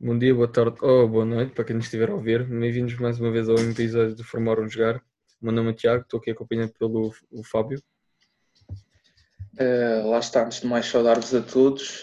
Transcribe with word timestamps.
Bom 0.00 0.16
dia, 0.16 0.32
boa 0.32 0.46
tarde 0.46 0.76
ou 0.80 1.08
boa 1.08 1.24
noite 1.24 1.52
para 1.52 1.64
quem 1.64 1.74
nos 1.74 1.86
estiver 1.86 2.08
a 2.08 2.14
ouvir. 2.14 2.44
Bem-vindos 2.44 2.94
mais 3.00 3.18
uma 3.18 3.32
vez 3.32 3.48
ao 3.48 3.56
episódio 3.58 4.14
de 4.14 4.22
Formar 4.22 4.60
um 4.60 4.68
Jogar. 4.68 5.02
O 5.42 5.46
meu 5.46 5.52
nome 5.52 5.70
é 5.70 5.74
Tiago, 5.74 6.02
estou 6.02 6.20
aqui 6.20 6.30
acompanhado 6.30 6.72
pelo 6.78 7.12
o 7.32 7.42
Fábio. 7.42 7.82
Uh, 9.60 10.08
lá 10.08 10.20
está, 10.20 10.44
antes 10.44 10.60
de 10.60 10.68
mais 10.68 10.86
saudar-vos 10.86 11.34
a 11.34 11.42
todos. 11.42 12.02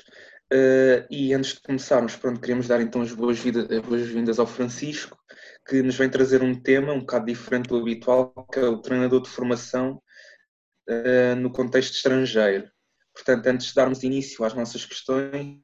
Uh, 0.51 1.07
e 1.09 1.33
antes 1.33 1.53
de 1.53 1.61
começarmos, 1.61 2.17
pronto, 2.17 2.41
queríamos 2.41 2.67
dar 2.67 2.81
então 2.81 3.01
as 3.01 3.13
boas-vindas 3.13 4.39
ao 4.39 4.45
Francisco, 4.45 5.17
que 5.65 5.81
nos 5.81 5.95
vem 5.95 6.09
trazer 6.09 6.43
um 6.43 6.53
tema 6.53 6.91
um 6.91 6.99
bocado 6.99 7.27
diferente 7.27 7.69
do 7.69 7.77
habitual, 7.77 8.33
que 8.51 8.59
é 8.59 8.67
o 8.67 8.81
treinador 8.81 9.21
de 9.21 9.29
formação 9.29 10.01
uh, 10.89 11.35
no 11.37 11.49
contexto 11.49 11.93
estrangeiro. 11.93 12.69
Portanto, 13.13 13.47
antes 13.47 13.67
de 13.67 13.73
darmos 13.73 14.03
início 14.03 14.43
às 14.43 14.53
nossas 14.53 14.85
questões, 14.85 15.61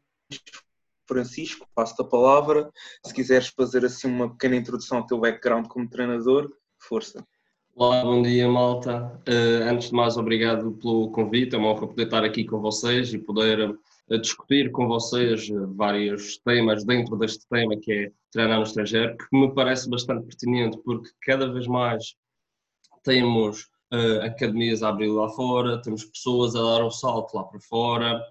Francisco, 1.11 1.67
passo 1.75 2.01
a 2.01 2.05
palavra. 2.05 2.71
Se 3.05 3.13
quiseres 3.13 3.49
fazer 3.49 3.83
assim 3.83 4.07
uma 4.07 4.29
pequena 4.29 4.55
introdução 4.55 4.99
ao 4.99 5.05
teu 5.05 5.19
background 5.19 5.67
como 5.67 5.89
treinador, 5.89 6.49
força. 6.79 7.27
Olá, 7.75 8.01
bom 8.01 8.21
dia 8.21 8.47
malta. 8.47 9.21
Uh, 9.27 9.69
antes 9.69 9.89
de 9.89 9.93
mais, 9.93 10.15
obrigado 10.15 10.71
pelo 10.81 11.11
convite. 11.11 11.53
É 11.53 11.57
uma 11.57 11.71
honra 11.71 11.87
poder 11.87 12.05
estar 12.05 12.23
aqui 12.23 12.45
com 12.45 12.61
vocês 12.61 13.13
e 13.13 13.17
poder 13.17 13.71
uh, 13.71 14.19
discutir 14.21 14.71
com 14.71 14.87
vocês 14.87 15.49
uh, 15.49 15.73
vários 15.75 16.37
temas 16.37 16.85
dentro 16.85 17.17
deste 17.17 17.45
tema 17.49 17.75
que 17.75 17.91
é 17.91 18.11
treinar 18.31 18.59
no 18.59 18.63
estrangeiro, 18.63 19.17
que 19.17 19.25
me 19.37 19.53
parece 19.53 19.89
bastante 19.89 20.25
pertinente 20.25 20.77
porque 20.77 21.09
cada 21.23 21.51
vez 21.51 21.67
mais 21.67 22.15
temos 23.03 23.69
academias 24.23 24.81
a 24.81 24.87
abrir 24.87 25.09
lá 25.09 25.27
fora, 25.27 25.81
temos 25.81 26.05
pessoas 26.05 26.55
a 26.55 26.61
dar 26.61 26.85
o 26.85 26.89
salto 26.89 27.35
lá 27.35 27.43
para 27.43 27.59
fora, 27.59 28.23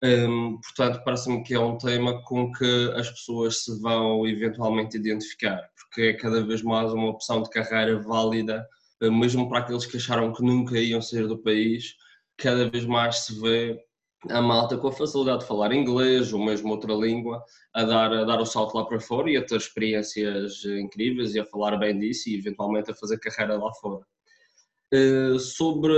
portanto, 0.00 1.02
parece-me 1.04 1.42
que 1.42 1.54
é 1.54 1.60
um 1.60 1.78
tema 1.78 2.22
com 2.24 2.52
que 2.52 2.92
as 2.96 3.10
pessoas 3.10 3.64
se 3.64 3.80
vão 3.80 4.26
eventualmente 4.26 4.96
identificar, 4.96 5.62
porque 5.76 6.02
é 6.02 6.12
cada 6.12 6.42
vez 6.44 6.62
mais 6.62 6.92
uma 6.92 7.10
opção 7.10 7.42
de 7.42 7.50
carreira 7.50 7.98
válida, 8.00 8.66
eh, 9.00 9.10
mesmo 9.10 9.48
para 9.48 9.60
aqueles 9.60 9.86
que 9.86 9.96
acharam 9.96 10.32
que 10.32 10.42
nunca 10.42 10.78
iam 10.78 11.00
sair 11.00 11.26
do 11.26 11.38
país, 11.38 11.94
cada 12.36 12.68
vez 12.68 12.84
mais 12.84 13.24
se 13.24 13.40
vê 13.40 13.80
a 14.30 14.42
malta 14.42 14.76
com 14.76 14.88
a 14.88 14.92
facilidade 14.92 15.40
de 15.40 15.46
falar 15.46 15.72
inglês 15.72 16.32
ou 16.32 16.44
mesmo 16.44 16.70
outra 16.70 16.92
língua 16.94 17.42
a 17.72 17.84
dar, 17.84 18.12
a 18.12 18.24
dar 18.24 18.40
o 18.40 18.46
salto 18.46 18.74
lá 18.76 18.84
para 18.84 19.00
fora 19.00 19.30
e 19.30 19.36
a 19.36 19.44
ter 19.44 19.56
experiências 19.56 20.64
incríveis 20.64 21.34
e 21.34 21.40
a 21.40 21.44
falar 21.44 21.76
bem 21.76 21.98
disso 21.98 22.28
e 22.28 22.36
eventualmente 22.36 22.90
a 22.90 22.94
fazer 22.94 23.18
carreira 23.18 23.56
lá 23.56 23.72
fora. 23.74 24.04
Uh, 24.92 25.38
sobre 25.38 25.92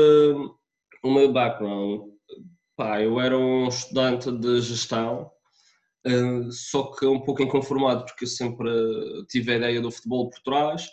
o 1.03 1.13
meu 1.13 1.33
background, 1.33 2.18
Pá, 2.79 3.03
eu 3.03 3.19
era 3.19 3.37
um 3.37 3.67
estudante 3.67 4.31
de 4.31 4.61
gestão, 4.61 5.29
uh, 6.07 6.53
só 6.53 6.93
que 6.93 7.05
um 7.07 7.21
pouco 7.21 7.43
inconformado, 7.43 8.05
porque 8.05 8.23
eu 8.23 8.29
sempre 8.29 8.71
tive 9.29 9.53
a 9.53 9.57
ideia 9.57 9.81
do 9.81 9.91
futebol 9.91 10.31
por 10.31 10.41
trás, 10.43 10.89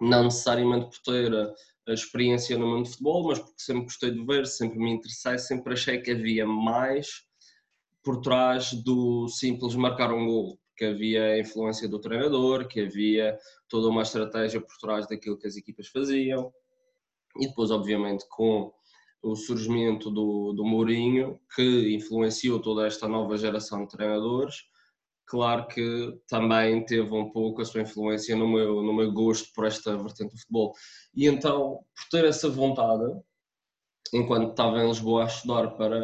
não 0.00 0.24
necessariamente 0.24 0.86
por 0.86 0.98
ter 1.12 1.30
a 1.86 1.92
experiência 1.92 2.56
no 2.56 2.66
mundo 2.66 2.84
de 2.84 2.92
futebol, 2.92 3.28
mas 3.28 3.38
porque 3.38 3.52
sempre 3.58 3.82
gostei 3.82 4.12
de 4.12 4.24
ver, 4.24 4.46
sempre 4.46 4.78
me 4.78 4.92
interessei, 4.92 5.36
sempre 5.36 5.74
achei 5.74 6.00
que 6.00 6.10
havia 6.10 6.46
mais 6.46 7.22
por 8.02 8.22
trás 8.22 8.72
do 8.72 9.28
simples 9.28 9.74
marcar 9.74 10.14
um 10.14 10.24
gol, 10.24 10.58
que 10.74 10.86
havia 10.86 11.34
a 11.34 11.38
influência 11.38 11.86
do 11.86 12.00
treinador, 12.00 12.66
que 12.66 12.80
havia 12.80 13.38
toda 13.68 13.88
uma 13.88 14.04
estratégia 14.04 14.58
por 14.58 14.74
trás 14.78 15.06
daquilo 15.06 15.36
que 15.36 15.46
as 15.46 15.56
equipas 15.58 15.86
faziam. 15.88 16.50
E 17.38 17.46
depois, 17.46 17.70
obviamente, 17.70 18.24
com 18.30 18.72
o 19.22 19.36
surgimento 19.36 20.10
do, 20.10 20.52
do 20.52 20.64
Mourinho, 20.64 21.38
que 21.54 21.94
influenciou 21.94 22.60
toda 22.60 22.86
esta 22.86 23.06
nova 23.06 23.36
geração 23.36 23.84
de 23.84 23.90
treinadores. 23.90 24.56
Claro 25.26 25.66
que 25.68 26.18
também 26.28 26.84
teve 26.84 27.12
um 27.14 27.30
pouco 27.30 27.62
a 27.62 27.64
sua 27.64 27.82
influência 27.82 28.34
no 28.34 28.48
meu, 28.48 28.82
no 28.82 28.92
meu 28.92 29.12
gosto 29.12 29.52
por 29.54 29.66
esta 29.66 29.96
vertente 29.96 30.34
do 30.34 30.40
futebol. 30.40 30.72
E 31.14 31.26
então, 31.26 31.78
por 31.94 32.08
ter 32.10 32.24
essa 32.24 32.48
vontade, 32.48 33.04
enquanto 34.12 34.50
estava 34.50 34.82
em 34.82 34.88
Lisboa 34.88 35.24
a 35.24 35.26
estudar 35.26 35.68
para, 35.76 36.00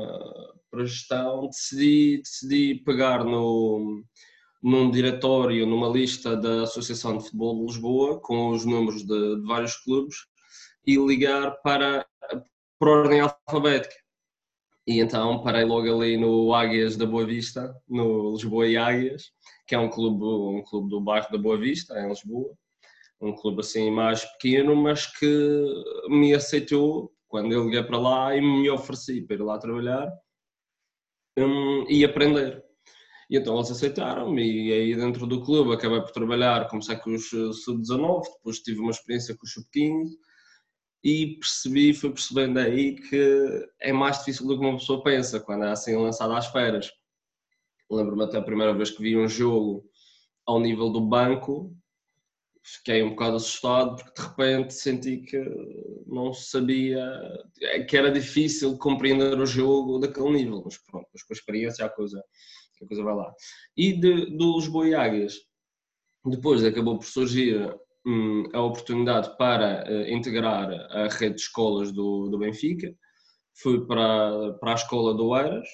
para 0.71 0.87
gestão, 0.87 1.49
decidi, 1.49 2.19
decidi 2.19 2.75
pegar 2.84 3.25
no, 3.25 4.05
num 4.62 4.91
diretório, 4.91 5.66
numa 5.66 5.88
lista 5.88 6.37
da 6.37 6.62
Associação 6.62 7.16
de 7.16 7.25
Futebol 7.25 7.56
de 7.56 7.72
Lisboa, 7.72 8.21
com 8.21 8.50
os 8.50 8.65
números 8.65 9.05
de, 9.05 9.37
de 9.37 9.47
vários 9.47 9.76
clubes, 9.76 10.16
e 10.87 10.97
ligar 10.97 11.50
para 11.62 12.06
por 12.78 12.88
ordem 12.88 13.20
alfabética. 13.20 13.94
E 14.87 15.00
então 15.00 15.42
parei 15.42 15.64
logo 15.64 15.92
ali 15.92 16.16
no 16.16 16.54
Águias 16.54 16.97
da 16.97 17.04
Boa 17.04 17.26
Vista, 17.26 17.75
no 17.88 18.32
Lisboa 18.32 18.69
e 18.69 18.76
Águias, 18.76 19.32
que 19.66 19.75
é 19.75 19.78
um 19.78 19.88
clube, 19.88 20.25
um 20.25 20.62
clube 20.62 20.88
do 20.88 21.00
bairro 21.00 21.31
da 21.31 21.38
Boa 21.38 21.59
Vista, 21.59 21.98
em 21.98 22.09
Lisboa. 22.09 22.54
Um 23.20 23.34
clube 23.34 23.60
assim 23.60 23.91
mais 23.91 24.25
pequeno, 24.25 24.76
mas 24.76 25.06
que 25.06 25.66
me 26.09 26.34
aceitou 26.34 27.12
quando 27.26 27.53
eu 27.53 27.64
liguei 27.64 27.82
para 27.82 27.98
lá 27.98 28.37
e 28.37 28.41
me 28.41 28.70
ofereci 28.70 29.22
para 29.22 29.37
ir 29.37 29.43
lá 29.43 29.58
trabalhar 29.58 30.12
um, 31.37 31.84
e 31.88 32.04
aprender. 32.04 32.62
E 33.28 33.37
então 33.37 33.56
eles 33.56 33.70
aceitaram-me 33.70 34.69
e 34.69 34.72
aí 34.72 34.94
dentro 34.94 35.26
do 35.26 35.43
clube 35.43 35.75
acabei 35.75 36.00
por 36.00 36.12
trabalhar, 36.12 36.69
comecei 36.69 36.97
com 36.97 37.12
os 37.12 37.28
sub-19, 37.28 38.22
depois 38.37 38.60
tive 38.60 38.78
uma 38.78 38.93
experiência 38.93 39.34
com 39.37 39.44
os 39.44 39.53
sub-15 39.53 40.10
e 41.06 41.37
percebi, 41.37 41.94
fui 41.94 42.11
percebendo 42.11 42.59
aí 42.59 42.97
que 42.97 43.69
é 43.81 43.93
mais 43.93 44.19
difícil 44.19 44.44
do 44.44 44.59
que 44.59 44.67
uma 44.67 44.77
pessoa 44.77 45.05
pensa 45.05 45.39
quando 45.39 45.62
é 45.62 45.71
assim 45.71 45.94
lançada 45.94 46.37
às 46.37 46.49
feras. 46.49 46.91
Lembro-me 47.89 48.25
até 48.25 48.39
a 48.39 48.43
primeira 48.43 48.75
vez 48.75 48.91
que 48.91 49.00
vi 49.00 49.17
um 49.17 49.28
jogo 49.28 49.89
ao 50.44 50.59
nível 50.59 50.91
do 50.91 51.00
banco, 51.00 51.72
fiquei 52.61 53.05
um 53.05 53.11
bocado 53.11 53.37
assustado 53.37 53.94
porque 53.94 54.21
de 54.21 54.27
repente 54.27 54.75
senti 54.75 55.19
que 55.19 55.39
não 56.09 56.33
sabia, 56.33 57.09
que 57.88 57.97
era 57.97 58.11
difícil 58.11 58.77
compreender 58.77 59.38
o 59.38 59.47
jogo 59.47 60.00
daquele 60.00 60.31
nível, 60.31 60.61
mas 60.65 60.77
pronto, 60.77 61.06
mas 61.12 61.23
com 61.23 61.33
a 61.33 61.37
experiência 61.37 61.84
a 61.84 61.88
coisa, 61.88 62.21
a 62.83 62.84
coisa 62.84 63.05
vai 63.05 63.15
lá. 63.15 63.33
E 63.77 63.93
de, 63.93 64.37
do 64.37 64.56
Lisboa 64.56 64.88
e 64.88 64.94
Águias, 64.97 65.37
depois 66.25 66.65
acabou 66.65 66.99
por 66.99 67.06
surgir 67.06 67.73
Hum, 68.09 68.44
a 68.53 68.62
oportunidade 68.62 69.37
para 69.37 69.84
uh, 69.84 70.09
integrar 70.09 70.71
a 70.93 71.09
rede 71.09 71.34
de 71.34 71.41
escolas 71.41 71.91
do, 71.91 72.28
do 72.28 72.39
Benfica. 72.39 72.94
Fui 73.61 73.84
para, 73.84 74.53
para 74.61 74.72
a 74.72 74.75
escola 74.77 75.12
do 75.12 75.37
Eiras. 75.37 75.69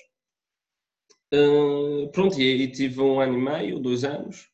Uh, 1.34 2.10
pronto, 2.10 2.40
e 2.40 2.42
aí 2.42 2.72
tive 2.72 3.02
um 3.02 3.20
ano 3.20 3.34
e 3.34 3.42
meio, 3.42 3.78
dois 3.78 4.02
anos, 4.02 4.48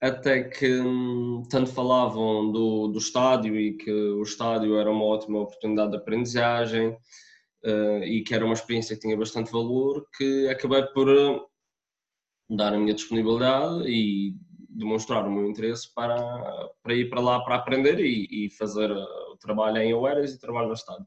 até 0.00 0.42
que 0.42 0.80
um, 0.80 1.44
tanto 1.48 1.70
falavam 1.70 2.50
do, 2.50 2.88
do 2.88 2.98
estádio 2.98 3.56
e 3.56 3.76
que 3.76 3.90
o 3.90 4.22
estádio 4.22 4.76
era 4.76 4.90
uma 4.90 5.04
ótima 5.04 5.42
oportunidade 5.42 5.92
de 5.92 5.98
aprendizagem 5.98 6.88
uh, 6.88 8.02
e 8.02 8.24
que 8.24 8.34
era 8.34 8.44
uma 8.44 8.54
experiência 8.54 8.96
que 8.96 9.02
tinha 9.02 9.16
bastante 9.16 9.52
valor, 9.52 10.04
que 10.16 10.48
acabei 10.48 10.82
por 10.86 11.06
dar 12.50 12.74
a 12.74 12.78
minha 12.78 12.94
disponibilidade 12.94 13.88
e 13.88 14.34
demonstrar 14.76 15.26
o 15.26 15.30
meu 15.30 15.48
interesse 15.48 15.92
para, 15.94 16.16
para 16.82 16.94
ir 16.94 17.08
para 17.08 17.20
lá 17.20 17.40
para 17.40 17.56
aprender 17.56 17.98
e, 17.98 18.46
e 18.46 18.50
fazer 18.50 18.90
uh, 18.90 19.32
o 19.32 19.36
trabalho 19.36 19.78
em 19.78 19.94
Oeiras 19.94 20.32
e 20.32 20.40
trabalho 20.40 20.68
no 20.68 20.74
Estado. 20.74 21.06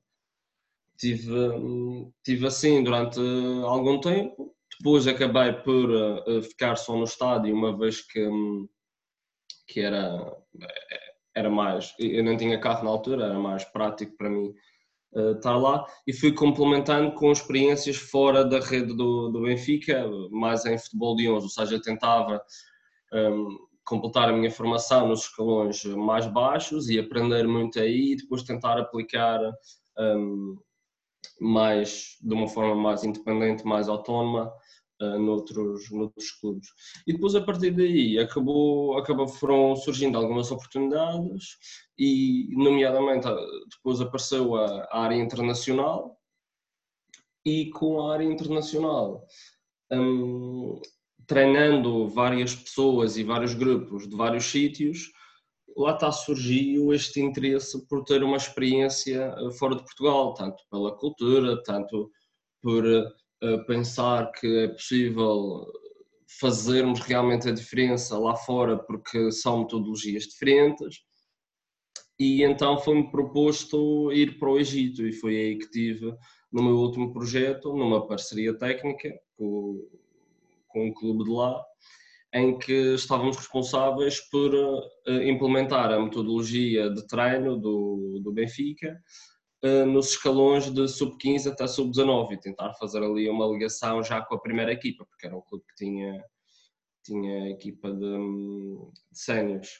Tive, 0.97 1.31
hum, 1.31 2.11
tive 2.23 2.47
assim 2.47 2.83
durante 2.83 3.19
algum 3.63 4.01
tempo, 4.01 4.53
depois 4.77 5.07
acabei 5.07 5.53
por 5.53 5.89
uh, 5.89 6.41
ficar 6.43 6.75
só 6.75 6.95
no 6.95 7.03
estádio, 7.03 7.55
uma 7.55 7.77
vez 7.77 8.01
que, 8.01 8.27
hum, 8.27 8.67
que 9.67 9.81
era, 9.81 10.35
era 11.35 11.49
mais. 11.49 11.93
Eu 11.99 12.23
não 12.23 12.35
tinha 12.35 12.59
carro 12.59 12.83
na 12.83 12.89
altura, 12.89 13.25
era 13.25 13.39
mais 13.39 13.63
prático 13.63 14.17
para 14.17 14.29
mim 14.29 14.53
estar 15.35 15.57
lá 15.57 15.85
e 16.05 16.13
fui 16.13 16.31
complementando 16.31 17.13
com 17.13 17.31
experiências 17.31 17.95
fora 17.95 18.45
da 18.45 18.59
rede 18.59 18.93
do, 18.95 19.29
do 19.29 19.41
Benfica, 19.41 20.07
mais 20.29 20.65
em 20.65 20.77
futebol 20.77 21.15
de 21.15 21.27
11, 21.27 21.43
ou 21.43 21.49
seja, 21.49 21.81
tentava 21.81 22.39
completar 23.83 24.29
a 24.29 24.33
minha 24.33 24.51
formação 24.51 25.07
nos 25.07 25.21
escalões 25.21 25.83
mais 25.85 26.27
baixos 26.27 26.89
e 26.89 26.99
aprender 26.99 27.47
muito 27.47 27.79
aí 27.79 28.11
e 28.11 28.15
depois 28.15 28.43
tentar 28.43 28.77
aplicar 28.77 29.39
mais 31.39 32.17
de 32.21 32.33
uma 32.33 32.47
forma 32.47 32.75
mais 32.75 33.03
independente, 33.03 33.65
mais 33.65 33.87
autónoma 33.87 34.53
uh, 35.01 35.19
noutros, 35.19 35.89
noutros 35.91 36.31
clubes. 36.31 36.69
E 37.07 37.13
depois 37.13 37.35
a 37.35 37.41
partir 37.41 37.71
daí 37.71 38.19
acabou, 38.19 38.97
acabou, 38.97 39.27
foram 39.27 39.75
surgindo 39.75 40.17
algumas 40.17 40.51
oportunidades 40.51 41.57
e 41.97 42.49
nomeadamente 42.51 43.27
depois 43.69 44.01
apareceu 44.01 44.55
a, 44.55 44.83
a 44.91 45.01
área 45.01 45.15
internacional 45.15 46.17
e 47.45 47.69
com 47.71 48.01
a 48.01 48.13
área 48.13 48.25
internacional 48.25 49.25
um, 49.91 50.81
treinando 51.29 52.09
várias 52.09 52.55
pessoas 52.55 53.15
e 53.15 53.23
vários 53.23 53.53
grupos 53.53 54.09
de 54.09 54.15
vários 54.15 54.45
sítios, 54.45 55.11
lá 55.77 55.93
está 55.93 56.11
surgiu 56.11 56.91
este 56.91 57.21
interesse 57.21 57.87
por 57.87 58.03
ter 58.03 58.23
uma 58.23 58.35
experiência 58.35 59.35
eh, 59.37 59.51
fora 59.51 59.75
de 59.75 59.83
Portugal, 59.83 60.33
tanto 60.33 60.63
pela 60.71 60.97
cultura, 60.97 61.61
tanto 61.61 62.11
por 62.63 62.83
uh, 62.83 63.65
pensar 63.67 64.31
que 64.31 64.47
é 64.65 64.67
possível 64.69 65.65
fazermos 66.41 66.99
realmente 67.01 67.47
a 67.47 67.53
diferença 67.53 68.17
lá 68.17 68.35
fora, 68.35 68.77
porque 68.77 69.31
são 69.31 69.59
metodologias 69.59 70.23
diferentes. 70.23 70.97
E 72.19 72.43
então 72.43 72.79
foi-me 72.79 73.09
proposto 73.11 74.11
ir 74.11 74.39
para 74.39 74.49
o 74.49 74.57
Egito, 74.59 75.05
e 75.05 75.13
foi 75.13 75.37
aí 75.37 75.57
que 75.59 75.69
tive 75.69 76.11
no 76.51 76.63
meu 76.63 76.75
último 76.75 77.13
projeto, 77.13 77.75
numa 77.75 78.05
parceria 78.07 78.57
técnica 78.57 79.13
com, 79.37 79.87
com 80.69 80.85
um 80.87 80.93
clube 80.93 81.25
de 81.25 81.31
lá, 81.31 81.61
em 82.33 82.57
que 82.57 82.93
estávamos 82.93 83.37
responsáveis 83.37 84.19
por 84.29 84.53
uh, 84.53 85.23
implementar 85.23 85.91
a 85.91 85.99
metodologia 85.99 86.89
de 86.89 87.05
treino 87.07 87.57
do, 87.57 88.19
do 88.23 88.31
Benfica 88.31 88.99
uh, 89.65 89.85
nos 89.85 90.11
escalões 90.11 90.71
de 90.71 90.87
sub-15 90.87 91.51
até 91.51 91.67
sub-19 91.67 92.33
e 92.33 92.39
tentar 92.39 92.73
fazer 92.75 93.03
ali 93.03 93.27
uma 93.29 93.47
ligação 93.47 94.03
já 94.03 94.21
com 94.21 94.35
a 94.35 94.41
primeira 94.41 94.71
equipa, 94.71 95.05
porque 95.05 95.25
era 95.25 95.35
um 95.35 95.41
clube 95.41 95.65
que 95.69 95.85
tinha, 95.85 96.23
tinha 97.03 97.49
equipa 97.49 97.91
de, 97.91 98.17
de 99.11 99.19
séniores. 99.19 99.79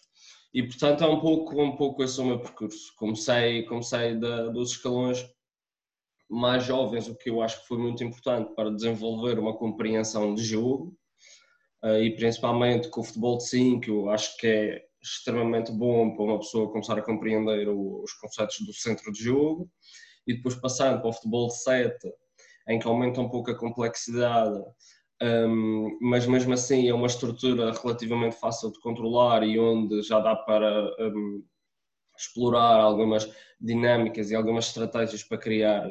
E 0.51 0.63
portanto 0.63 1.03
é 1.03 1.07
um 1.07 1.19
pouco, 1.19 1.62
um 1.62 1.75
pouco 1.75 2.03
esse 2.03 2.19
o 2.19 2.25
meu 2.25 2.39
percurso. 2.39 2.91
Comecei, 2.97 3.63
comecei 3.65 4.15
da, 4.15 4.47
dos 4.47 4.71
escalões 4.71 5.24
mais 6.29 6.63
jovens, 6.63 7.07
o 7.07 7.15
que 7.15 7.29
eu 7.29 7.41
acho 7.41 7.61
que 7.61 7.67
foi 7.67 7.77
muito 7.77 8.03
importante 8.03 8.53
para 8.55 8.69
desenvolver 8.69 9.39
uma 9.39 9.57
compreensão 9.57 10.35
de 10.35 10.43
jogo, 10.43 10.95
uh, 11.83 11.97
e 11.97 12.15
principalmente 12.15 12.89
com 12.89 13.01
o 13.01 13.03
futebol 13.03 13.37
de 13.37 13.47
5, 13.47 13.85
eu 13.89 14.09
acho 14.09 14.37
que 14.37 14.47
é 14.47 14.85
extremamente 15.01 15.71
bom 15.71 16.15
para 16.15 16.25
uma 16.25 16.39
pessoa 16.39 16.71
começar 16.71 16.97
a 16.97 17.01
compreender 17.01 17.67
os 17.69 18.13
conceitos 18.13 18.57
do 18.65 18.73
centro 18.73 19.11
de 19.11 19.23
jogo, 19.23 19.69
e 20.27 20.35
depois 20.35 20.55
passando 20.55 20.99
para 20.99 21.09
o 21.09 21.13
futebol 21.13 21.47
de 21.47 21.61
7, 21.63 21.97
em 22.67 22.77
que 22.77 22.87
aumenta 22.87 23.19
um 23.21 23.29
pouco 23.29 23.49
a 23.49 23.57
complexidade, 23.57 24.61
um, 25.21 25.97
mas 26.01 26.25
mesmo 26.27 26.53
assim 26.53 26.87
é 26.87 26.93
uma 26.93 27.07
estrutura 27.07 27.73
relativamente 27.73 28.35
fácil 28.35 28.71
de 28.71 28.79
controlar 28.79 29.43
e 29.43 29.59
onde 29.59 30.01
já 30.01 30.19
dá 30.19 30.35
para 30.35 30.85
um, 30.99 31.43
explorar 32.17 32.79
algumas 32.79 33.29
dinâmicas 33.59 34.31
e 34.31 34.35
algumas 34.35 34.67
estratégias 34.67 35.23
para 35.23 35.37
criar 35.37 35.89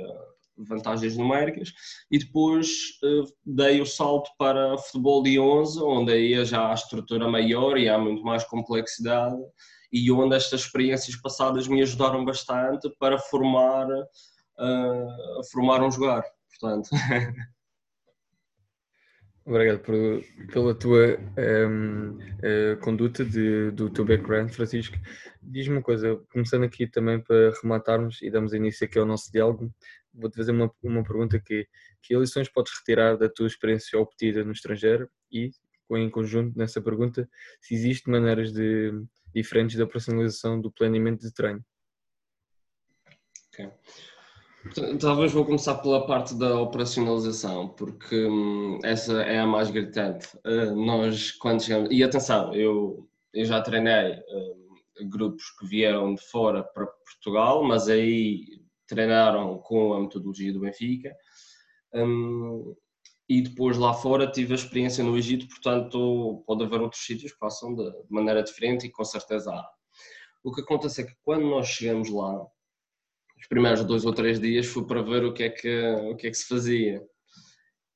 vantagens 0.58 1.16
numéricas 1.16 1.72
e 2.10 2.18
depois 2.18 2.68
uh, 3.02 3.24
dei 3.44 3.80
o 3.80 3.86
salto 3.86 4.30
para 4.38 4.78
futebol 4.78 5.22
de 5.22 5.38
11, 5.38 5.80
onde 5.82 6.12
aí 6.12 6.44
já 6.44 6.70
há 6.70 6.74
estrutura 6.74 7.28
maior 7.28 7.76
e 7.78 7.88
há 7.88 7.98
muito 7.98 8.22
mais 8.22 8.44
complexidade 8.44 9.38
e 9.92 10.10
onde 10.12 10.36
estas 10.36 10.62
experiências 10.62 11.16
passadas 11.16 11.66
me 11.66 11.80
ajudaram 11.82 12.24
bastante 12.24 12.90
para 12.98 13.18
formar, 13.18 13.86
uh, 13.88 15.44
formar 15.50 15.82
um 15.82 15.90
jogar, 15.90 16.24
portanto... 16.50 16.90
Obrigado 19.48 19.78
por, 19.78 19.94
pela 20.52 20.74
tua 20.74 21.18
um, 21.38 22.10
uh, 22.10 22.20
eh, 22.42 22.76
conduta 22.82 23.24
de, 23.24 23.70
do 23.70 23.88
teu 23.88 24.04
background, 24.04 24.50
Francisco. 24.50 24.94
Diz-me 25.40 25.76
uma 25.76 25.82
coisa, 25.82 26.20
começando 26.30 26.64
aqui 26.64 26.86
também 26.86 27.18
para 27.18 27.54
rematarmos 27.62 28.20
e 28.20 28.30
damos 28.30 28.52
início 28.52 28.84
aqui 28.84 28.98
ao 28.98 29.06
nosso 29.06 29.32
diálogo, 29.32 29.72
vou-te 30.18 30.36
fazer 30.36 30.52
uma, 30.52 30.70
uma 30.82 31.02
pergunta 31.02 31.40
que 31.40 31.66
que 32.02 32.16
lições 32.16 32.48
podes 32.48 32.72
retirar 32.78 33.16
da 33.16 33.28
tua 33.28 33.46
experiência 33.46 33.98
obtida 33.98 34.44
no 34.44 34.52
estrangeiro 34.52 35.08
e, 35.30 35.50
em 35.90 36.10
conjunto 36.10 36.56
nessa 36.58 36.80
pergunta, 36.80 37.28
se 37.60 37.74
existem 37.74 38.12
maneiras 38.12 38.52
de, 38.52 38.92
diferentes 39.34 39.76
da 39.76 39.86
personalização 39.86 40.60
do 40.60 40.70
planeamento 40.70 41.22
de 41.22 41.32
treino? 41.32 41.64
Okay. 43.52 43.70
Talvez 45.00 45.32
vou 45.32 45.44
começar 45.44 45.76
pela 45.76 46.06
parte 46.06 46.34
da 46.34 46.60
operacionalização, 46.60 47.68
porque 47.68 48.26
hum, 48.26 48.78
essa 48.84 49.22
é 49.22 49.38
a 49.38 49.46
mais 49.46 49.70
gritante. 49.70 50.28
Uh, 50.44 50.74
nós, 50.74 51.32
quando 51.32 51.62
chegamos. 51.62 51.90
E 51.90 52.02
atenção, 52.02 52.52
eu, 52.54 53.08
eu 53.32 53.44
já 53.44 53.62
treinei 53.62 54.12
uh, 54.12 55.08
grupos 55.08 55.50
que 55.58 55.66
vieram 55.66 56.14
de 56.14 56.22
fora 56.28 56.62
para 56.62 56.86
Portugal, 56.86 57.64
mas 57.64 57.88
aí 57.88 58.57
treinaram 58.88 59.58
com 59.58 59.94
a 59.94 60.00
metodologia 60.00 60.52
do 60.52 60.60
Benfica. 60.60 61.14
Um, 61.94 62.74
e 63.28 63.42
depois 63.42 63.76
lá 63.76 63.92
fora 63.92 64.30
tive 64.30 64.52
a 64.52 64.56
experiência 64.56 65.04
no 65.04 65.16
Egito, 65.16 65.46
portanto 65.48 66.42
pode 66.46 66.64
haver 66.64 66.80
outros 66.80 67.04
sítios 67.04 67.32
que 67.32 67.38
façam 67.38 67.74
de, 67.74 67.84
de 67.84 68.10
maneira 68.10 68.42
diferente 68.42 68.86
e 68.86 68.90
com 68.90 69.04
certeza 69.04 69.52
há. 69.52 69.70
O 70.42 70.52
que 70.52 70.62
acontece 70.62 71.02
é 71.02 71.04
que 71.04 71.14
quando 71.22 71.46
nós 71.46 71.68
chegamos 71.68 72.08
lá, 72.08 72.42
os 73.38 73.46
primeiros 73.48 73.84
dois 73.84 74.04
ou 74.06 74.14
três 74.14 74.40
dias 74.40 74.66
foi 74.66 74.86
para 74.86 75.02
ver 75.02 75.24
o 75.24 75.32
que 75.32 75.42
é 75.42 75.50
que, 75.50 75.86
o 76.10 76.16
que, 76.16 76.26
é 76.26 76.30
que 76.30 76.36
se 76.36 76.46
fazia. 76.46 77.06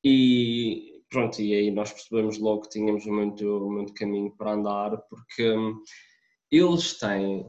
E 0.05 1.03
pronto, 1.09 1.41
e 1.41 1.55
aí 1.55 1.71
nós 1.71 1.93
percebemos 1.93 2.39
logo 2.39 2.63
que 2.63 2.71
tínhamos 2.71 3.07
muito, 3.07 3.45
muito 3.71 3.95
caminho 3.95 4.35
para 4.37 4.53
andar, 4.53 4.97
porque 5.09 5.51
hum, 5.51 5.83
eles 6.51 6.99
têm, 6.99 7.47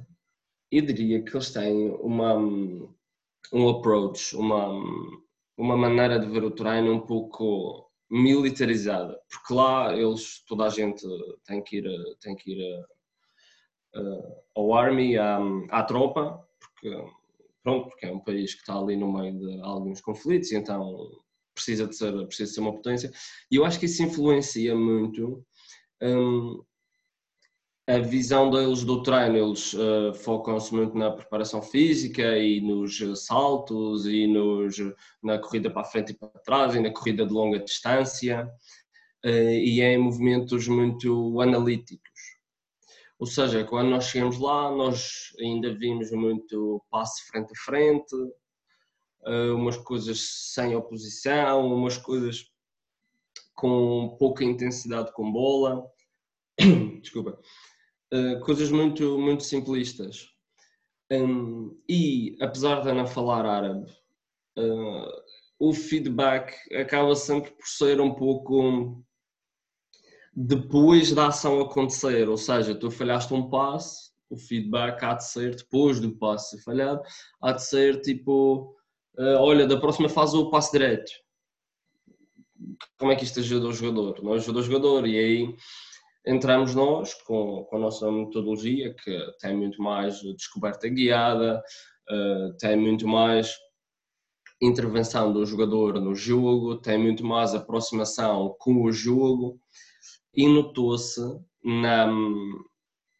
eu 0.71 0.81
diria 0.81 1.23
que 1.23 1.35
eles 1.35 1.51
têm 1.51 1.91
uma, 2.01 2.35
um 3.51 3.69
approach, 3.69 4.35
uma, 4.35 4.69
uma 5.57 5.77
maneira 5.77 6.19
de 6.19 6.27
ver 6.27 6.43
o 6.43 6.51
treino 6.51 6.93
um 6.93 6.99
pouco 6.99 7.89
militarizada, 8.09 9.19
porque 9.29 9.53
lá 9.53 9.93
eles, 9.93 10.43
toda 10.45 10.65
a 10.65 10.69
gente 10.69 11.05
tem 11.45 11.63
que 11.63 11.77
ir, 11.77 12.17
tem 12.21 12.35
que 12.35 12.51
ir 12.51 12.85
a, 13.95 14.01
ao 14.55 14.73
army, 14.73 15.17
à, 15.17 15.39
à 15.69 15.83
tropa, 15.83 16.47
porque 16.59 16.95
pronto, 17.63 17.89
porque 17.89 18.05
é 18.05 18.11
um 18.11 18.19
país 18.19 18.53
que 18.53 18.61
está 18.61 18.77
ali 18.77 18.95
no 18.95 19.11
meio 19.11 19.39
de 19.39 19.61
alguns 19.61 20.01
conflitos 20.01 20.51
e 20.51 20.57
então 20.57 21.09
precisa 21.53 21.87
de 21.87 21.95
ser, 21.95 22.11
precisa 22.25 22.49
de 22.49 22.55
ser 22.55 22.61
uma 22.61 22.73
potência. 22.73 23.11
E 23.49 23.55
eu 23.55 23.65
acho 23.65 23.79
que 23.79 23.85
isso 23.85 24.03
influencia 24.03 24.75
muito 24.75 25.45
um, 26.01 26.63
a 27.87 27.99
visão 27.99 28.49
deles 28.49 28.83
do 28.83 29.03
treino. 29.03 29.37
Eles 29.37 29.73
uh, 29.73 30.13
focam-se 30.13 30.73
muito 30.73 30.97
na 30.97 31.11
preparação 31.11 31.61
física 31.61 32.37
e 32.37 32.61
nos 32.61 32.99
saltos 33.25 34.05
e 34.05 34.27
nos, 34.27 34.75
na 35.21 35.37
corrida 35.39 35.69
para 35.69 35.81
a 35.81 35.85
frente 35.85 36.11
e 36.11 36.17
para 36.17 36.29
trás 36.29 36.75
e 36.75 36.79
na 36.79 36.91
corrida 36.91 37.25
de 37.25 37.33
longa 37.33 37.59
distância 37.59 38.49
uh, 39.25 39.29
e 39.29 39.81
é 39.81 39.93
em 39.93 39.97
movimentos 39.97 40.67
muito 40.67 41.39
analíticos. 41.41 42.11
Ou 43.19 43.27
seja, 43.27 43.63
quando 43.63 43.89
nós 43.89 44.05
chegamos 44.05 44.37
lá, 44.37 44.69
nós 44.69 45.33
ainda 45.39 45.73
vimos 45.73 46.11
muito 46.11 46.83
passe 46.89 47.25
frente 47.27 47.53
a 47.53 47.63
frente, 47.63 48.15
eh, 49.25 49.51
umas 49.51 49.77
coisas 49.77 50.51
sem 50.53 50.75
oposição, 50.75 51.73
umas 51.73 51.97
coisas 51.97 52.51
com 53.55 54.17
pouca 54.19 54.43
intensidade 54.43 55.13
com 55.13 55.31
bola, 55.31 55.85
desculpa, 57.01 57.39
eh, 58.13 58.35
coisas 58.41 58.69
muito, 58.69 59.17
muito 59.17 59.43
simplistas. 59.43 60.29
Hum, 61.11 61.75
e 61.89 62.37
apesar 62.39 62.81
de 62.81 62.93
não 62.93 63.07
falar 63.07 63.43
árabe, 63.43 63.91
eh, 64.55 65.23
o 65.57 65.73
feedback 65.73 66.53
acaba 66.75 67.15
sempre 67.15 67.49
por 67.51 67.67
ser 67.67 67.99
um 67.99 68.13
pouco 68.13 69.03
depois 70.35 71.11
da 71.11 71.27
ação 71.27 71.59
acontecer, 71.59 72.29
ou 72.29 72.37
seja, 72.37 72.75
tu 72.75 72.91
falhaste 72.91 73.33
um 73.33 73.49
passe, 73.49 74.11
o 74.29 74.37
feedback 74.37 75.03
há 75.03 75.15
de 75.15 75.25
ser 75.25 75.55
depois 75.55 75.99
do 75.99 76.15
passe 76.15 76.61
falhado, 76.61 77.01
há 77.41 77.51
de 77.51 77.63
ser 77.63 78.01
tipo, 78.01 78.75
uh, 79.17 79.37
olha, 79.39 79.65
da 79.67 79.79
próxima 79.79 80.09
fase 80.09 80.37
o 80.37 80.49
passe 80.51 80.71
direito. 80.71 81.11
Como 82.99 83.11
é 83.11 83.15
que 83.15 83.23
isto 83.23 83.39
ajuda 83.39 83.67
o 83.67 83.73
jogador? 83.73 84.23
Não 84.23 84.33
ajuda 84.33 84.59
o 84.59 84.63
jogador 84.63 85.07
e 85.07 85.17
aí 85.17 85.55
entramos 86.25 86.73
nós 86.73 87.13
com, 87.13 87.65
com 87.65 87.75
a 87.75 87.79
nossa 87.79 88.11
metodologia 88.11 88.93
que 88.93 89.17
tem 89.39 89.55
muito 89.55 89.81
mais 89.81 90.21
descoberta 90.21 90.87
guiada, 90.87 91.61
uh, 92.09 92.57
tem 92.57 92.77
muito 92.77 93.07
mais 93.07 93.55
intervenção 94.61 95.33
do 95.33 95.45
jogador 95.45 95.99
no 95.99 96.15
jogo, 96.15 96.77
tem 96.77 96.97
muito 96.97 97.25
mais 97.25 97.53
aproximação 97.53 98.55
com 98.57 98.83
o 98.83 98.91
jogo 98.91 99.59
e 100.33 100.47
notou-se 100.47 101.21
na, 101.63 102.07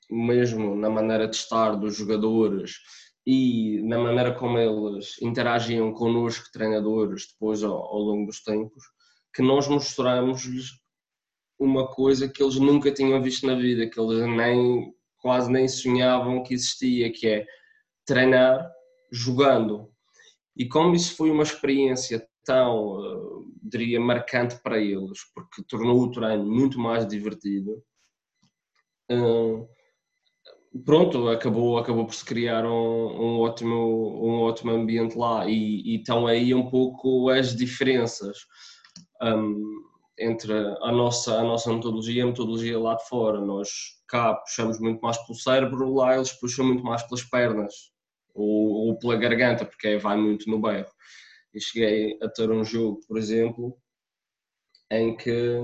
mesmo 0.10 0.76
na 0.76 0.90
maneira 0.90 1.28
de 1.28 1.36
estar 1.36 1.76
dos 1.76 1.96
jogadores 1.96 2.78
e 3.26 3.82
na 3.84 3.98
maneira 3.98 4.34
como 4.34 4.58
eles 4.58 5.22
interagiam 5.22 5.94
connosco, 5.94 6.52
treinadores, 6.52 7.28
depois 7.32 7.64
ao, 7.64 7.74
ao 7.74 8.00
longo 8.00 8.28
dos 8.28 8.42
tempos, 8.42 8.84
que 9.34 9.42
nós 9.42 9.68
mostramos-lhes 9.68 10.83
uma 11.60 11.88
coisa 11.88 12.28
que 12.28 12.42
eles 12.42 12.56
nunca 12.56 12.92
tinham 12.92 13.22
visto 13.22 13.46
na 13.46 13.56
vida, 13.56 13.88
que 13.90 14.00
eles 14.00 14.20
nem 14.28 14.94
quase 15.18 15.50
nem 15.50 15.68
sonhavam 15.68 16.44
que 16.44 16.54
existia, 16.54 17.12
que 17.12 17.28
é 17.28 17.46
treinar 18.06 18.70
jogando. 19.12 19.90
E 20.56 20.68
como 20.68 20.96
isso 20.96 21.16
foi 21.16 21.32
uma 21.32 21.44
experiência 21.44 22.28
tão, 22.44 22.98
uh, 22.98 23.52
diria, 23.62 24.00
marcante 24.00 24.56
para 24.62 24.78
eles, 24.78 25.20
porque 25.34 25.64
tornou 25.64 26.02
o 26.02 26.12
treino 26.12 26.46
muito 26.46 26.78
mais 26.80 27.08
divertido. 27.08 27.82
Uh, 29.10 29.68
pronto, 30.86 31.30
acabou, 31.30 31.78
acabou 31.78 32.06
por 32.06 32.14
se 32.14 32.26
criar 32.26 32.66
um, 32.66 32.70
um, 32.70 33.40
ótimo, 33.40 33.76
um 34.26 34.42
ótimo 34.42 34.72
ambiente 34.72 35.18
lá 35.18 35.48
e, 35.48 35.82
e 35.84 35.96
estão 35.96 36.28
aí 36.28 36.54
um 36.54 36.70
pouco 36.70 37.30
as 37.30 37.56
diferenças. 37.56 38.40
Um, 39.22 39.93
entre 40.17 40.53
a 40.53 40.91
nossa, 40.91 41.39
a 41.39 41.43
nossa 41.43 41.74
metodologia 41.74 42.20
e 42.20 42.22
a 42.22 42.25
metodologia 42.27 42.79
lá 42.79 42.96
de 42.96 43.08
fora. 43.08 43.41
Nós 43.41 43.70
cá 44.08 44.34
puxamos 44.36 44.79
muito 44.79 45.01
mais 45.01 45.17
pelo 45.17 45.38
cérebro, 45.38 45.93
lá 45.93 46.15
eles 46.15 46.32
puxam 46.34 46.65
muito 46.65 46.84
mais 46.84 47.03
pelas 47.03 47.24
pernas 47.24 47.74
ou, 48.34 48.88
ou 48.88 49.00
pela 49.00 49.15
garganta, 49.15 49.65
porque 49.65 49.98
vai 49.98 50.17
muito 50.17 50.50
no 50.50 50.62
berro. 50.62 50.91
E 51.53 51.60
cheguei 51.60 52.17
a 52.22 52.29
ter 52.29 52.50
um 52.51 52.63
jogo, 52.63 53.00
por 53.08 53.17
exemplo, 53.17 53.77
em 54.89 55.15
que 55.15 55.60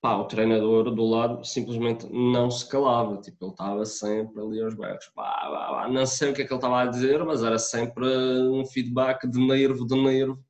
pá, 0.00 0.16
o 0.16 0.24
treinador 0.24 0.94
do 0.94 1.04
lado 1.04 1.44
simplesmente 1.44 2.06
não 2.10 2.50
se 2.50 2.68
calava, 2.68 3.20
tipo, 3.20 3.44
ele 3.44 3.52
estava 3.52 3.84
sempre 3.84 4.40
ali 4.40 4.60
aos 4.62 4.74
berros, 4.74 5.06
pá, 5.14 5.24
pá, 5.24 5.68
pá, 5.72 5.88
não 5.88 6.06
sei 6.06 6.30
o 6.30 6.34
que 6.34 6.42
é 6.42 6.44
que 6.46 6.52
ele 6.52 6.58
estava 6.58 6.82
a 6.82 6.86
dizer, 6.86 7.22
mas 7.24 7.42
era 7.42 7.58
sempre 7.58 8.06
um 8.48 8.64
feedback 8.64 9.28
de 9.28 9.38
nervo, 9.38 9.86
de 9.86 9.94
nervo, 10.02 10.42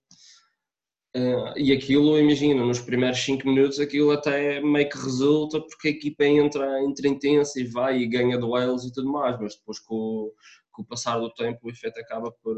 Uh, 1.16 1.52
e 1.56 1.72
aquilo, 1.72 2.16
imagina, 2.16 2.64
nos 2.64 2.80
primeiros 2.80 3.18
5 3.18 3.48
minutos 3.48 3.80
aquilo 3.80 4.12
até 4.12 4.60
meio 4.60 4.88
que 4.88 4.96
resulta 4.96 5.60
porque 5.60 5.88
a 5.88 5.90
equipa 5.90 6.24
entra, 6.24 6.80
entra 6.84 7.08
intensa 7.08 7.60
e 7.60 7.64
vai 7.64 7.98
e 7.98 8.06
ganha 8.06 8.38
duelos 8.38 8.84
e 8.84 8.92
tudo 8.92 9.10
mais, 9.10 9.36
mas 9.40 9.56
depois 9.56 9.80
com 9.80 9.94
o, 9.96 10.34
com 10.70 10.82
o 10.82 10.84
passar 10.84 11.18
do 11.18 11.28
tempo 11.34 11.58
o 11.64 11.70
efeito 11.70 11.98
acaba 11.98 12.30
por, 12.30 12.54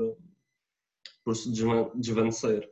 por 1.25 1.35
se 1.35 1.51
desvanecer. 1.51 2.71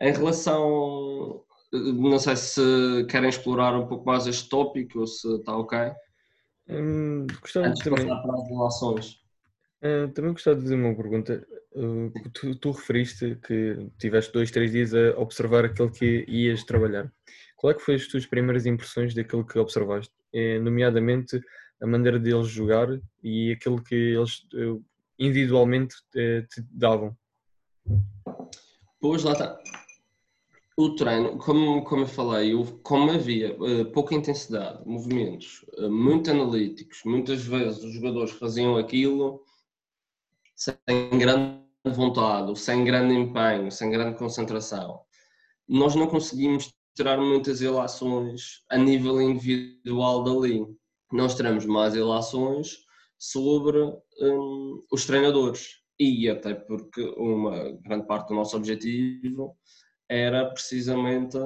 Em 0.00 0.10
relação, 0.10 1.44
não 1.70 2.18
sei 2.18 2.36
se 2.36 3.06
querem 3.10 3.28
explorar 3.28 3.76
um 3.78 3.86
pouco 3.86 4.06
mais 4.06 4.26
este 4.26 4.48
tópico 4.48 5.00
ou 5.00 5.06
se 5.06 5.36
está 5.36 5.56
ok. 5.56 5.78
Hum, 6.68 7.26
gostava 7.40 7.66
Antes 7.66 7.84
de 7.84 7.90
também, 7.90 8.06
para 8.06 8.34
as 8.34 8.48
relações. 8.48 9.20
uh, 9.82 10.08
também 10.14 10.32
gostava 10.32 10.56
de 10.56 10.62
fazer 10.62 10.74
uma 10.76 10.94
pergunta. 10.94 11.46
Uh, 11.74 12.12
tu, 12.32 12.54
tu 12.54 12.70
referiste 12.70 13.36
que 13.46 13.90
tiveste 13.98 14.32
dois, 14.32 14.50
três 14.50 14.70
dias 14.70 14.94
a 14.94 15.18
observar 15.18 15.64
aquele 15.64 15.90
que 15.90 16.24
ias 16.28 16.62
trabalhar. 16.64 17.12
Qual 17.56 17.72
é 17.72 17.74
que 17.74 17.82
foi 17.82 17.96
as 17.96 18.06
tuas 18.06 18.26
primeiras 18.26 18.64
impressões 18.66 19.14
daquilo 19.14 19.44
que 19.44 19.58
observaste? 19.58 20.12
Eh, 20.32 20.58
nomeadamente 20.60 21.40
a 21.80 21.86
maneira 21.86 22.18
deles 22.18 22.48
jogar 22.48 22.88
e 23.22 23.52
aquilo 23.52 23.82
que 23.82 23.94
eles 23.94 24.46
uh, 24.54 24.84
individualmente 25.18 25.96
te 26.12 26.44
davam. 26.70 27.16
Pois 29.00 29.22
lá 29.22 29.32
está. 29.32 29.58
O 30.76 30.96
treino, 30.96 31.38
como, 31.38 31.84
como 31.84 32.02
eu 32.02 32.06
falei, 32.06 32.52
como 32.82 33.12
havia 33.12 33.48
eh, 33.48 33.84
pouca 33.92 34.14
intensidade, 34.14 34.82
movimentos 34.84 35.64
eh, 35.78 35.88
muito 35.88 36.30
analíticos, 36.30 37.02
muitas 37.04 37.44
vezes 37.44 37.84
os 37.84 37.92
jogadores 37.92 38.32
faziam 38.32 38.76
aquilo 38.76 39.44
sem 40.56 40.76
grande 41.16 41.63
vontade, 41.90 42.58
sem 42.58 42.84
grande 42.84 43.14
empenho, 43.14 43.70
sem 43.70 43.90
grande 43.90 44.18
concentração. 44.18 45.00
Nós 45.68 45.94
não 45.94 46.06
conseguimos 46.06 46.72
tirar 46.94 47.18
muitas 47.18 47.60
ilações 47.60 48.62
a 48.70 48.78
nível 48.78 49.20
individual 49.20 50.22
dali. 50.22 50.64
Nós 51.12 51.34
tiramos 51.34 51.66
mais 51.66 51.94
ilações 51.94 52.78
sobre 53.18 53.78
hum, 54.20 54.82
os 54.90 55.04
treinadores. 55.04 55.82
E 55.98 56.28
até 56.28 56.54
porque 56.54 57.02
uma 57.16 57.72
grande 57.82 58.06
parte 58.06 58.28
do 58.28 58.34
nosso 58.34 58.56
objetivo 58.56 59.56
era 60.08 60.46
precisamente 60.50 61.38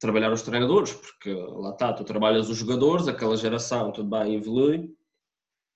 trabalhar 0.00 0.32
os 0.32 0.42
treinadores, 0.42 0.92
porque 0.92 1.32
lá 1.32 1.70
está, 1.70 1.92
tu 1.92 2.02
trabalhas 2.02 2.48
os 2.48 2.56
jogadores, 2.56 3.06
aquela 3.06 3.36
geração, 3.36 3.92
tudo 3.92 4.08
bem, 4.08 4.34
evolui, 4.34 4.90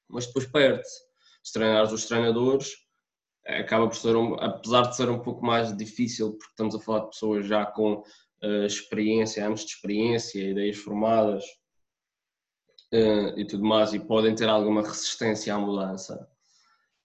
mas 0.08 0.26
depois 0.26 0.46
perde-se. 0.46 1.00
Se 1.44 1.52
treinares 1.52 1.92
os 1.92 2.06
treinadores, 2.06 2.72
acaba 3.46 3.86
por 3.86 3.96
ser, 3.96 4.16
um, 4.16 4.34
apesar 4.34 4.82
de 4.82 4.96
ser 4.96 5.08
um 5.08 5.20
pouco 5.20 5.44
mais 5.44 5.76
difícil, 5.76 6.32
porque 6.32 6.50
estamos 6.50 6.74
a 6.74 6.80
falar 6.80 7.00
de 7.00 7.10
pessoas 7.10 7.46
já 7.46 7.64
com 7.66 8.02
eh, 8.42 8.66
experiência, 8.66 9.46
anos 9.46 9.64
de 9.64 9.72
experiência, 9.72 10.50
ideias 10.50 10.76
formadas 10.76 11.44
eh, 12.92 13.34
e 13.36 13.44
tudo 13.46 13.64
mais, 13.64 13.92
e 13.92 14.00
podem 14.00 14.34
ter 14.34 14.48
alguma 14.48 14.82
resistência 14.82 15.54
à 15.54 15.58
mudança, 15.58 16.28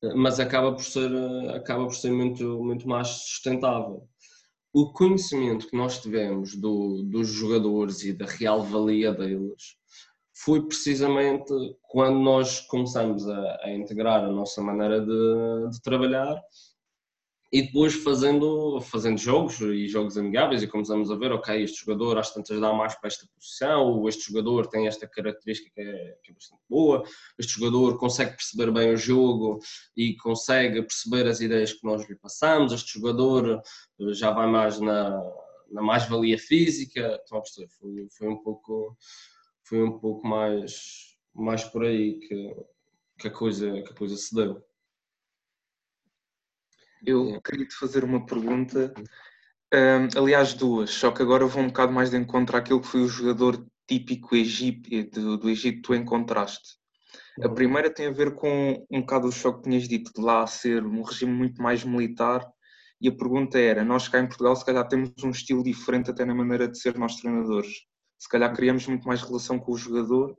Eh, 0.04 0.14
mas 0.16 0.40
acaba 0.40 0.74
por 0.74 0.84
ser, 0.84 1.12
acaba 1.56 1.86
por 1.86 1.96
ser 1.96 2.12
muito, 2.12 2.44
muito 2.64 2.88
mais 2.88 3.08
sustentável. 3.08 4.08
O 4.74 4.92
conhecimento 4.94 5.68
que 5.68 5.78
nós 5.78 6.02
tivemos 6.02 6.56
do, 6.56 7.04
dos 7.04 7.28
jogadores 7.28 8.04
e 8.04 8.14
da 8.14 8.26
real 8.26 8.64
valia 8.64 9.14
deles 9.14 9.76
foi 10.44 10.66
precisamente 10.68 11.54
quando 11.84 12.20
nós 12.20 12.62
começamos 12.62 13.28
a, 13.28 13.60
a 13.64 13.72
integrar 13.72 14.24
a 14.24 14.32
nossa 14.32 14.62
maneira 14.62 15.00
de, 15.00 15.70
de 15.72 15.82
trabalhar 15.82 16.42
e 17.54 17.64
depois 17.64 17.94
fazendo, 17.96 18.80
fazendo 18.80 19.18
jogos 19.18 19.60
e 19.60 19.86
jogos 19.86 20.18
amigáveis 20.18 20.64
e 20.64 20.68
começamos 20.68 21.12
a 21.12 21.16
ver, 21.16 21.34
ok, 21.34 21.62
este 21.62 21.86
jogador 21.86 22.18
às 22.18 22.34
tantas 22.34 22.60
dá 22.62 22.72
mais 22.72 22.96
para 22.96 23.10
esta 23.10 23.28
posição, 23.36 23.88
ou 23.88 24.08
este 24.08 24.32
jogador 24.32 24.68
tem 24.68 24.88
esta 24.88 25.06
característica 25.06 25.70
que 25.76 25.82
é, 25.82 26.18
que 26.24 26.32
é 26.32 26.34
bastante 26.34 26.62
boa, 26.70 27.04
este 27.38 27.60
jogador 27.60 27.98
consegue 27.98 28.38
perceber 28.38 28.72
bem 28.72 28.94
o 28.94 28.98
jogo 28.98 29.60
e 29.98 30.16
consegue 30.16 30.82
perceber 30.82 31.28
as 31.28 31.42
ideias 31.42 31.74
que 31.74 31.86
nós 31.86 32.08
lhe 32.08 32.16
passamos, 32.16 32.72
este 32.72 32.94
jogador 32.94 33.62
já 34.14 34.32
vai 34.32 34.48
mais 34.48 34.80
na, 34.80 35.22
na 35.72 35.82
mais-valia 35.82 36.38
física, 36.38 37.22
perceber? 37.30 37.68
Foi, 37.80 38.08
foi 38.18 38.28
um 38.30 38.38
pouco, 38.42 38.96
foi 39.72 39.82
um 39.82 39.98
pouco 39.98 40.28
mais, 40.28 41.16
mais 41.34 41.64
por 41.64 41.86
aí 41.86 42.20
que, 42.20 42.56
que, 43.18 43.28
a 43.30 43.32
coisa, 43.32 43.72
que 43.72 43.94
a 43.94 43.96
coisa 43.96 44.18
se 44.18 44.36
deu. 44.36 44.62
Eu 47.06 47.42
queria 47.42 47.66
te 47.66 47.76
fazer 47.76 48.04
uma 48.04 48.26
pergunta, 48.26 48.94
hum, 49.74 50.08
aliás 50.18 50.54
duas, 50.54 50.90
só 50.90 51.10
que 51.10 51.22
agora 51.22 51.46
vou 51.46 51.64
um 51.64 51.68
bocado 51.68 51.94
mais 51.94 52.12
de 52.12 52.18
encontro 52.18 52.58
àquilo 52.58 52.82
que 52.82 52.88
foi 52.88 53.02
o 53.02 53.08
jogador 53.08 53.66
típico 53.88 54.36
egípcio, 54.36 55.10
do, 55.10 55.38
do 55.38 55.50
Egito 55.50 55.78
que 55.78 55.82
tu 55.84 55.96
encontraste. 55.96 56.78
A 57.42 57.48
primeira 57.48 57.90
tem 57.90 58.08
a 58.08 58.12
ver 58.12 58.36
com 58.36 58.86
um 58.92 59.00
bocado 59.00 59.30
o 59.30 59.32
choque 59.32 59.64
que 59.64 59.70
tinhas 59.70 59.88
dito 59.88 60.12
de 60.14 60.22
lá 60.22 60.46
ser 60.46 60.86
um 60.86 61.02
regime 61.02 61.32
muito 61.32 61.62
mais 61.62 61.86
militar 61.86 62.46
e 63.00 63.08
a 63.08 63.16
pergunta 63.16 63.58
era, 63.58 63.86
nós 63.86 64.10
cá 64.10 64.20
em 64.20 64.28
Portugal 64.28 64.54
se 64.54 64.66
calhar 64.66 64.86
temos 64.86 65.12
um 65.24 65.30
estilo 65.30 65.64
diferente 65.64 66.12
até 66.12 66.26
na 66.26 66.36
maneira 66.36 66.68
de 66.68 66.78
ser 66.78 66.98
nós 66.98 67.16
treinadores. 67.16 67.90
Se 68.22 68.30
calhar 68.30 68.56
criamos 68.56 68.86
muito 68.86 69.08
mais 69.08 69.24
relação 69.24 69.58
com 69.58 69.72
o 69.72 69.78
jogador 69.78 70.38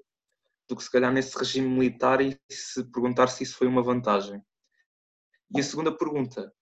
do 0.68 0.76
que 0.76 0.84
se 0.84 0.90
calhar 0.90 1.12
nesse 1.12 1.36
regime 1.36 1.68
militar 1.68 2.20
e 2.20 2.38
se 2.48 2.84
perguntar 2.92 3.26
se 3.26 3.42
isso 3.42 3.56
foi 3.56 3.66
uma 3.66 3.82
vantagem. 3.82 4.40
E 5.52 5.58
a 5.58 5.62
segunda 5.64 5.90
pergunta 5.90 6.52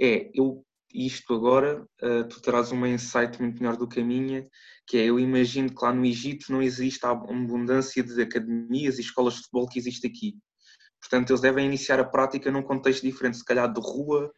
é, 0.00 0.30
eu 0.32 0.64
isto 0.92 1.34
agora, 1.34 1.86
uh, 2.02 2.26
tu 2.26 2.40
terás 2.40 2.72
uma 2.72 2.88
insight 2.88 3.40
muito 3.40 3.62
melhor 3.62 3.76
do 3.76 3.86
que 3.86 4.00
a 4.00 4.04
minha, 4.04 4.48
que 4.86 4.96
é, 4.96 5.04
eu 5.04 5.20
imagino 5.20 5.68
que 5.68 5.84
lá 5.84 5.92
no 5.92 6.04
Egito 6.04 6.50
não 6.50 6.62
existe 6.62 7.04
a 7.04 7.10
abundância 7.10 8.02
de 8.02 8.22
academias 8.22 8.96
e 8.96 9.02
escolas 9.02 9.34
de 9.34 9.40
futebol 9.42 9.68
que 9.68 9.78
existe 9.78 10.06
aqui. 10.06 10.38
Portanto, 10.98 11.30
eles 11.30 11.42
devem 11.42 11.66
iniciar 11.66 12.00
a 12.00 12.08
prática 12.08 12.50
num 12.50 12.62
contexto 12.62 13.02
diferente, 13.02 13.36
se 13.36 13.44
calhar 13.44 13.70
de 13.70 13.80
rua, 13.80 14.32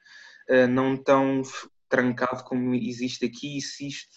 uh, 0.50 0.66
não 0.66 0.96
tão 0.96 1.40
trancado 1.88 2.42
como 2.42 2.74
existe 2.74 3.24
aqui, 3.24 3.58
e 3.58 3.62
se 3.62 3.86
isto 3.86 4.10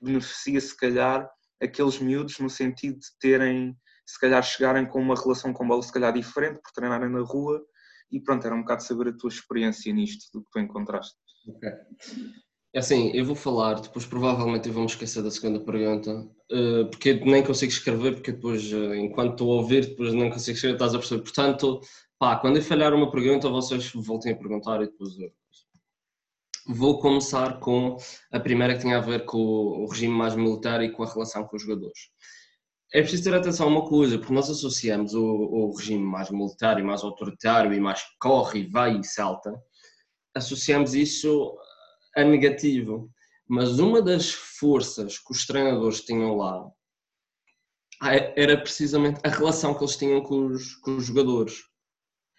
beneficia, 0.00 0.60
se 0.60 0.74
calhar, 0.74 1.28
aqueles 1.62 1.98
miúdos 1.98 2.38
no 2.38 2.48
sentido 2.48 2.98
de 2.98 3.08
terem, 3.20 3.76
se 4.06 4.18
calhar, 4.18 4.42
chegarem 4.42 4.86
com 4.86 5.00
uma 5.00 5.14
relação 5.14 5.52
com 5.52 5.66
bola, 5.66 5.82
se 5.82 5.92
calhar, 5.92 6.12
diferente, 6.12 6.60
por 6.62 6.72
treinarem 6.72 7.10
na 7.10 7.20
rua, 7.20 7.62
e 8.10 8.20
pronto, 8.20 8.46
era 8.46 8.54
um 8.54 8.60
bocado 8.60 8.82
saber 8.82 9.08
a 9.08 9.16
tua 9.16 9.28
experiência 9.28 9.92
nisto, 9.92 10.26
do 10.32 10.42
que 10.42 10.50
tu 10.50 10.58
encontraste. 10.58 11.16
Ok. 11.46 11.68
É 12.74 12.80
assim, 12.80 13.10
eu 13.14 13.24
vou 13.24 13.34
falar, 13.34 13.80
depois 13.80 14.04
provavelmente 14.04 14.68
eu 14.68 14.74
vou 14.74 14.82
me 14.82 14.88
esquecer 14.88 15.22
da 15.22 15.30
segunda 15.30 15.58
pergunta, 15.58 16.28
eh, 16.50 16.84
porque 16.84 17.14
nem 17.14 17.42
consigo 17.42 17.72
escrever, 17.72 18.14
porque 18.14 18.32
depois, 18.32 18.70
eh, 18.72 18.96
enquanto 18.96 19.32
estou 19.32 19.52
a 19.52 19.56
ouvir, 19.56 19.86
depois 19.86 20.12
não 20.12 20.28
consigo 20.28 20.54
escrever, 20.54 20.74
estás 20.74 20.94
a 20.94 20.98
perceber. 20.98 21.22
Portanto, 21.22 21.80
pá, 22.18 22.36
quando 22.36 22.56
eu 22.56 22.62
falhar 22.62 22.92
uma 22.92 23.10
pergunta, 23.10 23.48
vocês 23.48 23.90
voltem 23.94 24.32
a 24.32 24.36
perguntar 24.36 24.82
e 24.82 24.86
depois 24.86 25.18
eu... 25.18 25.30
Vou 26.70 26.98
começar 26.98 27.60
com 27.60 27.96
a 28.30 28.38
primeira 28.38 28.74
que 28.74 28.82
tinha 28.82 28.98
a 28.98 29.00
ver 29.00 29.24
com 29.24 29.38
o 29.38 29.88
regime 29.88 30.12
mais 30.12 30.36
militar 30.36 30.82
e 30.82 30.92
com 30.92 31.02
a 31.02 31.10
relação 31.10 31.46
com 31.46 31.56
os 31.56 31.62
jogadores. 31.62 31.98
É 32.92 33.00
preciso 33.00 33.24
ter 33.24 33.34
atenção 33.34 33.68
a 33.68 33.70
uma 33.70 33.88
coisa, 33.88 34.18
porque 34.18 34.34
nós 34.34 34.50
associamos 34.50 35.14
o, 35.14 35.24
o 35.24 35.74
regime 35.74 36.04
mais 36.04 36.30
militar 36.30 36.78
e 36.78 36.82
mais 36.82 37.02
autoritário 37.02 37.72
e 37.72 37.80
mais 37.80 38.04
corre 38.20 38.60
e 38.60 38.66
vai 38.66 38.98
e 38.98 39.02
salta, 39.02 39.58
associamos 40.34 40.94
isso 40.94 41.56
a 42.14 42.22
negativo. 42.22 43.10
Mas 43.48 43.78
uma 43.78 44.02
das 44.02 44.30
forças 44.30 45.18
que 45.18 45.32
os 45.32 45.46
treinadores 45.46 46.02
tinham 46.02 46.36
lá 46.36 46.70
era 48.36 48.58
precisamente 48.58 49.20
a 49.24 49.30
relação 49.30 49.72
que 49.72 49.82
eles 49.82 49.96
tinham 49.96 50.20
com 50.20 50.48
os, 50.48 50.74
com 50.76 50.96
os 50.96 51.06
jogadores. 51.06 51.62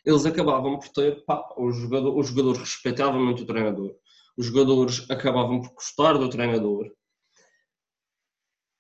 Eles 0.06 0.24
acabavam 0.28 0.78
por 0.78 0.90
ter, 0.90 1.26
pá, 1.26 1.44
os, 1.58 1.76
jogador, 1.78 2.16
os 2.16 2.28
jogadores 2.28 2.60
respeitavam 2.60 3.26
muito 3.26 3.42
o 3.42 3.46
treinador, 3.48 3.96
os 4.40 4.46
jogadores 4.46 5.06
acabavam 5.12 5.60
por 5.60 5.74
gostar 5.74 6.14
do 6.14 6.30
treinador. 6.30 6.90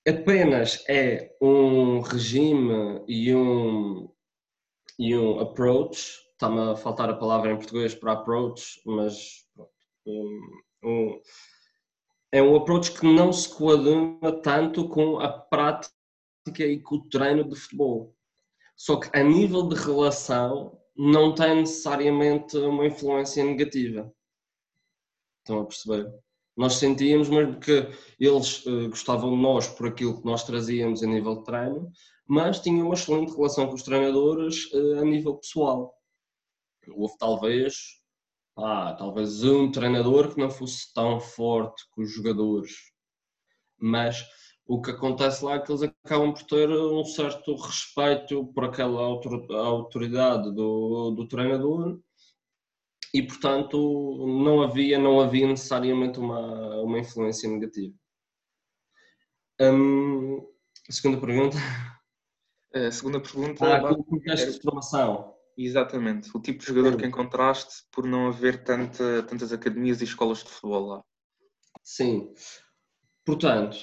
Apenas 0.08 0.86
é 0.88 1.36
um 1.42 2.00
regime 2.00 3.04
e 3.10 3.36
um, 3.36 4.10
e 4.98 5.18
um 5.18 5.42
approach, 5.42 6.18
está-me 6.32 6.62
a 6.62 6.78
faltar 6.78 7.10
a 7.10 7.18
palavra 7.18 7.52
em 7.52 7.58
português 7.58 7.94
para 7.94 8.14
approach, 8.14 8.82
mas 8.86 9.46
um, 10.06 10.62
um, 10.82 11.22
é 12.32 12.42
um 12.42 12.56
approach 12.56 12.98
que 12.98 13.06
não 13.06 13.34
se 13.34 13.54
coaduna 13.54 14.42
tanto 14.42 14.88
com 14.88 15.20
a 15.20 15.28
prática 15.28 15.92
e 16.60 16.80
com 16.80 16.96
o 16.96 17.10
treino 17.10 17.44
de 17.44 17.58
futebol. 17.58 18.16
Só 18.78 18.98
que 18.98 19.10
a 19.12 19.22
nível 19.22 19.68
de 19.68 19.76
relação 19.76 20.80
não 20.96 21.36
tem 21.36 21.58
necessariamente 21.58 22.56
uma 22.56 22.88
influência 22.88 23.44
negativa. 23.44 24.10
Estão 25.50 25.62
a 25.62 25.66
perceber? 25.66 26.14
Nós 26.56 26.76
sentíamos 26.76 27.28
mesmo 27.28 27.60
que 27.60 27.88
eles 28.20 28.64
uh, 28.68 28.88
gostavam 28.90 29.32
de 29.32 29.42
nós 29.42 29.68
por 29.68 29.88
aquilo 29.88 30.20
que 30.20 30.26
nós 30.26 30.44
trazíamos 30.44 31.02
a 31.02 31.08
nível 31.08 31.38
de 31.38 31.44
treino, 31.44 31.92
mas 32.28 32.60
tinham 32.60 32.86
uma 32.86 32.94
excelente 32.94 33.36
relação 33.36 33.68
com 33.68 33.74
os 33.74 33.82
treinadores 33.82 34.72
uh, 34.72 35.00
a 35.00 35.06
nível 35.06 35.38
pessoal. 35.38 35.92
Houve 36.92 37.18
talvez, 37.18 37.74
ah, 38.56 38.94
talvez 38.94 39.44
um 39.44 39.72
treinador 39.72 40.32
que 40.32 40.40
não 40.40 40.52
fosse 40.52 40.94
tão 40.94 41.20
forte 41.20 41.84
com 41.90 42.04
os 42.04 42.14
jogadores, 42.14 42.76
mas 43.76 44.24
o 44.68 44.80
que 44.80 44.92
acontece 44.92 45.44
lá 45.44 45.56
é 45.56 45.60
que 45.60 45.72
eles 45.72 45.82
acabam 45.82 46.32
por 46.32 46.44
ter 46.44 46.70
um 46.70 47.04
certo 47.06 47.56
respeito 47.56 48.46
por 48.54 48.66
aquela 48.66 49.02
autoridade 49.02 50.54
do, 50.54 51.10
do 51.10 51.28
treinador 51.28 52.00
e 53.14 53.24
portanto 53.24 54.26
não 54.28 54.62
havia 54.62 55.00
não 55.00 55.20
havia 55.20 55.48
necessariamente 55.48 56.20
uma, 56.20 56.82
uma 56.82 57.00
influência 57.00 57.50
negativa. 57.50 57.94
Hum, 59.62 60.46
a 60.88 60.92
segunda 60.92 61.20
pergunta. 61.20 61.58
A 62.74 62.92
segunda 62.92 63.20
pergunta. 63.20 63.66
Ah, 63.66 63.92
o 63.92 64.04
contexto 64.04 64.52
de 64.52 64.62
formação. 64.62 65.36
Exatamente, 65.58 66.30
o 66.34 66.40
tipo 66.40 66.60
de 66.60 66.68
jogador 66.68 66.96
que 66.96 67.06
encontraste 67.06 67.84
por 67.92 68.06
não 68.06 68.28
haver 68.28 68.64
tanta, 68.64 69.24
tantas 69.24 69.52
academias 69.52 70.00
e 70.00 70.06
escolas 70.06 70.38
de 70.38 70.50
futebol 70.50 70.88
lá. 70.88 71.04
Sim, 71.84 72.34
portanto, 73.26 73.78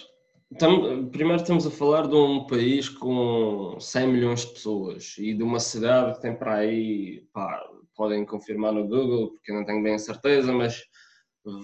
tam, 0.59 1.11
primeiro 1.11 1.43
estamos 1.43 1.67
a 1.67 1.71
falar 1.71 2.07
de 2.07 2.15
um 2.15 2.47
país 2.47 2.89
com 2.89 3.77
100 3.79 4.07
milhões 4.07 4.41
de 4.47 4.55
pessoas 4.55 5.17
e 5.19 5.35
de 5.35 5.43
uma 5.43 5.61
cidade 5.61 6.15
que 6.15 6.23
tem 6.23 6.35
para 6.35 6.55
aí, 6.55 7.29
pá, 7.33 7.63
podem 7.97 8.25
confirmar 8.25 8.73
no 8.73 8.87
Google, 8.87 9.31
porque 9.31 9.53
não 9.53 9.65
tenho 9.65 9.83
bem 9.83 9.95
a 9.95 9.99
certeza, 9.99 10.53
mas 10.53 10.85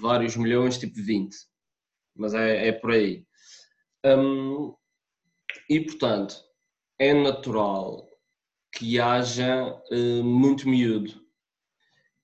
vários 0.01 0.37
milhões, 0.37 0.79
tipo 0.79 0.95
20. 0.95 1.35
Mas 2.17 2.35
é, 2.35 2.69
é 2.69 2.73
por 2.73 2.93
aí. 2.93 3.27
Hum, 4.05 4.75
e 5.69 5.81
portanto, 5.81 6.35
é 6.99 7.13
natural 7.15 8.09
que 8.73 8.99
haja 8.99 9.81
uh, 9.91 10.25
muito 10.25 10.69
miúdo. 10.69 11.21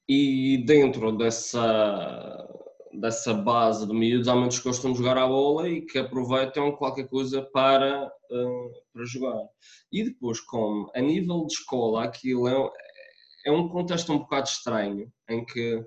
E 0.08 0.64
dentro 0.64 1.12
dessa, 1.12 2.48
dessa 2.98 3.34
base 3.34 3.86
de 3.86 3.92
miúdos, 3.92 4.28
há 4.28 4.34
muitos 4.34 4.58
que 4.58 4.68
gostam 4.68 4.92
de 4.92 4.98
jogar 4.98 5.18
a 5.18 5.26
bola 5.26 5.68
e 5.68 5.82
que 5.82 5.98
aproveitam 5.98 6.72
qualquer 6.72 7.06
coisa 7.08 7.42
para, 7.42 8.06
uh, 8.06 8.70
para 8.92 9.04
jogar. 9.04 9.46
E 9.92 10.04
depois, 10.04 10.40
como 10.40 10.90
a 10.94 11.00
nível 11.00 11.46
de 11.46 11.52
escola, 11.52 12.04
aquilo 12.04 12.48
é, 12.48 12.70
é 13.45 13.52
um 13.52 13.68
contexto 13.68 14.12
um 14.12 14.18
bocado 14.18 14.49
estranho, 14.49 15.12
em 15.28 15.45
que 15.45 15.85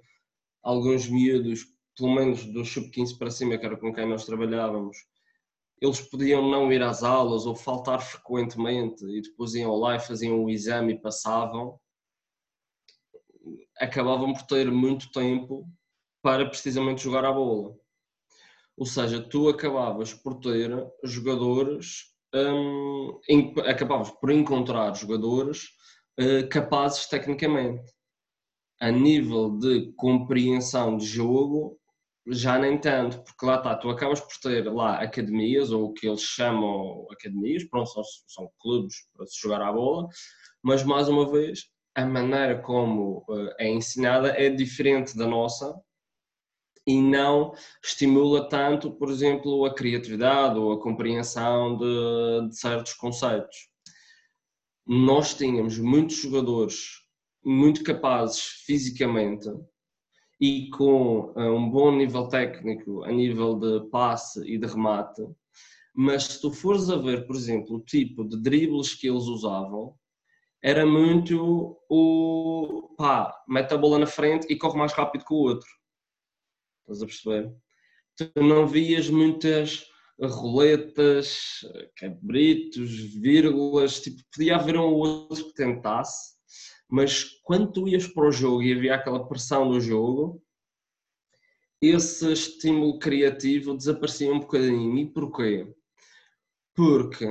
alguns 0.63 1.07
miúdos, 1.07 1.65
pelo 1.97 2.13
menos 2.13 2.45
do 2.45 2.63
sub-15 2.63 3.17
para 3.17 3.31
cima, 3.31 3.57
que 3.57 3.65
era 3.65 3.77
com 3.77 3.93
quem 3.93 4.07
nós 4.07 4.25
trabalhávamos, 4.25 4.97
eles 5.81 5.99
podiam 5.99 6.47
não 6.49 6.71
ir 6.71 6.83
às 6.83 7.01
aulas 7.01 7.45
ou 7.45 7.55
faltar 7.55 7.99
frequentemente 8.01 9.03
e 9.05 9.21
depois 9.21 9.55
iam 9.55 9.75
lá 9.75 9.95
e 9.95 9.99
faziam 9.99 10.43
o 10.43 10.49
exame 10.49 10.93
e 10.93 11.01
passavam, 11.01 11.79
acabavam 13.79 14.31
por 14.31 14.43
ter 14.43 14.71
muito 14.71 15.11
tempo 15.11 15.67
para 16.21 16.45
precisamente 16.45 17.01
jogar 17.01 17.25
a 17.25 17.31
bola. 17.31 17.75
Ou 18.77 18.85
seja, 18.85 19.19
tu 19.21 19.49
acabavas 19.49 20.13
por 20.13 20.35
ter 20.39 20.71
jogadores, 21.03 22.13
hum, 22.33 23.19
acabavas 23.65 24.11
por 24.11 24.29
encontrar 24.31 24.95
jogadores 24.95 25.69
capazes 26.49 27.07
tecnicamente. 27.07 27.91
A 28.79 28.91
nível 28.91 29.57
de 29.57 29.93
compreensão 29.95 30.97
de 30.97 31.05
jogo, 31.05 31.79
já 32.27 32.57
nem 32.57 32.79
tanto, 32.79 33.23
porque 33.23 33.45
lá 33.45 33.57
está, 33.57 33.75
tu 33.75 33.89
acabas 33.89 34.19
por 34.19 34.37
ter 34.41 34.71
lá 34.71 34.99
academias, 35.01 35.71
ou 35.71 35.85
o 35.85 35.93
que 35.93 36.07
eles 36.07 36.21
chamam 36.21 37.07
academias, 37.11 37.63
pronto, 37.65 37.89
são, 37.89 38.03
são 38.27 38.51
clubes 38.59 38.95
para 39.13 39.25
se 39.27 39.39
jogar 39.41 39.61
à 39.61 39.71
bola, 39.71 40.07
mas 40.63 40.83
mais 40.83 41.07
uma 41.07 41.31
vez, 41.31 41.69
a 41.95 42.05
maneira 42.05 42.61
como 42.61 43.25
uh, 43.29 43.53
é 43.59 43.67
ensinada 43.69 44.29
é 44.29 44.49
diferente 44.49 45.17
da 45.17 45.27
nossa 45.27 45.79
e 46.87 46.99
não 47.01 47.53
estimula 47.83 48.47
tanto, 48.49 48.91
por 48.91 49.09
exemplo, 49.09 49.65
a 49.65 49.73
criatividade 49.73 50.57
ou 50.57 50.71
a 50.73 50.81
compreensão 50.81 51.77
de, 51.77 52.49
de 52.49 52.57
certos 52.57 52.93
conceitos 52.93 53.70
nós 54.93 55.33
tínhamos 55.33 55.79
muitos 55.79 56.17
jogadores 56.17 56.99
muito 57.41 57.81
capazes 57.81 58.41
fisicamente 58.65 59.49
e 60.37 60.69
com 60.71 61.33
eh, 61.37 61.49
um 61.49 61.69
bom 61.69 61.95
nível 61.95 62.27
técnico 62.27 63.01
a 63.05 63.09
nível 63.09 63.57
de 63.57 63.89
passe 63.89 64.41
e 64.45 64.57
de 64.57 64.67
remate, 64.67 65.21
mas 65.95 66.25
se 66.25 66.41
tu 66.41 66.51
fores 66.51 66.89
a 66.89 66.97
ver, 66.97 67.25
por 67.25 67.37
exemplo, 67.37 67.77
o 67.77 67.79
tipo 67.79 68.27
de 68.27 68.37
dribles 68.41 68.93
que 68.93 69.07
eles 69.07 69.23
usavam, 69.23 69.95
era 70.61 70.85
muito 70.85 71.79
o 71.89 72.93
pá, 72.97 73.33
mete 73.47 73.73
a 73.73 73.77
bola 73.77 73.97
na 73.97 74.07
frente 74.07 74.45
e 74.51 74.57
corre 74.57 74.77
mais 74.77 74.91
rápido 74.91 75.23
que 75.23 75.33
o 75.33 75.37
outro. 75.37 75.69
Estás 76.81 77.01
a 77.01 77.05
perceber? 77.05 77.55
Tu 78.17 78.43
não 78.43 78.67
vias 78.67 79.09
muitas 79.09 79.85
roletas, 80.27 81.61
cabritos, 81.95 82.91
vírgulas, 83.15 83.99
tipo, 83.99 84.21
podia 84.31 84.55
haver 84.55 84.77
um 84.77 84.93
outro 84.93 85.45
que 85.45 85.53
tentasse, 85.53 86.35
mas 86.89 87.23
quando 87.43 87.71
tu 87.71 87.87
ias 87.87 88.07
para 88.07 88.27
o 88.27 88.31
jogo 88.31 88.61
e 88.61 88.73
havia 88.73 88.95
aquela 88.95 89.27
pressão 89.27 89.69
do 89.69 89.79
jogo, 89.79 90.41
esse 91.81 92.31
estímulo 92.31 92.99
criativo 92.99 93.75
desaparecia 93.75 94.31
um 94.31 94.39
bocadinho. 94.39 94.97
E 94.97 95.05
porquê? 95.07 95.73
Porque, 96.75 97.25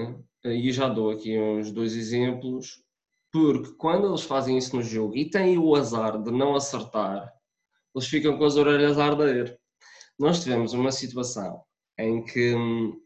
e 0.44 0.72
já 0.72 0.88
dou 0.88 1.10
aqui 1.10 1.38
uns 1.38 1.70
dois 1.70 1.94
exemplos, 1.94 2.82
porque 3.30 3.72
quando 3.74 4.08
eles 4.08 4.22
fazem 4.22 4.58
isso 4.58 4.74
no 4.74 4.82
jogo 4.82 5.16
e 5.16 5.30
têm 5.30 5.56
o 5.56 5.76
azar 5.76 6.20
de 6.20 6.32
não 6.32 6.56
acertar, 6.56 7.32
eles 7.94 8.08
ficam 8.08 8.36
com 8.36 8.44
as 8.44 8.56
orelhas 8.56 8.98
a 8.98 9.06
arder. 9.06 9.56
Nós 10.18 10.42
tivemos 10.42 10.72
uma 10.72 10.90
situação 10.90 11.62
em 12.02 12.24
que 12.24 12.54
hum, 12.54 13.00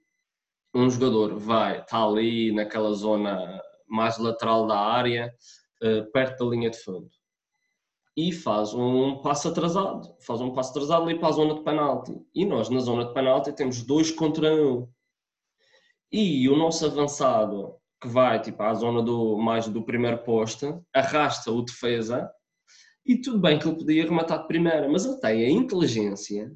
um 0.74 0.90
jogador 0.90 1.36
vai, 1.38 1.80
está 1.80 2.04
ali 2.04 2.52
naquela 2.52 2.92
zona 2.92 3.62
mais 3.86 4.18
lateral 4.18 4.66
da 4.66 4.78
área, 4.78 5.32
eh, 5.82 6.02
perto 6.12 6.44
da 6.44 6.50
linha 6.50 6.70
de 6.70 6.78
fundo, 6.78 7.08
e 8.16 8.32
faz 8.32 8.74
um 8.74 9.20
passo 9.22 9.48
atrasado, 9.48 10.16
faz 10.20 10.40
um 10.40 10.52
passo 10.52 10.70
atrasado 10.70 11.04
ali 11.04 11.18
para 11.18 11.28
a 11.28 11.32
zona 11.32 11.54
de 11.54 11.62
penalti. 11.62 12.16
E 12.34 12.44
nós, 12.44 12.68
na 12.70 12.80
zona 12.80 13.04
de 13.06 13.12
penalti, 13.12 13.52
temos 13.52 13.82
dois 13.82 14.10
contra 14.10 14.54
um. 14.54 14.88
E 16.12 16.48
o 16.48 16.56
nosso 16.56 16.86
avançado, 16.86 17.76
que 18.00 18.08
vai 18.08 18.40
tipo, 18.40 18.62
à 18.62 18.72
zona 18.74 19.02
do, 19.02 19.36
mais 19.36 19.66
do 19.68 19.84
primeiro 19.84 20.18
poste, 20.18 20.66
arrasta 20.94 21.50
o 21.50 21.62
defesa, 21.62 22.30
e 23.04 23.20
tudo 23.20 23.38
bem 23.38 23.58
que 23.58 23.66
ele 23.66 23.76
podia 23.76 24.04
rematar 24.04 24.42
de 24.42 24.46
primeira, 24.46 24.88
mas 24.88 25.04
ele 25.04 25.20
tem 25.20 25.44
a 25.44 25.50
inteligência 25.50 26.52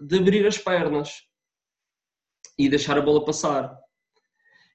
de 0.00 0.16
abrir 0.16 0.46
as 0.46 0.56
pernas 0.56 1.29
e 2.58 2.68
deixar 2.68 2.98
a 2.98 3.02
bola 3.02 3.24
passar. 3.24 3.76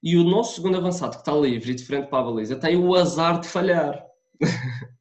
E 0.04 0.16
o 0.18 0.24
nosso 0.24 0.56
segundo 0.56 0.78
avançado, 0.78 1.14
que 1.14 1.20
está 1.20 1.34
livre 1.34 1.72
e 1.72 1.76
de 1.76 1.84
frente 1.84 2.10
para 2.10 2.20
a 2.20 2.24
baliza, 2.24 2.56
tem 2.56 2.78
o 2.78 2.94
azar 2.96 3.40
de 3.40 3.48
falhar. 3.48 4.04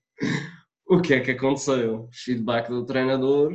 o 0.89 1.01
que 1.01 1.15
é 1.15 1.21
que 1.21 1.33
aconteceu? 1.33 2.09
Feedback 2.13 2.69
do 2.69 2.87
treinador 2.87 3.55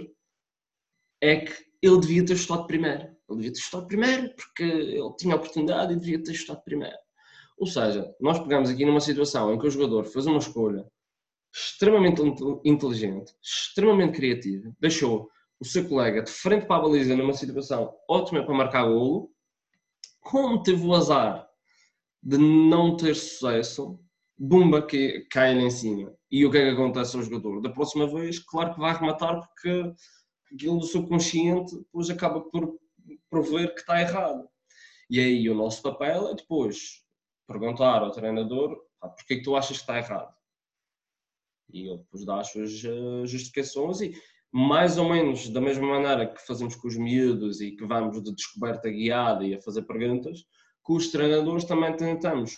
é 1.21 1.37
que 1.37 1.53
ele 1.81 1.99
devia 1.99 2.25
ter 2.25 2.35
chutado 2.35 2.67
primeiro. 2.67 3.03
Ele 3.29 3.37
devia 3.37 3.53
ter 3.53 3.59
chutado 3.59 3.87
primeiro 3.87 4.33
porque 4.35 4.63
ele 4.63 5.15
tinha 5.17 5.35
oportunidade 5.35 5.93
e 5.93 5.99
devia 5.99 6.21
ter 6.21 6.33
chutado 6.33 6.63
primeiro. 6.63 6.97
Ou 7.57 7.67
seja, 7.67 8.13
nós 8.19 8.39
pegamos 8.39 8.69
aqui 8.69 8.85
numa 8.85 9.01
situação 9.01 9.53
em 9.53 9.59
que 9.59 9.67
o 9.67 9.71
jogador 9.71 10.05
fez 10.05 10.25
uma 10.25 10.37
escolha 10.37 10.85
extremamente 11.53 12.21
inteligente, 12.63 13.33
extremamente 13.41 14.15
criativa, 14.15 14.71
deixou 14.79 15.29
o 15.59 15.65
seu 15.65 15.87
colega 15.87 16.21
de 16.21 16.31
frente 16.31 16.65
para 16.65 16.77
a 16.77 16.81
baliza 16.81 17.15
numa 17.15 17.33
situação 17.33 17.93
ótima 18.07 18.43
para 18.45 18.53
marcar 18.53 18.85
golo, 18.85 19.29
como 20.21 20.63
teve 20.63 20.85
o 20.85 20.93
azar 20.93 21.47
de 22.21 22.37
não 22.37 22.95
ter 22.95 23.15
sucesso, 23.15 23.99
bumba 24.37 24.85
que 24.85 25.25
cai 25.31 25.53
em 25.53 25.69
cima. 25.69 26.13
E 26.31 26.45
o 26.45 26.51
que 26.51 26.57
é 26.57 26.65
que 26.65 26.71
acontece 26.71 27.15
ao 27.15 27.23
jogador? 27.23 27.61
Da 27.61 27.69
próxima 27.69 28.07
vez, 28.07 28.39
claro 28.39 28.73
que 28.73 28.79
vai 28.79 28.93
rematar 28.93 29.39
porque 29.39 29.93
aquilo 30.53 30.79
do 30.79 30.85
subconsciente 30.85 31.75
depois 31.77 32.09
acaba 32.09 32.41
por 32.41 32.79
prover 33.29 33.73
que 33.73 33.81
está 33.81 33.99
errado. 33.99 34.47
E 35.09 35.19
aí 35.19 35.49
o 35.49 35.55
nosso 35.55 35.81
papel 35.81 36.29
é 36.29 36.35
depois 36.35 37.03
perguntar 37.47 38.01
ao 38.01 38.11
treinador 38.11 38.77
ah, 39.01 39.09
porque 39.09 39.33
é 39.33 39.37
que 39.37 39.43
tu 39.43 39.55
achas 39.55 39.77
que 39.77 39.83
está 39.83 39.97
errado? 39.97 40.33
E 41.71 41.87
ele 41.87 41.97
depois 41.97 42.25
dá 42.25 42.39
as 42.39 42.51
suas 42.51 42.83
eh, 42.83 43.25
justificações 43.25 44.01
e 44.01 44.13
mais 44.51 44.97
ou 44.97 45.07
menos 45.07 45.49
da 45.49 45.61
mesma 45.61 45.87
maneira 45.87 46.27
que 46.27 46.45
fazemos 46.45 46.75
com 46.75 46.87
os 46.87 46.97
miúdos 46.97 47.61
e 47.61 47.71
que 47.71 47.85
vamos 47.85 48.21
de 48.23 48.33
descoberta 48.33 48.89
guiada 48.89 49.45
e 49.45 49.53
a 49.53 49.61
fazer 49.61 49.83
perguntas, 49.83 50.45
com 50.81 50.95
os 50.95 51.09
treinadores 51.09 51.65
também 51.65 51.95
tentamos 51.95 52.55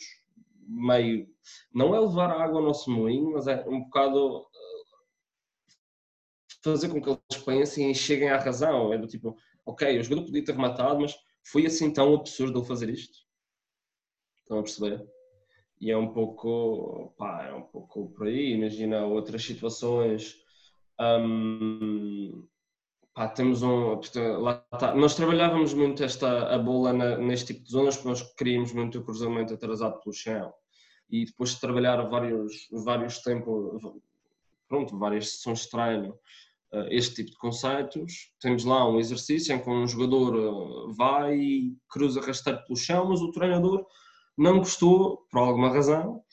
meio, 0.67 1.27
não 1.73 1.93
é 1.93 1.99
levar 1.99 2.29
a 2.31 2.43
água 2.43 2.59
ao 2.59 2.65
nosso 2.65 2.89
moinho, 2.89 3.33
mas 3.33 3.47
é 3.47 3.67
um 3.67 3.81
bocado 3.81 4.47
eh, 4.55 5.71
fazer 6.63 6.89
com 6.89 7.01
que 7.01 7.09
eles 7.09 7.43
pensem 7.43 7.91
e 7.91 7.95
cheguem 7.95 8.29
à 8.29 8.37
razão. 8.37 8.93
É 8.93 8.97
do 8.97 9.07
tipo, 9.07 9.35
ok, 9.65 9.99
o 9.99 10.03
jogador 10.03 10.25
podia 10.25 10.45
ter 10.45 10.53
rematado, 10.53 11.01
mas 11.01 11.13
foi 11.43 11.65
assim 11.65 11.91
tão 11.91 12.13
absurdo 12.15 12.59
ele 12.59 12.67
fazer 12.67 12.89
isto? 12.89 13.17
Estão 14.43 14.59
a 14.59 14.63
perceber? 14.63 15.05
E 15.79 15.91
é 15.91 15.97
um 15.97 16.13
pouco, 16.13 17.13
pá, 17.17 17.47
é 17.47 17.53
um 17.53 17.63
pouco 17.63 18.11
por 18.11 18.27
aí. 18.27 18.53
Imagina 18.53 19.05
outras 19.05 19.43
situações 19.43 20.37
um, 21.01 22.47
pá, 23.13 23.27
temos 23.27 23.63
um. 23.63 23.99
Lá 24.39 24.55
tá. 24.79 24.93
Nós 24.95 25.15
trabalhávamos 25.15 25.73
muito 25.73 26.03
esta, 26.03 26.53
a 26.53 26.57
bola 26.57 26.93
na, 26.93 27.17
neste 27.17 27.53
tipo 27.53 27.65
de 27.65 27.71
zonas 27.71 27.95
porque 27.95 28.09
nós 28.09 28.33
queríamos 28.33 28.73
muito 28.73 28.99
o 28.99 29.03
cruzamento 29.03 29.53
atrasado 29.53 29.99
pelo 29.99 30.13
chão. 30.13 30.53
E 31.09 31.25
depois 31.25 31.51
de 31.51 31.59
trabalhar 31.59 32.01
vários, 32.03 32.53
vários 32.71 33.19
tempos, 33.19 33.81
pronto, 34.69 34.97
várias 34.97 35.31
sessões 35.31 35.61
de 35.61 35.69
treino, 35.69 36.11
uh, 36.73 36.87
este 36.89 37.15
tipo 37.15 37.31
de 37.31 37.37
conceitos, 37.37 38.31
temos 38.39 38.63
lá 38.63 38.87
um 38.87 38.97
exercício 38.99 39.53
em 39.53 39.61
que 39.61 39.69
um 39.69 39.85
jogador 39.85 40.35
uh, 40.35 40.93
vai 40.93 41.35
e 41.35 41.77
cruza 41.89 42.21
rasteiro 42.21 42.63
pelo 42.63 42.77
chão, 42.77 43.09
mas 43.09 43.19
o 43.19 43.31
treinador 43.31 43.85
não 44.37 44.59
gostou, 44.59 45.27
por 45.29 45.39
alguma 45.39 45.69
razão, 45.69 46.23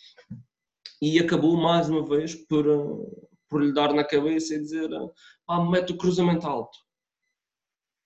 e 1.03 1.19
acabou 1.19 1.57
mais 1.57 1.89
uma 1.89 2.05
vez 2.05 2.37
por, 2.37 2.67
uh, 2.69 3.28
por 3.49 3.63
lhe 3.63 3.73
dar 3.73 3.93
na 3.93 4.05
cabeça 4.05 4.55
e 4.55 4.61
dizer 4.61 4.91
ah, 5.49 5.65
mete 5.65 5.93
o 5.93 5.97
cruzamento 5.97 6.47
alto. 6.47 6.77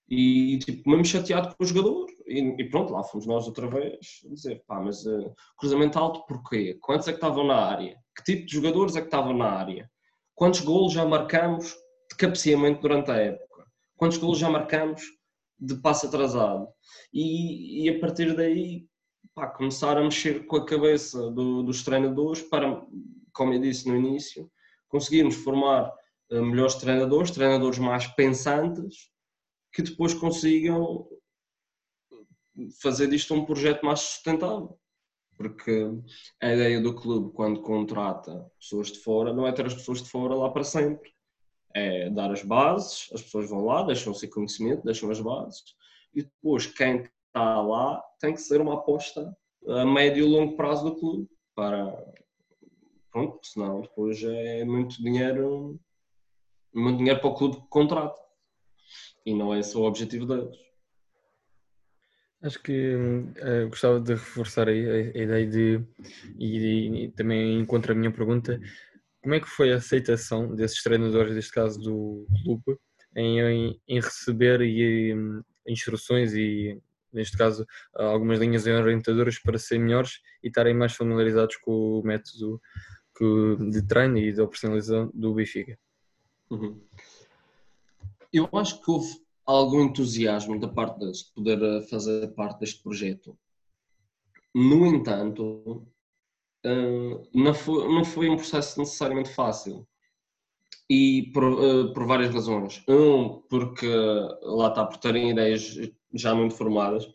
E 0.09 0.59
tipo, 0.59 0.91
mesmo 0.91 1.05
chateado 1.05 1.55
com 1.57 1.65
o 1.65 1.67
jogador, 1.67 2.07
e, 2.27 2.41
e, 2.59 2.69
pronto, 2.69 2.93
lá 2.93 3.03
fomos 3.03 3.27
nós 3.27 3.47
outra 3.47 3.67
vez 3.67 4.21
dizer, 4.25 4.63
pá, 4.67 4.81
mas 4.81 5.07
uh, 5.07 5.35
cruzamento 5.57 5.99
alto 5.99 6.27
porquê? 6.27 6.79
Quantos 6.81 7.09
é 7.09 7.13
que 7.13 7.17
estavam 7.17 7.47
na 7.47 7.57
área? 7.57 7.97
Que 8.17 8.25
tipo 8.25 8.47
de 8.47 8.53
jogadores 8.53 8.95
é 8.95 9.01
que 9.01 9.07
estavam 9.07 9.35
na 9.35 9.51
área? 9.51 9.91
Quantos 10.35 10.61
golos 10.61 10.93
já 10.93 11.05
marcamos 11.05 11.75
de 12.11 12.17
cabeceamento 12.17 12.83
durante 12.83 13.11
a 13.11 13.17
época? 13.17 13.67
Quantos 13.97 14.19
golos 14.19 14.39
já 14.39 14.51
marcamos 14.51 15.03
de 15.59 15.77
passo 15.77 16.07
atrasado? 16.07 16.69
E, 17.13 17.85
e 17.85 17.89
a 17.89 18.01
partir 18.01 18.35
daí, 18.37 18.87
pá, 19.35 19.47
começar 19.47 19.97
a 19.97 20.03
mexer 20.03 20.47
com 20.47 20.57
a 20.57 20.67
cabeça 20.67 21.31
do, 21.31 21.63
dos 21.63 21.83
treinadores 21.83 22.43
para, 22.43 22.85
como 23.33 23.55
eu 23.55 23.61
disse 23.61 23.89
no 23.89 23.97
início, 23.97 24.51
conseguirmos 24.93 25.37
formar 25.37 25.91
eh, 26.31 26.41
melhores 26.41 26.75
treinadores, 26.75 27.31
treinadores 27.31 27.79
mais 27.79 28.07
pensantes, 28.09 29.11
que 29.73 29.81
depois 29.81 30.13
consigam 30.13 31.09
fazer 32.83 33.09
disto 33.09 33.33
um 33.33 33.47
projeto 33.47 33.85
mais 33.85 34.01
sustentável. 34.01 34.79
Porque 35.35 35.91
a 36.41 36.53
ideia 36.53 36.79
do 36.79 36.95
clube, 36.95 37.33
quando 37.33 37.63
contrata 37.63 38.47
pessoas 38.61 38.93
de 38.93 38.99
fora, 38.99 39.33
não 39.33 39.47
é 39.47 39.53
ter 39.53 39.65
as 39.65 39.75
pessoas 39.75 40.03
de 40.03 40.11
fora 40.11 40.35
lá 40.35 40.51
para 40.51 40.63
sempre. 40.63 41.11
É 41.75 42.11
dar 42.11 42.31
as 42.31 42.43
bases, 42.43 43.09
as 43.15 43.23
pessoas 43.23 43.49
vão 43.49 43.65
lá, 43.65 43.83
deixam-se 43.83 44.29
conhecimento, 44.29 44.85
deixam 44.85 45.11
as 45.11 45.21
bases, 45.21 45.75
e 46.15 46.23
depois 46.23 46.67
quem 46.67 47.09
está 47.29 47.63
lá 47.63 47.99
tem 48.21 48.35
que 48.35 48.43
ser 48.43 48.61
uma 48.61 48.75
aposta 48.75 49.35
a 49.67 49.87
médio 49.87 50.27
e 50.27 50.29
longo 50.29 50.55
prazo 50.55 50.85
do 50.85 50.97
clube 50.97 51.31
para 51.55 51.97
pronto, 53.13 53.39
senão 53.43 53.83
depois 53.83 54.23
é 54.25 54.65
muito 54.65 55.01
dinheiro, 55.03 55.79
muito 56.75 56.99
dinheiro 56.99 57.21
para 57.21 57.31
o 57.31 57.35
clube 57.35 57.57
que 57.57 57.69
contrata. 57.69 58.21
E 59.25 59.35
não 59.35 59.55
é 59.55 59.61
esse 59.61 59.77
o 59.77 59.83
objetivo 59.83 60.27
deles. 60.27 60.57
Acho 62.43 62.61
que 62.61 62.97
uh, 62.97 63.69
gostava 63.69 64.01
de 64.01 64.15
reforçar 64.15 64.67
a, 64.69 64.73
a 64.73 64.75
ideia 64.75 65.47
de, 65.47 65.81
e, 66.37 67.05
e, 67.05 67.09
também 67.13 67.61
encontro 67.61 67.93
a 67.93 67.95
minha 67.95 68.11
pergunta, 68.11 68.61
como 69.23 69.35
é 69.35 69.41
que 69.41 69.47
foi 69.49 69.73
a 69.73 69.77
aceitação 69.77 70.53
desses 70.53 70.83
treinadores, 70.83 71.37
neste 71.37 71.53
caso 71.53 71.79
do 71.79 72.27
clube, 72.43 72.81
em, 73.15 73.39
em, 73.39 73.81
em 73.87 74.01
receber 74.01 74.61
e, 74.63 75.15
um, 75.15 75.41
instruções 75.69 76.35
e, 76.35 76.77
neste 77.13 77.37
caso, 77.37 77.65
algumas 77.95 78.41
linhas 78.41 78.67
orientadoras 78.67 79.39
para 79.39 79.59
serem 79.59 79.85
melhores 79.85 80.21
e 80.43 80.49
estarem 80.49 80.75
mais 80.75 80.95
familiarizados 80.95 81.57
com 81.59 82.01
o 82.01 82.03
método 82.03 82.61
que, 83.17 83.57
de 83.71 83.83
treino 83.87 84.19
e 84.19 84.33
de 84.33 84.41
operacionalização 84.41 85.11
do 85.15 85.35
Benfica. 85.35 85.79
Uhum. 86.51 86.81
Eu 88.33 88.49
acho 88.53 88.83
que 88.83 88.91
houve 88.91 89.23
algum 89.45 89.83
entusiasmo 89.83 90.59
da 90.59 90.69
parte 90.69 90.99
deles 90.99 91.19
de 91.19 91.33
poder 91.33 91.63
eh, 91.63 91.83
fazer 91.83 92.29
parte 92.35 92.61
deste 92.61 92.83
projeto. 92.83 93.37
No 94.55 94.87
entanto, 94.87 95.87
eh, 96.65 97.29
não 97.35 97.55
foi, 97.55 97.95
não 97.95 98.05
foi 98.05 98.29
um 98.29 98.37
processo 98.37 98.79
necessariamente 98.79 99.31
fácil. 99.31 99.87
E 100.89 101.31
por, 101.33 101.45
eh, 101.45 101.93
por 101.93 102.07
várias 102.07 102.33
razões. 102.35 102.83
Um, 102.89 103.43
porque 103.49 103.87
lá 104.43 104.69
está, 104.69 104.85
por 104.85 104.99
terem 104.99 105.31
ideias 105.31 105.77
já 106.15 106.35
muito 106.35 106.55
formadas 106.55 107.07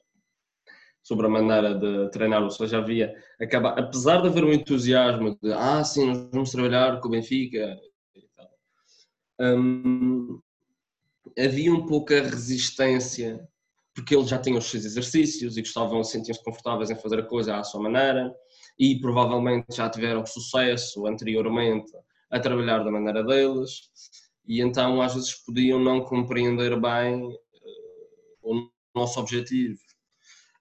sobre 1.07 1.25
a 1.25 1.29
maneira 1.29 1.73
de 1.73 2.11
treinar, 2.11 2.43
ou 2.43 2.49
seja, 2.49 2.79
havia, 2.79 3.15
acaba, 3.39 3.69
apesar 3.69 4.21
de 4.21 4.27
haver 4.27 4.43
um 4.43 4.51
entusiasmo 4.51 5.39
de, 5.41 5.53
ah, 5.53 5.81
sim, 5.81 6.05
nós 6.05 6.29
vamos 6.33 6.51
trabalhar 6.51 6.99
com 6.99 7.07
o 7.07 7.11
Benfica, 7.11 7.79
um, 9.39 10.37
havia 11.39 11.73
um 11.73 11.85
pouco 11.85 12.13
a 12.13 12.19
resistência, 12.19 13.39
porque 13.95 14.13
eles 14.13 14.27
já 14.27 14.37
tinham 14.37 14.57
os 14.57 14.65
seus 14.65 14.83
exercícios 14.83 15.55
e 15.55 15.61
gostavam, 15.61 16.03
sentiam-se 16.03 16.43
confortáveis 16.43 16.89
em 16.89 16.95
fazer 16.97 17.19
a 17.19 17.25
coisa 17.25 17.55
à 17.55 17.63
sua 17.63 17.81
maneira, 17.81 18.35
e 18.77 18.99
provavelmente 18.99 19.77
já 19.77 19.89
tiveram 19.89 20.25
sucesso 20.25 21.07
anteriormente 21.07 21.93
a 22.29 22.37
trabalhar 22.37 22.83
da 22.83 22.91
maneira 22.91 23.23
deles, 23.23 23.89
e 24.45 24.59
então 24.59 25.01
às 25.01 25.13
vezes 25.15 25.33
podiam 25.45 25.79
não 25.79 26.01
compreender 26.01 26.77
bem 26.77 27.23
uh, 27.23 27.37
o 28.41 28.69
nosso 28.93 29.21
objetivo 29.21 29.86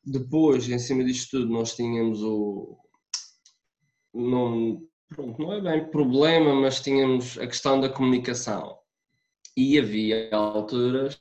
depois, 0.06 0.68
em 0.68 0.78
cima 0.78 1.04
disto 1.04 1.38
tudo, 1.38 1.52
nós 1.52 1.74
tínhamos 1.74 2.22
o. 2.22 2.78
Não, 4.14 4.80
pronto, 5.08 5.42
não 5.42 5.52
é 5.52 5.60
bem 5.60 5.90
problema, 5.90 6.54
mas 6.54 6.80
tínhamos 6.80 7.36
a 7.38 7.46
questão 7.46 7.80
da 7.80 7.88
comunicação. 7.88 8.78
E 9.56 9.78
havia 9.78 10.30
alturas 10.32 11.18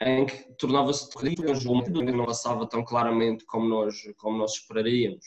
em 0.00 0.26
que 0.26 0.54
tornava-se 0.58 1.08
terrível, 1.10 1.52
o 1.52 1.54
jogo 1.54 1.88
não 1.90 2.26
passava 2.26 2.68
tão 2.68 2.84
claramente 2.84 3.44
como 3.46 3.66
nós, 3.68 3.94
como 4.18 4.36
nós 4.36 4.52
esperaríamos. 4.54 5.24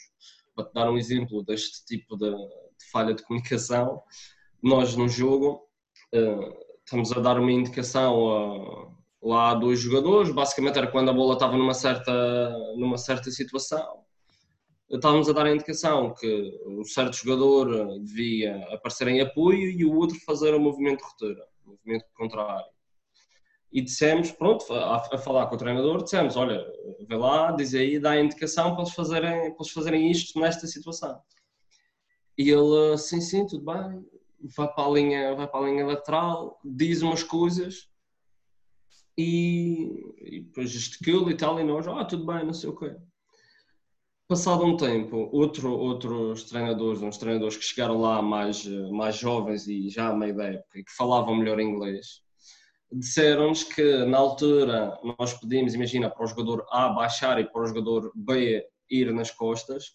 Para 0.56 0.66
te 0.66 0.74
dar 0.74 0.92
um 0.92 0.98
exemplo 0.98 1.44
deste 1.44 1.86
tipo 1.86 2.16
de, 2.18 2.32
de 2.78 2.90
falha 2.92 3.14
de 3.14 3.24
comunicação, 3.24 4.02
nós 4.62 4.96
no 4.96 5.08
jogo 5.08 5.68
uh, 6.14 6.68
estamos 6.84 7.12
a 7.12 7.20
dar 7.20 7.40
uma 7.40 7.52
indicação 7.52 8.30
a, 8.30 8.98
lá 9.22 9.52
a 9.52 9.56
dois 9.56 9.80
jogadores, 9.80 10.32
basicamente 10.32 10.78
era 10.78 10.88
quando 10.88 11.10
a 11.10 11.14
bola 11.14 11.34
estava 11.34 11.58
numa 11.58 11.74
certa, 11.74 12.50
numa 12.78 12.98
certa 12.98 13.30
situação. 13.30 14.06
Estávamos 14.90 15.28
a 15.28 15.34
dar 15.34 15.46
a 15.46 15.52
indicação 15.52 16.14
que 16.14 16.62
um 16.66 16.84
certo 16.86 17.18
jogador 17.18 18.00
devia 18.00 18.58
aparecer 18.74 19.10
em 19.10 19.20
apoio 19.20 19.70
e 19.70 19.84
o 19.84 19.94
outro 19.94 20.18
fazer 20.26 20.54
o 20.56 20.60
movimento 20.60 21.00
de 21.00 21.04
ruptura, 21.04 21.46
o 21.66 21.72
movimento 21.72 22.06
contrário. 22.16 22.66
E 23.70 23.82
dissemos, 23.82 24.32
pronto, 24.32 24.74
a, 24.74 24.96
a, 24.96 25.18
falar 25.18 25.48
com 25.48 25.56
o 25.56 25.58
treinador, 25.58 26.02
dissemos, 26.02 26.38
olha, 26.38 26.66
vê 27.06 27.18
lá, 27.18 27.52
diz 27.52 27.74
aí, 27.74 28.00
dá 28.00 28.12
a 28.12 28.22
indicação 28.22 28.74
para 28.74 28.84
eles 28.84 28.94
fazerem, 28.94 29.40
para 29.40 29.56
eles 29.60 29.72
fazerem 29.72 30.10
isto 30.10 30.40
nesta 30.40 30.66
situação. 30.68 31.20
E 32.38 32.50
ele, 32.50 32.98
sim, 32.98 33.20
sim, 33.20 33.46
tudo 33.48 33.66
bem, 33.66 34.06
vai 34.56 34.72
para 34.72 34.86
a 34.86 34.90
linha, 34.90 35.36
vai 35.36 35.48
para 35.48 35.60
a 35.60 35.70
linha 35.70 35.86
lateral, 35.86 36.60
diz 36.64 37.02
umas 37.02 37.24
coisas 37.24 37.90
e, 39.18 40.14
e 40.20 40.42
depois 40.42 40.70
gesticula 40.70 41.32
e 41.32 41.38
tal, 41.38 41.60
e 41.60 41.64
nós, 41.64 41.88
ah, 41.88 42.06
tudo 42.06 42.26
bem, 42.26 42.46
não 42.46 42.54
sei 42.54 42.70
o 42.70 42.76
quê. 42.76 42.96
Passado 44.28 44.66
um 44.66 44.76
tempo, 44.76 45.30
outro, 45.32 45.72
outros 45.72 46.44
treinadores, 46.44 47.02
uns 47.02 47.18
treinadores 47.18 47.56
que 47.56 47.64
chegaram 47.64 48.00
lá 48.00 48.22
mais, 48.22 48.66
mais 48.92 49.16
jovens 49.16 49.68
e 49.68 49.90
já 49.90 50.10
a 50.10 50.16
meio 50.16 50.36
da 50.36 50.44
época 50.46 50.80
e 50.80 50.84
que 50.84 50.92
falavam 50.92 51.36
melhor 51.36 51.60
inglês, 51.60 52.22
disseram-nos 52.92 53.64
que 53.64 54.06
na 54.06 54.18
altura 54.18 55.00
nós 55.18 55.34
pedimos, 55.34 55.74
imagina, 55.74 56.10
para 56.10 56.26
o 56.26 56.28
jogador 56.28 56.66
A 56.70 56.90
baixar 56.90 57.40
e 57.40 57.46
para 57.46 57.62
o 57.62 57.68
jogador 57.68 58.12
B 58.14 58.66
ir 58.90 59.14
nas 59.14 59.32
costas, 59.32 59.94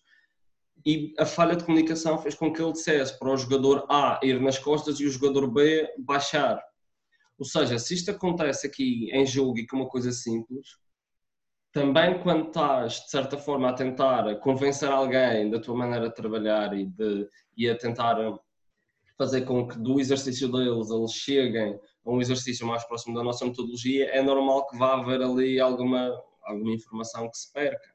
e 0.84 1.14
a 1.18 1.24
falha 1.24 1.56
de 1.56 1.64
comunicação 1.64 2.18
fez 2.18 2.34
com 2.34 2.52
que 2.52 2.60
ele 2.60 2.72
dissesse 2.72 3.18
para 3.18 3.30
o 3.30 3.36
jogador 3.36 3.86
A 3.88 4.20
ir 4.22 4.40
nas 4.40 4.58
costas 4.58 4.98
e 5.00 5.06
o 5.06 5.10
jogador 5.10 5.50
B 5.50 5.88
baixar. 5.98 6.62
Ou 7.38 7.44
seja, 7.44 7.78
se 7.78 7.94
isto 7.94 8.10
acontece 8.10 8.66
aqui 8.66 9.10
em 9.12 9.26
jogo 9.26 9.58
e 9.58 9.66
que 9.66 9.74
é 9.74 9.78
uma 9.78 9.88
coisa 9.88 10.12
simples, 10.12 10.76
também 11.72 12.22
quando 12.22 12.48
estás, 12.48 13.04
de 13.04 13.10
certa 13.10 13.38
forma, 13.38 13.70
a 13.70 13.72
tentar 13.72 14.36
convencer 14.36 14.90
alguém 14.90 15.50
da 15.50 15.58
tua 15.58 15.74
maneira 15.74 16.08
de 16.08 16.14
trabalhar 16.14 16.76
e, 16.76 16.86
de, 16.86 17.28
e 17.56 17.68
a 17.68 17.76
tentar 17.76 18.16
fazer 19.16 19.42
com 19.42 19.66
que 19.66 19.78
do 19.78 19.98
exercício 19.98 20.50
deles 20.50 20.90
eles 20.90 21.12
cheguem 21.12 21.78
a 22.04 22.10
um 22.10 22.20
exercício 22.20 22.66
mais 22.66 22.84
próximo 22.84 23.14
da 23.14 23.22
nossa 23.22 23.44
metodologia, 23.44 24.06
é 24.10 24.22
normal 24.22 24.66
que 24.66 24.76
vá 24.76 24.94
haver 24.94 25.22
ali 25.22 25.60
alguma, 25.60 26.12
alguma 26.42 26.74
informação 26.74 27.30
que 27.30 27.38
se 27.38 27.52
perca. 27.52 27.91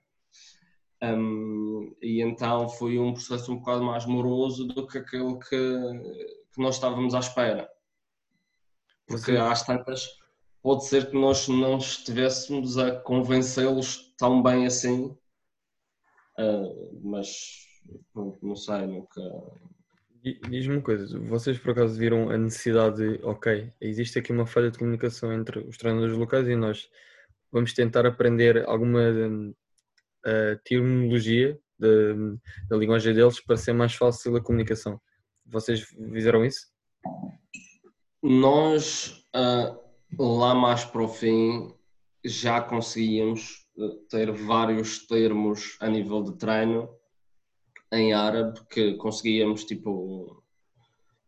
Um, 1.01 1.95
e 2.01 2.21
então 2.21 2.67
foi 2.69 2.97
um 2.97 3.13
processo 3.13 3.51
um 3.51 3.57
bocado 3.57 3.83
mais 3.83 4.05
moroso 4.05 4.65
do 4.65 4.87
que 4.87 4.97
aquele 4.97 5.37
que, 5.37 5.57
que 6.53 6.61
nós 6.61 6.75
estávamos 6.75 7.13
à 7.13 7.19
espera. 7.19 7.69
Porque 9.05 9.31
Sim. 9.31 9.37
às 9.37 9.63
tantas 9.63 10.17
pode 10.61 10.85
ser 10.85 11.09
que 11.09 11.15
nós 11.15 11.47
não 11.47 11.77
estivéssemos 11.77 12.77
a 12.77 12.99
convencê-los 12.99 14.13
tão 14.17 14.41
bem 14.41 14.65
assim, 14.65 15.15
uh, 16.39 16.99
mas 17.03 17.65
não 18.41 18.55
sei, 18.55 18.87
nunca. 18.87 19.21
Diz-me 20.49 20.75
uma 20.75 20.81
coisa, 20.81 21.17
vocês 21.19 21.57
por 21.57 21.71
acaso 21.71 21.97
viram 21.97 22.29
a 22.29 22.37
necessidade 22.37 22.97
de, 22.97 23.23
ok, 23.23 23.71
existe 23.79 24.19
aqui 24.19 24.33
uma 24.33 24.45
falha 24.45 24.69
de 24.69 24.77
comunicação 24.77 25.31
entre 25.31 25.59
os 25.59 25.77
treinadores 25.77 26.17
locais 26.17 26.47
e 26.47 26.55
nós 26.55 26.89
vamos 27.51 27.73
tentar 27.73 28.05
aprender 28.05 28.67
alguma 28.67 28.99
uh, 30.25 30.59
terminologia 30.63 31.59
da 31.79 32.75
linguagem 32.75 33.13
deles 33.13 33.39
para 33.39 33.55
ser 33.55 33.73
mais 33.73 33.93
fácil 33.93 34.35
a 34.35 34.41
comunicação. 34.41 34.99
Vocês 35.45 35.81
fizeram 35.81 36.43
isso? 36.43 36.67
Nós, 38.21 39.23
uh, 39.35 39.77
lá 40.19 40.55
mais 40.55 40.83
para 40.83 41.03
o 41.03 41.07
fim, 41.07 41.73
já 42.25 42.61
conseguíamos 42.61 43.67
eh, 43.77 43.95
ter 44.09 44.31
vários 44.31 45.05
termos 45.05 45.77
a 45.79 45.87
nível 45.87 46.23
de 46.23 46.37
treino 46.37 46.89
em 47.93 48.11
árabe 48.11 48.59
que 48.69 48.95
conseguíamos, 48.95 49.63
tipo, 49.63 50.43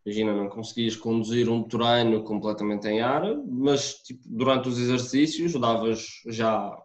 imagina, 0.06 0.34
não 0.34 0.50
conseguias 0.50 0.96
conduzir 0.96 1.50
um 1.50 1.64
treino 1.64 2.24
completamente 2.24 2.88
em 2.88 3.02
árabe, 3.02 3.42
mas 3.48 3.94
tipo, 4.02 4.22
durante 4.26 4.68
os 4.68 4.78
exercícios 4.78 5.54
davas 5.54 6.06
já 6.28 6.76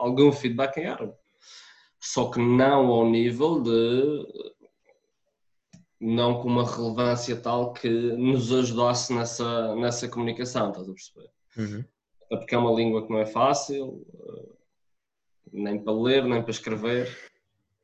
algum 0.00 0.32
feedback 0.32 0.78
em 0.78 0.86
árabe. 0.86 1.12
Só 2.00 2.30
que 2.30 2.40
não 2.40 2.86
ao 2.86 3.08
nível 3.08 3.60
de 3.62 4.26
não 6.00 6.40
com 6.40 6.48
uma 6.48 6.64
relevância 6.64 7.36
tal 7.36 7.74
que 7.74 7.88
nos 7.88 8.50
ajudasse 8.50 9.12
nessa, 9.12 9.74
nessa 9.76 10.08
comunicação, 10.08 10.70
estás 10.70 10.88
a 10.88 10.92
perceber? 10.92 11.30
Uhum. 11.58 11.84
Porque 12.30 12.54
é 12.54 12.58
uma 12.58 12.72
língua 12.72 13.04
que 13.04 13.12
não 13.12 13.18
é 13.18 13.26
fácil, 13.26 14.06
eh, 14.14 14.48
nem 15.52 15.78
para 15.78 15.92
ler, 15.92 16.24
nem 16.24 16.40
para 16.40 16.50
escrever. 16.50 17.30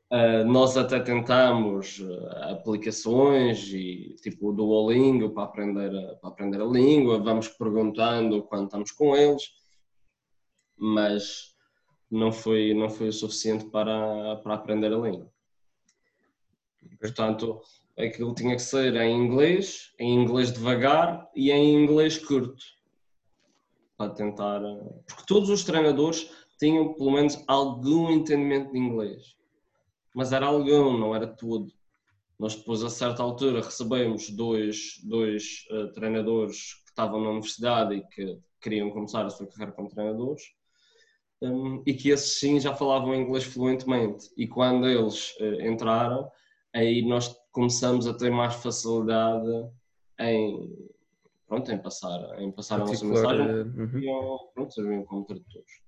Uh, 0.09 0.45
nós 0.47 0.77
até 0.77 1.01
tentamos 1.01 1.99
uh, 1.99 2.29
aplicações 2.53 3.67
e 3.73 4.15
tipo 4.23 4.51
o 4.51 4.53
Duolingo 4.53 5.31
para 5.31 5.43
aprender, 5.43 5.91
a, 5.91 6.15
para 6.15 6.31
aprender 6.31 6.63
a 6.63 6.65
língua, 6.65 7.19
vamos 7.19 7.49
perguntando 7.49 8.45
quando 8.45 8.67
estamos 8.67 8.93
com 8.93 9.17
eles, 9.17 9.43
mas 10.79 11.56
não 12.11 12.33
foi, 12.33 12.73
não 12.75 12.89
foi 12.89 13.09
o 13.09 13.13
suficiente 13.13 13.67
para, 13.67 14.37
para 14.37 14.55
aprender 14.55 14.93
a 14.93 14.99
língua. 14.99 15.31
Portanto, 17.01 17.61
aquilo 17.99 18.35
tinha 18.35 18.55
que 18.55 18.63
ser 18.63 18.95
em 18.97 19.17
inglês, 19.17 19.93
em 19.99 20.15
inglês 20.15 20.53
devagar 20.53 21.29
e 21.35 21.51
em 21.51 21.83
inglês 21.83 22.19
curto. 22.19 22.65
Para 23.97 24.11
tentar. 24.11 24.61
Porque 25.07 25.25
todos 25.27 25.49
os 25.49 25.65
treinadores 25.65 26.31
tinham 26.59 26.95
pelo 26.95 27.11
menos 27.11 27.43
algum 27.47 28.11
entendimento 28.11 28.73
de 28.73 28.79
inglês. 28.79 29.37
Mas 30.15 30.33
era 30.33 30.47
algum, 30.47 30.97
não 30.97 31.15
era 31.15 31.27
tudo. 31.27 31.73
Nós 32.39 32.55
depois, 32.55 32.83
a 32.83 32.91
certa 32.91 33.23
altura, 33.23 33.63
recebemos 33.63 34.29
dois, 34.31 35.01
dois 35.03 35.67
uh, 35.71 35.91
treinadores 35.93 36.75
que 36.85 36.91
estavam 36.91 37.21
na 37.21 37.31
universidade 37.31 37.95
e 37.95 38.07
que 38.09 38.39
queriam 38.61 38.91
começar 38.91 39.25
a 39.25 39.31
sua 39.31 39.47
carreira 39.47 39.73
como 39.73 39.89
treinadores 39.89 40.56
um, 41.43 41.83
e 41.87 41.95
que 41.95 42.11
esses 42.11 42.39
sim 42.39 42.59
já 42.59 42.75
falavam 42.75 43.15
inglês 43.15 43.45
fluentemente. 43.45 44.31
E 44.37 44.47
quando 44.47 44.89
eles 44.89 45.35
uh, 45.41 45.61
entraram, 45.63 46.31
aí 46.75 47.07
nós 47.07 47.35
começamos 47.53 48.07
a 48.07 48.15
ter 48.15 48.31
mais 48.31 48.55
facilidade 48.55 49.69
em, 50.21 50.91
pronto, 51.47 51.71
em 51.71 51.79
passar, 51.79 52.41
em 52.41 52.51
passar 52.51 52.77
a 52.77 52.79
nossa 52.79 53.05
mensagem 53.05 53.47
uhum. 53.47 53.99
e 53.99 54.53
pronto, 54.55 54.73
serviam 54.73 55.05
como 55.05 55.25
tradutores. 55.25 55.87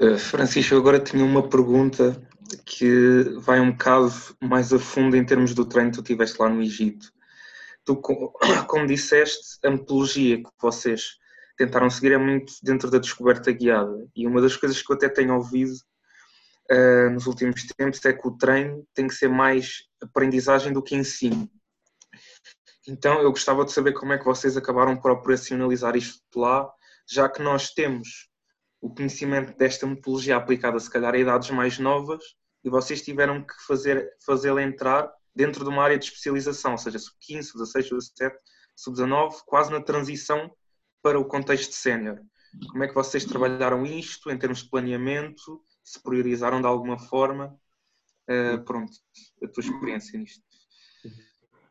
Uh, 0.00 0.18
Francisco, 0.18 0.74
agora 0.74 0.98
tinha 0.98 1.24
uma 1.24 1.48
pergunta 1.48 2.20
que 2.64 3.22
vai 3.38 3.60
um 3.60 3.70
bocado 3.70 4.12
mais 4.40 4.72
a 4.72 4.78
fundo 4.78 5.16
em 5.16 5.24
termos 5.24 5.54
do 5.54 5.64
treino 5.64 5.90
que 5.90 5.98
tu 5.98 6.02
tiveste 6.02 6.40
lá 6.40 6.48
no 6.48 6.62
Egito. 6.62 7.12
Tu, 7.84 7.96
como 8.66 8.86
disseste, 8.86 9.58
a 9.64 9.70
metodologia 9.70 10.42
que 10.42 10.50
vocês 10.60 11.18
tentaram 11.64 11.88
seguir 11.88 12.12
é 12.12 12.18
muito 12.18 12.54
dentro 12.60 12.90
da 12.90 12.98
descoberta 12.98 13.52
guiada. 13.52 14.08
E 14.16 14.26
uma 14.26 14.40
das 14.40 14.56
coisas 14.56 14.82
que 14.82 14.90
eu 14.90 14.96
até 14.96 15.08
tenho 15.08 15.34
ouvido 15.34 15.72
uh, 16.70 17.10
nos 17.10 17.26
últimos 17.26 17.64
tempos 17.76 18.04
é 18.04 18.12
que 18.12 18.26
o 18.26 18.36
treino 18.36 18.84
tem 18.92 19.06
que 19.06 19.14
ser 19.14 19.28
mais 19.28 19.84
aprendizagem 20.02 20.72
do 20.72 20.82
que 20.82 20.96
ensino. 20.96 21.48
Então 22.88 23.20
eu 23.20 23.30
gostava 23.30 23.64
de 23.64 23.70
saber 23.70 23.92
como 23.92 24.12
é 24.12 24.18
que 24.18 24.24
vocês 24.24 24.56
acabaram 24.56 24.96
por 24.96 25.12
operacionalizar 25.12 25.96
isto 25.96 26.20
lá, 26.34 26.68
já 27.08 27.28
que 27.28 27.40
nós 27.40 27.70
temos 27.70 28.28
o 28.80 28.92
conhecimento 28.92 29.56
desta 29.56 29.86
metodologia 29.86 30.36
aplicada 30.36 30.80
se 30.80 30.90
calhar 30.90 31.14
a 31.14 31.18
idades 31.18 31.50
mais 31.50 31.78
novas 31.78 32.24
e 32.64 32.68
vocês 32.68 33.02
tiveram 33.02 33.46
que 33.46 33.54
fazer 33.64 34.10
fazê-la 34.26 34.62
entrar 34.64 35.08
dentro 35.34 35.62
de 35.62 35.70
uma 35.70 35.84
área 35.84 35.96
de 35.96 36.06
especialização, 36.06 36.72
ou 36.72 36.78
seja, 36.78 36.98
sub-15, 36.98 37.42
sub-16, 37.44 37.88
sub-17, 37.88 38.32
sub-19, 38.74 39.42
quase 39.46 39.70
na 39.70 39.80
transição 39.80 40.52
para 41.02 41.18
o 41.18 41.24
contexto 41.24 41.72
sénior. 41.72 42.20
Como 42.70 42.84
é 42.84 42.88
que 42.88 42.94
vocês 42.94 43.24
trabalharam 43.24 43.84
isto 43.84 44.30
em 44.30 44.38
termos 44.38 44.62
de 44.62 44.70
planeamento 44.70 45.62
se 45.82 46.00
priorizaram 46.02 46.60
de 46.60 46.66
alguma 46.66 46.98
forma. 46.98 47.58
Uh, 48.28 48.62
pronto, 48.64 48.92
a 49.42 49.48
tua 49.48 49.62
experiência 49.62 50.18
nisto. 50.18 50.42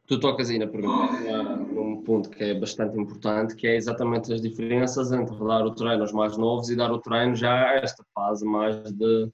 Tu 0.05 0.19
tocas 0.19 0.49
aí 0.49 0.59
na 0.59 0.67
pergunta, 0.67 1.13
num 1.55 2.03
ponto 2.03 2.29
que 2.29 2.43
é 2.43 2.59
bastante 2.59 2.99
importante, 2.99 3.55
que 3.55 3.65
é 3.65 3.77
exatamente 3.77 4.33
as 4.33 4.41
diferenças 4.41 5.11
entre 5.13 5.37
dar 5.37 5.65
o 5.65 5.73
treino 5.73 6.01
aos 6.01 6.11
mais 6.11 6.35
novos 6.35 6.69
e 6.69 6.75
dar 6.75 6.91
o 6.91 6.99
treino 6.99 7.33
já 7.33 7.69
a 7.69 7.75
esta 7.75 8.03
fase 8.13 8.43
mais 8.43 8.91
de, 8.91 9.31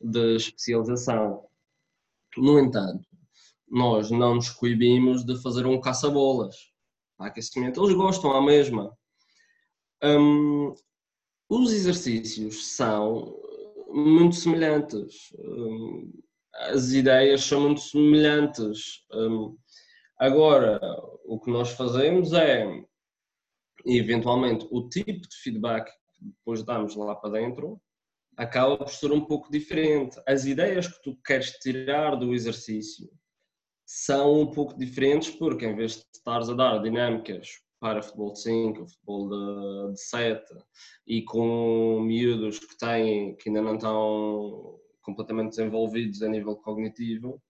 de 0.00 0.36
especialização. 0.36 1.44
No 2.36 2.60
entanto, 2.60 3.04
nós 3.68 4.12
não 4.12 4.36
nos 4.36 4.48
coibimos 4.48 5.24
de 5.24 5.42
fazer 5.42 5.66
um 5.66 5.80
caça-bolas. 5.80 6.54
Aquecimento, 7.18 7.82
eles 7.82 7.96
gostam 7.96 8.30
à 8.32 8.40
mesma. 8.40 8.96
Um, 10.02 10.74
os 11.48 11.72
exercícios 11.72 12.74
são 12.74 13.38
muito 13.88 14.36
semelhantes. 14.36 15.32
Hum, 15.38 16.12
as 16.54 16.92
ideias 16.92 17.44
são 17.44 17.60
muito 17.60 17.80
semelhantes. 17.80 19.04
Hum, 19.12 19.56
agora, 20.18 20.80
o 21.24 21.38
que 21.38 21.50
nós 21.50 21.70
fazemos 21.72 22.32
é, 22.32 22.66
eventualmente, 23.86 24.66
o 24.70 24.88
tipo 24.88 25.20
de 25.20 25.36
feedback 25.42 25.86
que 25.86 26.24
depois 26.24 26.62
damos 26.64 26.96
lá 26.96 27.14
para 27.14 27.30
dentro 27.30 27.80
acaba 28.36 28.78
por 28.78 28.88
ser 28.88 29.12
um 29.12 29.24
pouco 29.24 29.50
diferente. 29.50 30.20
As 30.26 30.44
ideias 30.46 30.88
que 30.88 31.02
tu 31.02 31.16
queres 31.24 31.50
tirar 31.58 32.16
do 32.16 32.34
exercício 32.34 33.08
são 33.86 34.40
um 34.40 34.50
pouco 34.50 34.76
diferentes 34.78 35.30
porque 35.30 35.66
em 35.66 35.76
vez 35.76 35.96
de 35.96 36.04
estares 36.14 36.48
a 36.48 36.54
dar 36.54 36.78
dinâmicas 36.78 37.60
para 37.82 38.00
futebol 38.00 38.32
de 38.32 38.40
5, 38.42 38.86
futebol 38.86 39.28
de, 39.28 39.94
de 39.94 40.00
7 40.00 40.54
e 41.04 41.22
com 41.22 42.00
miúdos 42.00 42.60
que 42.60 42.78
têm, 42.78 43.34
que 43.34 43.48
ainda 43.48 43.60
não 43.60 43.74
estão 43.74 44.78
completamente 45.02 45.56
desenvolvidos 45.56 46.22
a 46.22 46.28
nível 46.28 46.54
cognitivo, 46.54 47.42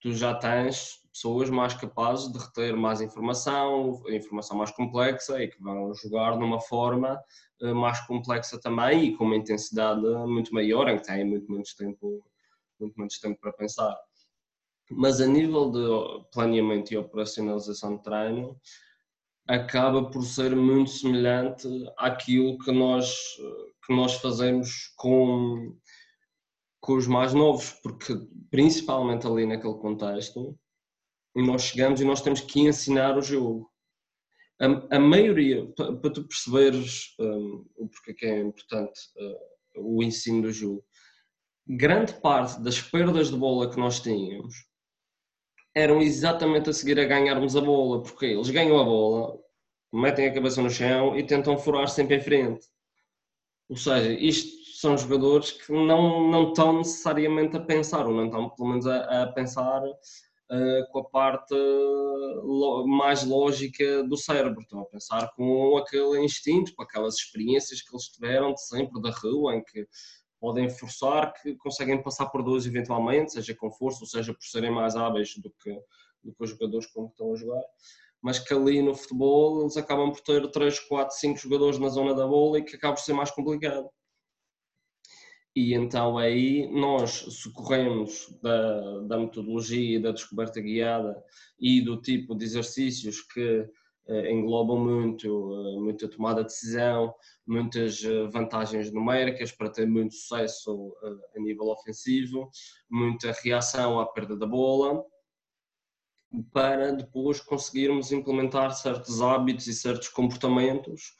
tu 0.00 0.12
já 0.12 0.34
tens 0.34 1.00
pessoas 1.12 1.50
mais 1.50 1.72
capazes 1.74 2.32
de 2.32 2.38
reter 2.40 2.76
mais 2.76 3.00
informação, 3.00 4.02
informação 4.08 4.56
mais 4.56 4.72
complexa 4.72 5.40
e 5.40 5.46
que 5.46 5.62
vão 5.62 5.94
jogar 5.94 6.36
de 6.36 6.42
uma 6.42 6.60
forma 6.60 7.22
eh, 7.62 7.72
mais 7.72 8.00
complexa 8.08 8.60
também 8.60 9.04
e 9.04 9.16
com 9.16 9.22
uma 9.22 9.36
intensidade 9.36 10.02
muito 10.26 10.52
maior, 10.52 10.88
em 10.88 10.96
que 10.96 11.04
têm 11.04 11.24
muito 11.24 11.48
menos 11.48 11.74
tempo, 11.74 12.24
muito 12.80 12.98
menos 12.98 13.20
tempo 13.20 13.40
para 13.40 13.52
pensar. 13.52 13.96
Mas 14.90 15.20
a 15.20 15.26
nível 15.26 15.70
de 15.70 16.24
planeamento 16.32 16.92
e 16.92 16.96
operacionalização 16.96 17.98
de 17.98 18.02
treino, 18.02 18.60
acaba 19.50 20.08
por 20.08 20.24
ser 20.24 20.54
muito 20.54 20.90
semelhante 20.90 21.66
àquilo 21.98 22.56
que 22.58 22.70
nós, 22.70 23.16
que 23.84 23.92
nós 23.92 24.14
fazemos 24.14 24.92
com, 24.96 25.76
com 26.80 26.94
os 26.94 27.08
mais 27.08 27.34
novos, 27.34 27.72
porque 27.82 28.14
principalmente 28.48 29.26
ali 29.26 29.46
naquele 29.46 29.74
contexto, 29.74 30.56
nós 31.34 31.62
chegamos 31.62 32.00
e 32.00 32.04
nós 32.04 32.20
temos 32.22 32.40
que 32.40 32.60
ensinar 32.60 33.18
o 33.18 33.22
jogo. 33.22 33.68
a, 34.60 34.96
a 34.96 35.00
maioria, 35.00 35.66
para, 35.74 35.96
para 35.96 36.12
tu 36.12 36.28
perceberes 36.28 37.16
um, 37.18 37.66
o 37.76 37.88
porquê 37.88 38.14
que 38.14 38.26
é 38.26 38.38
importante 38.38 39.00
uh, 39.16 39.96
o 39.96 40.00
ensino 40.00 40.42
do 40.42 40.52
jogo, 40.52 40.84
grande 41.66 42.14
parte 42.20 42.62
das 42.62 42.80
perdas 42.80 43.32
de 43.32 43.36
bola 43.36 43.68
que 43.68 43.78
nós 43.78 43.98
tínhamos 43.98 44.69
eram 45.74 46.00
exatamente 46.00 46.70
a 46.70 46.72
seguir 46.72 46.98
a 46.98 47.04
ganharmos 47.04 47.56
a 47.56 47.60
bola, 47.60 48.02
porque 48.02 48.26
eles 48.26 48.50
ganham 48.50 48.78
a 48.78 48.84
bola, 48.84 49.38
metem 49.92 50.26
a 50.26 50.34
cabeça 50.34 50.62
no 50.62 50.70
chão 50.70 51.16
e 51.16 51.22
tentam 51.22 51.58
furar 51.58 51.88
sempre 51.88 52.16
em 52.16 52.20
frente. 52.20 52.66
Ou 53.68 53.76
seja, 53.76 54.12
isto 54.12 54.60
são 54.80 54.96
jogadores 54.96 55.52
que 55.52 55.72
não, 55.72 56.28
não 56.28 56.48
estão 56.48 56.78
necessariamente 56.78 57.56
a 57.56 57.60
pensar, 57.60 58.06
ou 58.06 58.14
não 58.14 58.26
estão 58.26 58.50
pelo 58.50 58.68
menos 58.70 58.86
a, 58.86 59.22
a 59.22 59.32
pensar 59.32 59.82
uh, 59.84 60.90
com 60.90 60.98
a 61.00 61.04
parte 61.04 61.54
lo, 61.54 62.86
mais 62.86 63.24
lógica 63.24 64.02
do 64.04 64.16
cérebro, 64.16 64.62
estão 64.62 64.80
a 64.80 64.86
pensar 64.86 65.30
com 65.36 65.76
aquele 65.76 66.24
instinto, 66.24 66.74
com 66.74 66.82
aquelas 66.82 67.14
experiências 67.16 67.82
que 67.82 67.94
eles 67.94 68.08
tiveram 68.08 68.54
de 68.54 68.66
sempre 68.66 69.00
da 69.00 69.10
rua, 69.10 69.54
em 69.54 69.62
que 69.62 69.86
podem 70.40 70.70
forçar, 70.70 71.32
que 71.34 71.54
conseguem 71.56 72.02
passar 72.02 72.26
por 72.26 72.42
dois 72.42 72.66
eventualmente, 72.66 73.32
seja 73.32 73.54
com 73.54 73.70
força, 73.70 74.00
ou 74.00 74.06
seja 74.06 74.32
por 74.32 74.44
serem 74.44 74.70
mais 74.70 74.96
hábeis 74.96 75.36
do 75.36 75.50
que, 75.62 75.72
do 76.24 76.32
que 76.32 76.44
os 76.44 76.50
jogadores 76.50 76.86
com 76.86 77.06
que 77.06 77.12
estão 77.12 77.32
a 77.32 77.36
jogar 77.36 77.62
mas 78.22 78.38
que 78.38 78.52
ali 78.52 78.82
no 78.82 78.94
futebol 78.94 79.62
eles 79.62 79.76
acabam 79.76 80.12
por 80.12 80.20
ter 80.20 80.46
3, 80.50 80.78
4, 80.80 81.16
5 81.16 81.38
jogadores 81.38 81.78
na 81.78 81.88
zona 81.88 82.14
da 82.14 82.26
bola 82.26 82.58
e 82.58 82.62
que 82.62 82.76
acaba 82.76 82.94
por 82.94 83.02
ser 83.02 83.14
mais 83.14 83.30
complicado. 83.30 83.88
E 85.56 85.74
então 85.74 86.16
aí 86.16 86.70
nós 86.70 87.10
socorremos 87.10 88.28
da, 88.40 89.00
da 89.00 89.18
metodologia 89.18 90.00
da 90.00 90.12
descoberta 90.12 90.60
guiada 90.60 91.22
e 91.58 91.80
do 91.80 92.00
tipo 92.00 92.36
de 92.36 92.44
exercícios 92.44 93.20
que 93.20 93.68
englobam 94.30 94.78
muito, 94.78 95.28
eh, 95.54 95.80
muita 95.80 96.08
tomada 96.08 96.42
de 96.42 96.48
decisão, 96.48 97.14
muitas 97.46 98.02
eh, 98.04 98.26
vantagens 98.28 98.92
numéricas 98.92 99.52
para 99.52 99.70
ter 99.70 99.86
muito 99.86 100.14
sucesso 100.14 100.96
a 101.36 101.40
nível 101.40 101.68
ofensivo, 101.68 102.50
muita 102.90 103.32
reação 103.42 104.00
à 104.00 104.06
perda 104.06 104.36
da 104.36 104.46
bola, 104.46 105.04
para 106.52 106.92
depois 106.92 107.40
conseguirmos 107.40 108.12
implementar 108.12 108.72
certos 108.72 109.20
hábitos 109.20 109.66
e 109.66 109.74
certos 109.74 110.08
comportamentos 110.08 111.16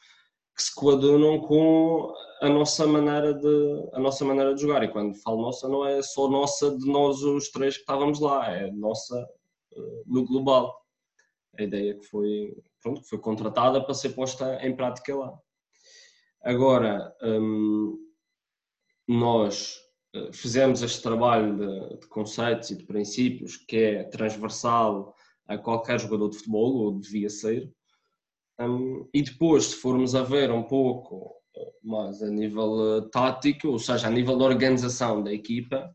que 0.55 0.63
se 0.63 0.73
coadunam 0.75 1.39
com 1.39 2.13
a 2.41 2.49
nossa 2.49 2.85
maneira 2.85 3.33
de 3.33 3.89
a 3.93 3.99
nossa 3.99 4.23
maneira 4.25 4.53
de 4.53 4.61
jogar. 4.61 4.83
E 4.83 4.91
quando 4.91 5.15
falo 5.15 5.41
nossa 5.41 5.67
não 5.67 5.85
é 5.85 6.01
só 6.01 6.29
nossa 6.29 6.77
de 6.77 6.85
nós 6.85 7.21
os 7.23 7.49
três 7.49 7.75
que 7.75 7.81
estávamos 7.81 8.19
lá 8.19 8.49
é 8.51 8.71
nossa 8.71 9.27
no 10.05 10.25
global 10.25 10.80
a 11.57 11.63
ideia 11.63 11.95
que 11.95 12.05
foi 12.05 12.55
pronto 12.81 13.01
que 13.01 13.09
foi 13.09 13.19
contratada 13.19 13.83
para 13.83 13.93
ser 13.93 14.09
posta 14.09 14.59
em 14.65 14.75
prática 14.75 15.15
lá. 15.15 15.37
Agora 16.43 17.15
um, 17.21 17.97
nós 19.07 19.77
eh, 20.13 20.31
fizemos 20.33 20.81
este 20.81 21.01
trabalho 21.01 21.57
de, 21.57 21.99
de, 21.99 22.07
conceitos 22.07 22.71
e 22.71 22.75
de 22.75 22.85
princípios 22.85 23.57
que 23.57 23.77
é 23.77 24.03
transversal 24.05 25.15
a 25.47 25.57
qualquer 25.57 25.99
jogador 25.99 26.29
de 26.29 26.37
futebol 26.37 26.75
ou 26.77 26.99
devia 26.99 27.29
ser. 27.29 27.71
Um, 28.59 29.09
e 29.13 29.21
depois, 29.21 29.65
se 29.65 29.75
formos 29.75 30.13
a 30.15 30.23
ver 30.23 30.51
um 30.51 30.63
pouco 30.63 31.35
eh, 31.55 31.73
mais 31.83 32.21
a 32.21 32.29
nível 32.29 32.97
eh, 32.97 33.09
tático, 33.11 33.69
ou 33.69 33.79
seja, 33.79 34.07
a 34.07 34.11
nível 34.11 34.37
da 34.37 34.45
organização 34.45 35.23
da 35.23 35.33
equipa, 35.33 35.93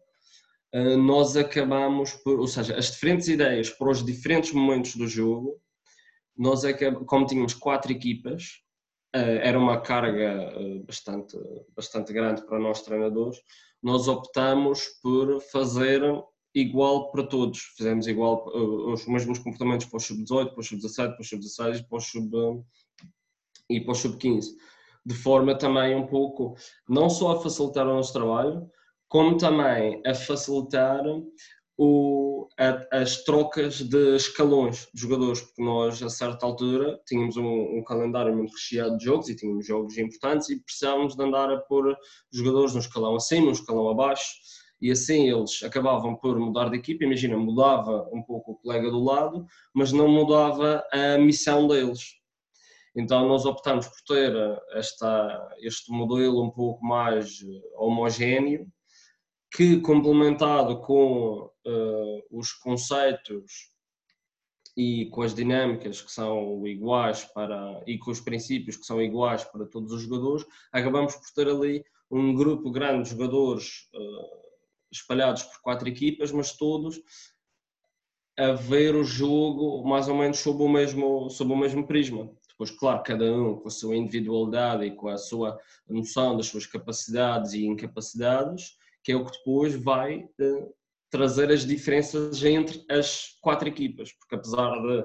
nós 0.99 1.37
acabamos 1.37 2.13
por, 2.13 2.39
ou 2.39 2.47
seja, 2.47 2.77
as 2.77 2.91
diferentes 2.91 3.29
ideias 3.29 3.71
para 3.71 3.91
os 3.91 4.05
diferentes 4.05 4.53
momentos 4.53 4.97
do 4.97 5.07
jogo, 5.07 5.61
nós 6.37 6.65
acabamos, 6.65 7.07
como 7.07 7.27
tínhamos 7.27 7.55
quatro 7.55 7.91
equipas, 7.91 8.45
uh, 9.15 9.41
era 9.41 9.59
uma 9.59 9.81
carga 9.81 10.53
uh, 10.59 10.85
bastante, 10.85 11.37
bastante 11.75 12.13
grande 12.13 12.45
para 12.45 12.59
nós 12.59 12.83
treinadores, 12.83 13.39
nós 13.83 14.09
optamos 14.09 14.85
por 15.03 15.41
fazer 15.41 16.03
igual 16.55 17.11
para 17.11 17.27
todos. 17.27 17.59
Fizemos 17.77 18.07
igual 18.07 18.47
os 18.91 19.07
mesmos 19.07 19.39
comportamentos 19.39 19.87
para 19.87 19.99
o 19.99 20.01
sub-18, 20.01 20.51
para 20.51 20.61
o 20.61 20.63
sub-17, 20.63 20.97
para 20.97 21.21
o 21.21 21.25
sub-16 21.25 21.89
para 21.89 22.01
sub 22.01 22.65
e 23.69 23.81
para 23.81 23.93
o 23.93 23.95
sub-15. 23.95 24.47
De 25.05 25.15
forma 25.15 25.57
também 25.57 25.95
um 25.95 26.07
pouco, 26.07 26.57
não 26.89 27.09
só 27.09 27.33
a 27.33 27.41
facilitar 27.41 27.87
o 27.87 27.95
nosso 27.95 28.13
trabalho, 28.13 28.69
como 29.09 29.37
também 29.37 30.01
a 30.07 30.15
facilitar 30.15 31.03
o, 31.79 32.49
a, 32.59 33.01
as 33.03 33.23
trocas 33.25 33.81
de 33.81 34.17
escalões 34.17 34.89
de 34.95 35.03
jogadores, 35.03 35.43
porque 35.43 35.63
nós, 35.63 36.03
a 36.03 36.09
certa 36.09 36.47
altura, 36.47 36.99
tínhamos 37.07 37.37
um, 37.37 37.79
um, 37.79 37.85
calendário 37.85 38.35
muito 38.35 38.53
recheado 38.53 38.97
de 38.97 39.05
jogos 39.05 39.29
e 39.29 39.37
tínhamos 39.37 39.67
jogos 39.67 39.99
importantes 39.99 40.49
e 40.49 40.61
precisávamos 40.61 41.15
de 41.15 41.23
andar 41.23 41.51
a 41.51 41.59
pôr 41.59 41.95
jogadores 42.33 42.73
no 42.73 42.81
escalão 42.81 43.17
acima, 43.17 43.47
no 43.47 43.53
escalão 43.53 43.91
abaixo, 43.91 44.27
e 44.81 44.91
assim 44.91 45.29
eles 45.31 45.63
acabavam 45.63 46.17
por 46.17 46.39
mudar 46.39 46.71
de 46.71 46.77
equipa. 46.77 47.05
Imagina, 47.05 47.37
mudava 47.37 48.09
um 48.13 48.23
pouco 48.23 48.53
o 48.53 48.57
colega 48.57 48.91
do 48.91 49.03
lado, 49.03 49.47
mas 49.75 49.93
não 49.93 50.09
mudava 50.09 50.85
a 50.93 51.19
missão 51.19 51.67
deles. 51.67 52.17
Então 52.95 53.29
nós 53.29 53.45
optamos 53.45 53.87
por 53.87 54.01
ter 54.07 54.35
esta, 54.73 55.55
este 55.61 55.93
modelo 55.93 56.43
um 56.43 56.51
pouco 56.51 56.85
mais 56.85 57.39
homogéneo, 57.75 58.67
que 59.57 59.81
complementado 59.81 60.83
com 60.83 61.51
uh, 61.67 62.23
os 62.31 62.53
conceitos 62.53 63.71
e 64.77 65.07
com 65.07 65.23
as 65.23 65.35
dinâmicas 65.35 66.03
que 66.03 66.13
são 66.13 66.67
iguais 66.67 67.25
para 67.25 67.83
e 67.87 67.97
com 67.97 68.11
os 68.11 68.21
princípios 68.21 68.77
que 68.77 68.85
são 68.85 69.01
iguais 69.01 69.45
para 69.45 69.65
todos 69.65 69.93
os 69.93 70.03
jogadores, 70.03 70.45
acabamos 70.71 71.17
por 71.17 71.31
ter 71.35 71.49
ali 71.49 71.83
um 72.11 72.35
grupo 72.35 72.71
grande 72.71 73.05
de 73.05 73.17
jogadores 73.17 73.89
uh, 73.95 74.47
espalhados 74.93 75.43
por 75.45 75.63
quatro 75.63 75.89
equipas, 75.89 76.31
mas 76.31 76.53
todos 76.53 77.01
a 78.39 78.53
ver 78.53 78.95
o 78.95 79.05
jogo 79.05 79.83
mais 79.89 80.07
ou 80.07 80.17
menos 80.19 80.39
sob 80.39 80.63
o 80.63 80.69
mesmo, 80.69 81.31
sob 81.31 81.51
o 81.51 81.57
mesmo 81.57 81.87
prisma. 81.87 82.31
Depois, 82.47 82.71
claro, 82.71 83.03
cada 83.03 83.25
um 83.25 83.57
com 83.57 83.69
a 83.69 83.71
sua 83.71 83.97
individualidade 83.97 84.85
e 84.85 84.95
com 84.95 85.09
a 85.09 85.17
sua 85.17 85.59
noção 85.89 86.37
das 86.37 86.47
suas 86.47 86.67
capacidades 86.67 87.55
e 87.55 87.65
incapacidades, 87.65 88.77
que 89.07 89.13
é 89.13 89.17
o 89.17 89.25
que 89.25 89.39
depois 89.39 89.73
vai 89.77 90.29
eh, 90.41 90.69
trazer 91.09 91.53
as 91.53 91.65
diferenças 91.65 92.43
entre 92.43 92.85
as 92.91 93.39
quatro 93.41 93.69
equipas, 93.69 94.13
porque 94.13 94.35
apesar 94.35 94.73
de 94.83 94.99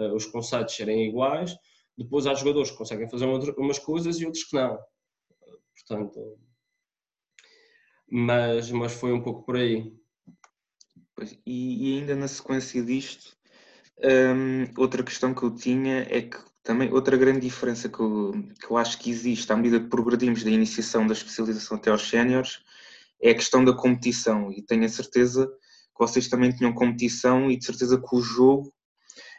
uh, 0.00 0.14
os 0.14 0.24
conceitos 0.24 0.74
serem 0.74 1.06
iguais, 1.06 1.54
depois 1.98 2.26
há 2.26 2.32
jogadores 2.32 2.70
que 2.70 2.78
conseguem 2.78 3.10
fazer 3.10 3.26
umas 3.58 3.78
coisas 3.78 4.18
e 4.18 4.24
outros 4.24 4.44
que 4.44 4.56
não. 4.56 4.78
Portanto, 5.76 6.38
mas, 8.10 8.70
mas 8.70 8.94
foi 8.94 9.12
um 9.12 9.22
pouco 9.22 9.44
por 9.44 9.56
aí. 9.56 9.92
E, 11.44 11.90
e, 11.90 11.98
ainda 11.98 12.16
na 12.16 12.28
sequência 12.28 12.82
disto, 12.82 13.36
hum, 14.02 14.64
outra 14.78 15.02
questão 15.02 15.34
que 15.34 15.42
eu 15.42 15.54
tinha 15.54 16.06
é 16.08 16.22
que 16.22 16.38
também 16.62 16.90
outra 16.90 17.18
grande 17.18 17.40
diferença 17.40 17.86
que 17.90 18.00
eu, 18.00 18.32
que 18.58 18.70
eu 18.70 18.78
acho 18.78 18.98
que 18.98 19.10
existe 19.10 19.52
à 19.52 19.56
medida 19.56 19.78
que 19.78 19.90
progredimos 19.90 20.42
da 20.42 20.50
iniciação 20.50 21.06
da 21.06 21.12
especialização 21.12 21.76
até 21.76 21.90
aos 21.90 22.08
séniores 22.08 22.62
é 23.22 23.30
a 23.30 23.34
questão 23.34 23.64
da 23.64 23.72
competição. 23.72 24.50
E 24.52 24.62
tenho 24.62 24.84
a 24.84 24.88
certeza 24.88 25.46
que 25.46 25.98
vocês 25.98 26.28
também 26.28 26.50
tinham 26.50 26.72
competição 26.72 27.50
e 27.50 27.56
de 27.56 27.64
certeza 27.64 27.98
que 27.98 28.16
o 28.16 28.20
jogo 28.20 28.72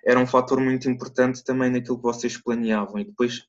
era 0.06 0.19
um 0.19 0.28
fator 0.28 0.60
muito 0.60 0.89
importante 0.89 1.43
também 1.43 1.69
naquilo 1.69 1.98
que 1.98 2.04
vocês 2.04 2.38
planeavam. 2.38 3.00
E 3.00 3.06
depois 3.06 3.43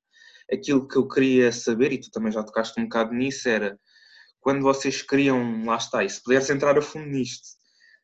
aquilo 0.52 0.86
que 0.86 0.96
eu 0.96 1.06
queria 1.08 1.52
saber, 1.52 1.92
e 1.92 2.00
tu 2.00 2.10
também 2.10 2.32
já 2.32 2.42
tocaste 2.42 2.78
um 2.80 2.84
bocado 2.84 3.14
nisso, 3.14 3.48
era 3.48 3.78
quando 4.40 4.62
vocês 4.62 5.02
queriam, 5.02 5.64
lá 5.64 5.76
está, 5.76 6.04
e 6.04 6.10
se 6.10 6.22
puderes 6.22 6.50
entrar 6.50 6.76
a 6.76 6.82
fundo 6.82 7.06
nisto, 7.06 7.48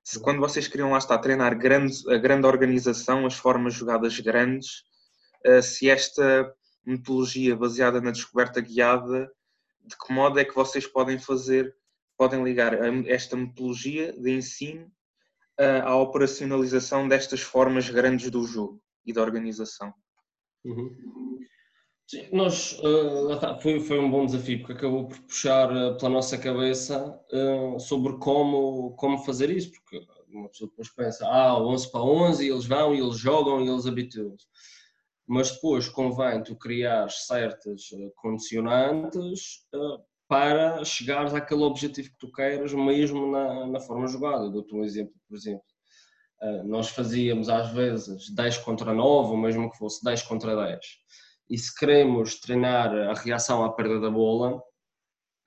se 0.03 0.19
quando 0.19 0.41
vocês 0.41 0.67
queriam, 0.67 0.91
lá 0.91 0.99
está, 0.99 1.19
treinar 1.19 1.57
grande, 1.59 1.95
a 2.11 2.17
grande 2.17 2.47
organização, 2.47 3.27
as 3.27 3.35
formas 3.35 3.75
jogadas 3.75 4.19
grandes, 4.19 4.83
eh, 5.45 5.61
se 5.61 5.91
esta 5.91 6.51
metodologia 6.85 7.55
baseada 7.55 8.01
na 8.01 8.11
descoberta 8.11 8.61
guiada, 8.61 9.31
de 9.85 9.97
que 9.97 10.13
modo 10.13 10.39
é 10.39 10.45
que 10.45 10.55
vocês 10.55 10.87
podem 10.87 11.19
fazer, 11.19 11.75
podem 12.21 12.45
ligar 12.45 12.75
esta 13.07 13.35
metodologia 13.35 14.13
de 14.13 14.31
ensino 14.31 14.93
eh, 15.59 15.81
à 15.81 15.97
operacionalização 15.97 17.09
destas 17.09 17.41
formas 17.41 17.89
grandes 17.89 18.31
do 18.31 18.45
jogo 18.45 18.79
e 19.07 19.13
da 19.15 19.23
organização? 19.23 19.91
Uhum. 20.63 20.95
Sim, 22.07 22.29
nós, 22.31 22.79
uh, 22.81 23.59
foi, 23.63 23.81
foi 23.81 23.99
um 23.99 24.11
bom 24.11 24.27
desafio, 24.27 24.59
porque 24.59 24.75
acabou 24.75 25.09
por 25.09 25.19
puxar 25.21 25.75
uh, 25.75 25.97
pela 25.97 26.11
nossa 26.11 26.37
cabeça 26.37 27.19
uh, 27.33 27.81
sobre 27.81 28.19
como, 28.19 28.95
como 28.97 29.25
fazer 29.25 29.49
isso, 29.49 29.73
porque 29.73 30.07
uma 30.29 30.51
pessoa 30.51 30.69
depois 30.69 30.91
pensa, 30.91 31.27
ah, 31.27 31.59
11 31.59 31.91
para 31.91 32.03
11, 32.03 32.45
e 32.45 32.51
eles 32.51 32.67
vão, 32.67 32.95
e 32.95 33.01
eles 33.01 33.17
jogam, 33.17 33.65
e 33.65 33.69
eles 33.71 33.87
habituam-se. 33.87 34.45
Mas 35.27 35.53
depois 35.53 35.89
convém 35.89 36.43
tu 36.43 36.55
criar 36.55 37.09
certas 37.09 37.89
condicionantes 38.17 39.65
para 40.31 40.85
chegares 40.85 41.35
àquele 41.35 41.65
objetivo 41.65 42.09
que 42.09 42.19
tu 42.21 42.31
queiras, 42.31 42.73
mesmo 42.73 43.33
na, 43.33 43.67
na 43.67 43.81
forma 43.81 44.07
jogada. 44.07 44.49
Dou-te 44.49 44.73
um 44.73 44.85
exemplo, 44.85 45.13
por 45.29 45.37
exemplo. 45.37 45.65
Uh, 46.41 46.63
nós 46.69 46.89
fazíamos 46.91 47.49
às 47.49 47.73
vezes 47.73 48.31
10 48.31 48.59
contra 48.59 48.95
9, 48.95 49.33
ou 49.33 49.37
mesmo 49.37 49.69
que 49.69 49.77
fosse 49.77 50.05
10 50.05 50.23
contra 50.23 50.55
10. 50.55 50.79
E 51.51 51.59
se 51.59 51.75
queremos 51.75 52.39
treinar 52.39 52.95
a 52.95 53.13
reação 53.13 53.65
à 53.65 53.73
perda 53.73 53.99
da 53.99 54.09
bola, 54.09 54.63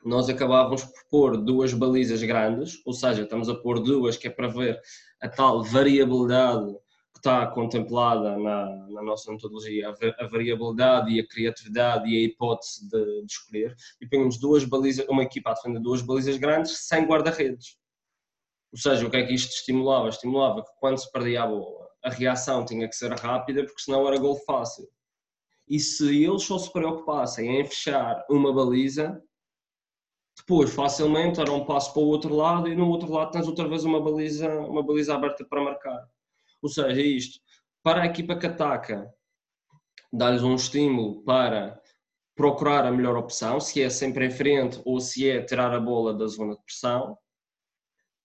nós 0.03 0.27
acabávamos 0.27 0.83
por 0.83 1.07
pôr 1.09 1.37
duas 1.37 1.73
balizas 1.73 2.21
grandes, 2.21 2.81
ou 2.85 2.91
seja, 2.91 3.23
estamos 3.23 3.47
a 3.47 3.55
pôr 3.55 3.79
duas 3.79 4.17
que 4.17 4.27
é 4.27 4.29
para 4.29 4.49
ver 4.49 4.77
a 5.21 5.29
tal 5.29 5.63
variabilidade 5.63 6.75
está 7.23 7.47
contemplada 7.47 8.37
na, 8.37 8.65
na 8.89 9.01
nossa 9.01 9.31
metodologia, 9.31 9.89
a, 9.89 10.27
variabilidade 10.27 11.09
e 11.09 11.21
a 11.21 11.27
criatividade 11.27 12.09
e 12.09 12.17
a 12.17 12.25
hipótese 12.25 12.89
de, 12.89 13.21
de 13.21 13.31
escolher, 13.31 13.75
e 14.01 14.05
põemos 14.05 14.37
duas 14.37 14.65
balizas, 14.65 15.07
uma 15.07 15.23
equipa 15.23 15.51
a 15.51 15.53
defender 15.53 15.79
duas 15.79 16.01
balizas 16.01 16.35
grandes 16.37 16.85
sem 16.85 17.05
guarda-redes. 17.05 17.77
Ou 18.73 18.77
seja, 18.77 19.07
o 19.07 19.09
que 19.09 19.15
é 19.15 19.25
que 19.25 19.33
isto 19.33 19.53
estimulava? 19.53 20.09
Estimulava 20.09 20.63
que 20.63 20.71
quando 20.79 20.97
se 20.97 21.09
perdia 21.11 21.43
a 21.43 21.47
bola, 21.47 21.87
a 22.03 22.09
reação 22.09 22.65
tinha 22.65 22.89
que 22.89 22.95
ser 22.95 23.13
rápida, 23.13 23.63
porque 23.63 23.81
senão 23.81 24.05
era 24.05 24.19
gol 24.19 24.35
fácil. 24.45 24.89
E 25.65 25.79
se 25.79 26.23
eles 26.23 26.43
só 26.43 26.57
se 26.57 26.73
preocupassem 26.73 27.61
em 27.61 27.65
fechar 27.65 28.25
uma 28.29 28.51
baliza, 28.51 29.23
depois 30.35 30.73
facilmente 30.73 31.39
era 31.39 31.53
um 31.53 31.63
passo 31.63 31.93
para 31.93 32.01
o 32.01 32.07
outro 32.07 32.35
lado 32.35 32.67
e 32.67 32.75
no 32.75 32.89
outro 32.89 33.09
lado 33.09 33.31
tens 33.31 33.47
outra 33.47 33.67
vez 33.67 33.85
uma 33.85 34.01
baliza, 34.01 34.49
uma 34.59 34.83
baliza 34.83 35.15
aberta 35.15 35.45
para 35.45 35.63
marcar. 35.63 36.12
Ou 36.63 36.69
seja, 36.69 36.99
é 36.99 37.05
isto, 37.05 37.39
para 37.83 38.03
a 38.03 38.05
equipa 38.05 38.37
que 38.37 38.47
ataca, 38.47 39.13
dá-lhes 40.11 40.41
um 40.41 40.55
estímulo 40.55 41.21
para 41.23 41.79
procurar 42.35 42.85
a 42.85 42.91
melhor 42.91 43.17
opção, 43.17 43.59
se 43.59 43.81
é 43.81 43.89
sempre 43.89 44.25
em 44.25 44.31
frente 44.31 44.81
ou 44.85 44.99
se 45.01 45.29
é 45.29 45.43
tirar 45.43 45.73
a 45.73 45.79
bola 45.79 46.13
da 46.13 46.25
zona 46.25 46.55
de 46.55 46.63
pressão. 46.63 47.17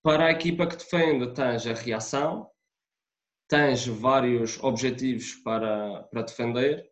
Para 0.03 0.27
a 0.27 0.31
equipa 0.31 0.67
que 0.67 0.77
defende, 0.77 1.35
tens 1.35 1.67
a 1.67 1.75
reação, 1.75 2.49
tens 3.49 3.87
vários 3.87 4.63
objetivos 4.63 5.35
para, 5.43 6.05
para 6.05 6.23
defender, 6.23 6.89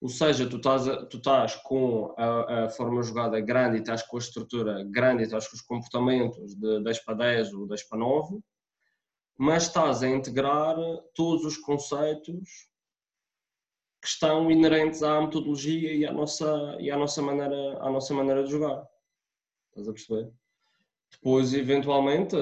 ou 0.00 0.08
seja, 0.08 0.48
tu 0.48 0.56
estás, 0.56 0.84
tu 1.10 1.18
estás 1.18 1.56
com 1.56 2.14
a, 2.16 2.64
a, 2.64 2.68
forma 2.70 3.02
jogada 3.02 3.40
grande 3.40 3.76
e 3.76 3.80
estás 3.80 4.02
com 4.02 4.16
a 4.16 4.20
estrutura 4.20 4.84
grande 4.84 5.22
e 5.22 5.24
estás 5.24 5.48
com 5.48 5.56
os 5.56 5.62
comportamentos 5.62 6.54
de 6.54 6.82
10 6.82 7.04
para 7.04 7.14
10 7.14 7.52
ou 7.54 7.66
10 7.66 7.82
para 7.88 7.98
9, 7.98 8.40
mas 9.36 9.64
estás 9.64 10.02
a 10.02 10.08
integrar 10.08 10.76
todos 11.14 11.44
os 11.44 11.56
conceitos 11.56 12.68
que 14.00 14.08
estão 14.08 14.50
inerentes 14.50 15.02
à 15.02 15.20
metodologia 15.20 15.92
e 15.92 16.06
à 16.06 16.12
nossa, 16.12 16.76
e 16.80 16.90
à 16.90 16.96
nossa, 16.96 17.20
maneira, 17.20 17.78
à 17.80 17.90
nossa 17.90 18.14
maneira 18.14 18.44
de 18.44 18.50
jogar. 18.50 18.86
Estás 19.70 19.88
a 19.88 19.92
perceber? 19.92 20.32
Depois, 21.10 21.52
eventualmente, 21.54 22.36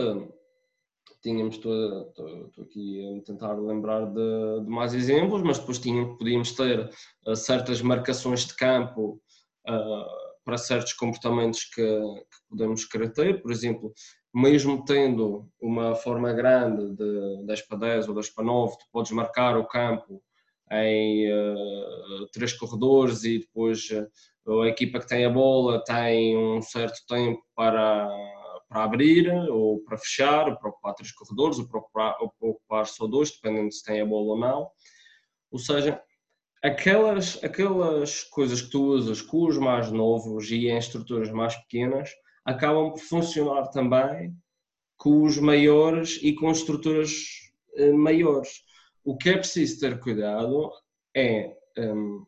tínhamos, 1.22 1.56
estou, 1.56 2.12
aqui 2.60 3.18
a 3.18 3.22
tentar 3.22 3.54
lembrar 3.54 4.04
de, 4.06 4.60
de, 4.62 4.68
mais 4.68 4.92
exemplos, 4.92 5.42
mas 5.42 5.58
depois 5.58 5.78
tínhamos, 5.78 6.18
podíamos 6.18 6.52
ter 6.52 6.90
uh, 7.26 7.34
certas 7.34 7.80
marcações 7.80 8.46
de 8.46 8.54
campo 8.54 9.20
uh, 9.66 10.34
para 10.44 10.58
certos 10.58 10.92
comportamentos 10.92 11.64
que, 11.64 11.82
que, 11.82 12.48
podemos 12.48 12.84
querer 12.84 13.12
ter, 13.12 13.40
por 13.40 13.50
exemplo, 13.50 13.92
mesmo 14.34 14.84
tendo 14.84 15.48
uma 15.60 15.94
forma 15.94 16.32
grande 16.32 16.94
de 16.96 17.46
10 17.46 17.62
para 17.62 17.78
10 17.78 18.08
ou 18.08 18.14
10 18.14 18.30
para 18.30 18.44
9, 18.44 18.76
tu 18.78 18.84
podes 18.92 19.12
marcar 19.12 19.56
o 19.56 19.66
campo 19.66 20.22
em 20.72 21.30
uh, 21.30 22.26
três 22.32 22.52
corredores 22.52 23.22
e 23.22 23.38
depois 23.38 23.88
a 24.62 24.66
equipa 24.66 24.98
que 24.98 25.06
tem 25.06 25.24
a 25.24 25.30
bola 25.30 25.84
tem 25.84 26.36
um 26.36 26.60
certo 26.60 26.98
tempo 27.06 27.42
para 27.54 28.08
para 28.68 28.82
abrir 28.82 29.30
ou 29.50 29.78
para 29.84 29.96
fechar, 29.96 30.48
ou 30.48 30.56
para 30.56 30.70
ocupar 30.70 30.94
três 30.94 31.12
corredores, 31.12 31.58
ou 31.60 31.68
para 31.68 31.78
ocupar, 31.78 32.16
ou 32.20 32.28
para 32.30 32.48
ocupar 32.48 32.86
só 32.86 33.06
dois, 33.06 33.30
dependendo 33.30 33.70
se 33.70 33.84
tem 33.84 34.00
a 34.00 34.04
bola 34.04 34.32
ou 34.32 34.38
não. 34.38 34.68
Ou 35.52 35.60
seja, 35.60 36.02
aquelas, 36.60 37.38
aquelas 37.44 38.24
coisas 38.24 38.60
que 38.62 38.70
tu 38.70 38.82
usas 38.82 39.22
com 39.22 39.46
os 39.46 39.58
mais 39.58 39.92
novos 39.92 40.50
e 40.50 40.66
em 40.66 40.76
estruturas 40.76 41.30
mais 41.30 41.54
pequenas 41.54 42.10
acabam 42.44 42.90
por 42.90 43.00
funcionar 43.00 43.68
também 43.68 44.36
com 44.96 45.22
os 45.22 45.38
maiores 45.38 46.18
e 46.22 46.34
com 46.34 46.50
estruturas 46.50 47.10
eh, 47.74 47.92
maiores. 47.92 48.62
O 49.04 49.16
que 49.16 49.30
é 49.30 49.36
preciso 49.36 49.80
ter 49.80 49.98
cuidado 50.00 50.70
é 51.14 51.56
um, 51.78 52.24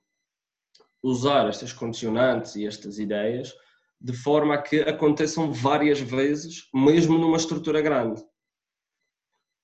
usar 1.02 1.48
estas 1.48 1.72
condicionantes 1.72 2.56
e 2.56 2.66
estas 2.66 2.98
ideias 2.98 3.54
de 4.00 4.12
forma 4.12 4.54
a 4.54 4.62
que 4.62 4.80
aconteçam 4.80 5.52
várias 5.52 6.00
vezes, 6.00 6.68
mesmo 6.74 7.18
numa 7.18 7.36
estrutura 7.36 7.80
grande. 7.80 8.22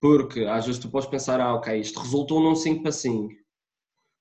Porque 0.00 0.44
às 0.44 0.66
vezes 0.66 0.80
tu 0.80 0.90
podes 0.90 1.08
pensar, 1.08 1.40
ah, 1.40 1.54
ok, 1.54 1.78
isto 1.78 2.00
resultou 2.00 2.40
num 2.40 2.56
5 2.56 2.82
para 2.82 2.92
5. 2.92 3.32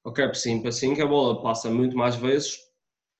Ok, 0.04 0.28
por 0.28 0.36
5 0.36 0.62
para 0.64 0.72
5 0.72 1.02
a 1.02 1.06
bola 1.06 1.42
passa 1.42 1.70
muito 1.70 1.96
mais 1.96 2.16
vezes 2.16 2.60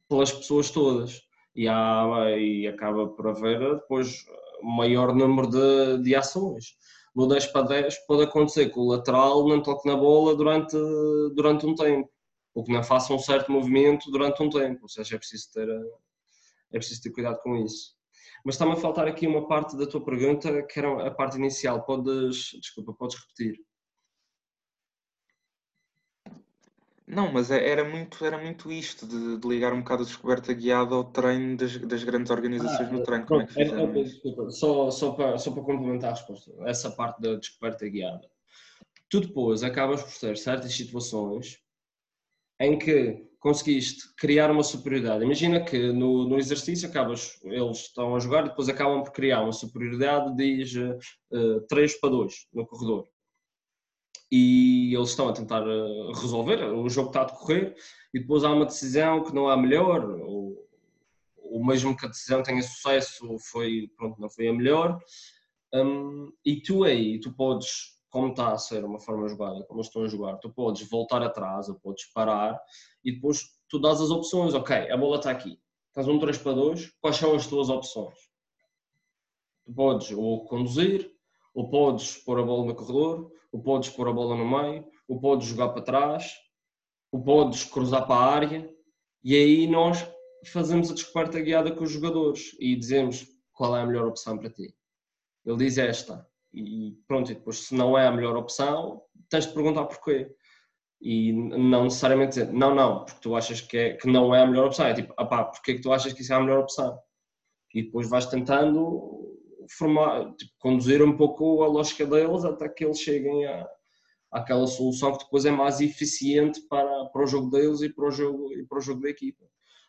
pelas 0.10 0.32
pessoas 0.32 0.70
todas 0.70 1.22
e, 1.56 1.68
há, 1.68 2.38
e 2.38 2.68
acaba 2.68 3.08
por 3.08 3.28
haver 3.28 3.60
depois 3.76 4.26
maior 4.62 5.14
número 5.14 5.50
de, 5.50 6.04
de 6.04 6.16
ações. 6.16 6.76
No 7.16 7.28
10 7.28 7.48
para 7.48 7.64
10 7.64 8.06
pode 8.06 8.24
acontecer 8.24 8.70
que 8.70 8.80
o 8.80 8.88
lateral 8.88 9.48
não 9.48 9.62
toque 9.62 9.88
na 9.88 9.98
bola 9.98 10.36
durante, 10.36 10.78
durante 11.36 11.66
um 11.66 11.76
tempo, 11.76 12.10
ou 12.54 12.64
que 12.64 12.72
não 12.72 12.84
faça 12.84 13.14
um 13.14 13.20
certo 13.20 13.52
movimento 13.52 14.10
durante 14.12 14.42
um 14.42 14.50
tempo, 14.50 14.84
ou 14.84 14.90
seja, 14.90 15.16
é 15.16 15.18
preciso 15.18 15.52
ter 15.52 15.68
é 16.74 16.78
preciso 16.78 17.02
ter 17.02 17.12
cuidado 17.12 17.40
com 17.42 17.58
isso. 17.58 17.94
Mas 18.46 18.56
está-me 18.56 18.72
a 18.72 18.76
faltar 18.78 19.08
aqui 19.08 19.28
uma 19.28 19.48
parte 19.48 19.78
da 19.78 19.86
tua 19.86 20.04
pergunta, 20.04 20.64
que 20.64 20.80
era 20.80 21.08
a 21.08 21.12
parte 21.12 21.38
inicial. 21.38 21.84
Podes, 21.84 22.52
desculpa, 22.60 22.94
podes 22.94 23.18
repetir? 23.20 23.60
Não, 27.12 27.30
mas 27.30 27.52
é, 27.52 27.70
era 27.70 27.84
muito, 27.84 28.24
era 28.24 28.38
muito 28.38 28.72
isto, 28.72 29.06
de, 29.06 29.38
de 29.38 29.46
ligar 29.46 29.74
um 29.74 29.80
bocado 29.80 30.04
a 30.04 30.06
descoberta 30.06 30.54
guiada 30.54 30.96
ao 30.96 31.04
treino 31.04 31.58
das, 31.58 31.78
das 31.78 32.06
grandes 32.06 32.32
organizações 32.32 32.88
ah, 32.88 32.92
no 32.92 33.04
treino. 33.04 33.26
Como 33.26 33.42
é 33.42 33.46
que 33.46 33.54
fizeram 33.54 33.92
desculpa, 33.92 34.50
só, 34.50 34.90
só, 34.90 35.12
para, 35.12 35.38
só 35.38 35.52
para 35.52 35.62
complementar 35.62 36.12
a 36.12 36.14
resposta, 36.14 36.54
essa 36.62 36.90
parte 36.90 37.22
da 37.22 37.36
descoberta 37.36 37.86
guiada. 37.90 38.26
Tu 39.10 39.20
depois 39.20 39.62
acabas 39.62 40.02
por 40.02 40.18
ter 40.22 40.38
certas 40.38 40.74
situações 40.74 41.60
em 42.62 42.80
que 42.80 43.28
conseguiste 43.42 44.16
criar 44.16 44.50
uma 44.50 44.64
superioridade. 44.64 45.26
Imagina 45.26 45.60
que 45.60 45.92
no, 45.92 46.30
no 46.30 46.38
exercício 46.38 46.88
acabas, 46.88 47.42
eles 47.44 47.80
estão 47.80 48.16
a 48.16 48.20
jogar 48.20 48.46
e 48.46 48.50
depois 48.50 48.70
acabam 48.70 49.04
por 49.04 49.12
criar 49.12 49.42
uma 49.42 49.52
superioridade, 49.52 50.34
diz 50.38 50.74
uh, 50.76 50.98
eh, 51.34 51.60
3 51.68 52.00
para 52.00 52.10
2 52.12 52.48
no 52.54 52.66
corredor. 52.66 53.10
E 54.32 54.94
eles 54.96 55.10
estão 55.10 55.28
a 55.28 55.34
tentar 55.34 55.62
uh, 55.68 56.12
resolver, 56.14 56.64
o 56.74 56.88
jogo 56.90 57.10
está 57.10 57.22
a 57.22 57.26
decorrer, 57.26 57.76
e 58.14 58.20
depois 58.20 58.44
há 58.44 58.52
uma 58.52 58.66
decisão 58.66 59.24
que 59.24 59.34
não 59.36 59.50
há 59.50 59.58
melhor, 59.58 60.10
ou, 60.22 60.68
ou 61.38 61.66
mesmo 61.66 61.96
que 61.96 62.06
a 62.06 62.10
decisão 62.10 62.42
tenha 62.42 62.62
sucesso, 62.62 63.38
foi, 63.52 63.92
pronto, 63.98 64.22
não 64.22 64.30
foi 64.30 64.48
a 64.48 64.54
melhor. 64.54 65.00
Um, 65.74 66.32
e 66.46 66.62
tu 66.62 66.84
aí, 66.84 67.20
tu 67.20 67.34
podes 67.34 68.00
como 68.12 68.28
está 68.28 68.52
a 68.52 68.58
ser 68.58 68.84
uma 68.84 69.00
forma 69.00 69.28
jogada, 69.28 69.64
como 69.64 69.80
estão 69.80 70.04
a 70.04 70.08
jogar, 70.08 70.38
tu 70.38 70.50
podes 70.50 70.88
voltar 70.88 71.24
atrás 71.24 71.70
ou 71.70 71.76
podes 71.76 72.06
parar 72.12 72.62
e 73.04 73.14
depois 73.14 73.46
tu 73.70 73.80
dás 73.80 74.02
as 74.02 74.12
opções, 74.12 74.54
ok, 74.54 74.92
a 74.92 74.98
bola 74.98 75.16
está 75.16 75.32
aqui, 75.32 75.58
estás 75.88 76.10
um 76.10 76.20
3 76.20 76.38
para 76.38 76.52
2, 76.52 76.92
quais 77.00 77.16
são 77.16 77.34
as 77.34 77.48
tuas 77.48 77.70
opções? 77.70 78.18
Tu 79.66 79.74
podes 79.74 80.12
ou 80.12 80.46
conduzir, 80.46 81.10
ou 81.54 81.70
podes 81.70 82.18
pôr 82.18 82.40
a 82.40 82.44
bola 82.44 82.66
no 82.66 82.76
corredor, 82.76 83.32
ou 83.52 83.62
podes 83.62 83.90
pôr 83.90 84.08
a 84.08 84.14
bola 84.14 84.36
no 84.36 84.48
meio, 84.48 84.86
ou 85.08 85.20
podes 85.20 85.48
jogar 85.48 85.70
para 85.70 85.82
trás, 85.82 86.34
ou 87.12 87.22
podes 87.22 87.64
cruzar 87.64 88.08
para 88.08 88.16
a 88.16 88.34
área, 88.34 88.74
e 89.24 89.36
aí 89.36 89.68
nós 89.68 90.08
fazemos 90.48 90.90
a 90.90 90.94
descoberta 90.94 91.40
guiada 91.40 91.72
com 91.72 91.84
os 91.84 91.92
jogadores 91.92 92.56
e 92.60 92.76
dizemos 92.76 93.28
qual 93.52 93.76
é 93.76 93.82
a 93.82 93.86
melhor 93.86 94.08
opção 94.08 94.38
para 94.38 94.50
ti. 94.50 94.74
Ele 95.46 95.58
diz 95.58 95.78
esta, 95.78 96.28
e 96.54 96.98
pronto, 97.08 97.32
e 97.32 97.36
depois 97.36 97.68
se 97.68 97.76
não 97.76 97.98
é 97.98 98.08
a 98.08 98.12
melhor 98.12 98.36
opção, 98.36 99.02
tens 99.30 99.48
de 99.48 99.54
perguntar 99.54 99.86
porquê. 99.86 100.34
E 101.02 101.34
não 101.34 101.86
necessariamente 101.86 102.30
dizer, 102.30 102.54
não, 102.54 102.76
não, 102.76 103.06
porque 103.06 103.22
tu 103.22 103.36
achas 103.36 103.60
que, 103.60 103.76
é, 103.76 103.94
que 103.96 104.08
não 104.08 104.36
é 104.36 104.42
a 104.42 104.46
melhor 104.46 104.68
opção. 104.68 104.86
É 104.86 104.94
tipo, 104.94 105.14
apá, 105.18 105.46
porquê 105.46 105.74
que 105.74 105.82
tu 105.82 105.92
achas 105.92 106.14
que 106.14 106.22
isso 106.22 106.32
é 106.32 106.36
a 106.36 106.40
melhor 106.40 106.60
opção? 106.60 107.00
E 107.74 107.84
depois 107.84 108.08
vais 108.08 108.28
tentando 108.28 109.31
formar, 109.70 110.34
tipo, 110.36 110.52
conduzir 110.60 111.02
um 111.04 111.16
pouco 111.16 111.64
a 111.64 111.68
lógica 111.68 112.06
deles 112.06 112.44
até 112.44 112.68
que 112.70 112.86
eles 112.86 113.00
cheguem 113.00 113.46
a, 113.46 113.68
àquela 114.32 114.66
solução 114.68 115.14
que 115.14 115.24
depois 115.24 115.46
é 115.46 115.52
mais 115.52 115.82
eficiente 115.82 116.62
para, 116.68 117.06
para 117.06 117.24
o 117.24 117.28
jogo 117.28 117.50
deles 117.50 117.82
e 117.82 117.90
para 117.90 118.08
o 118.08 118.12
jogo, 118.12 118.54
e 118.54 118.66
para 118.66 118.78
o 118.78 118.82
jogo 118.82 119.02
da 119.02 119.10
equipa. 119.10 119.46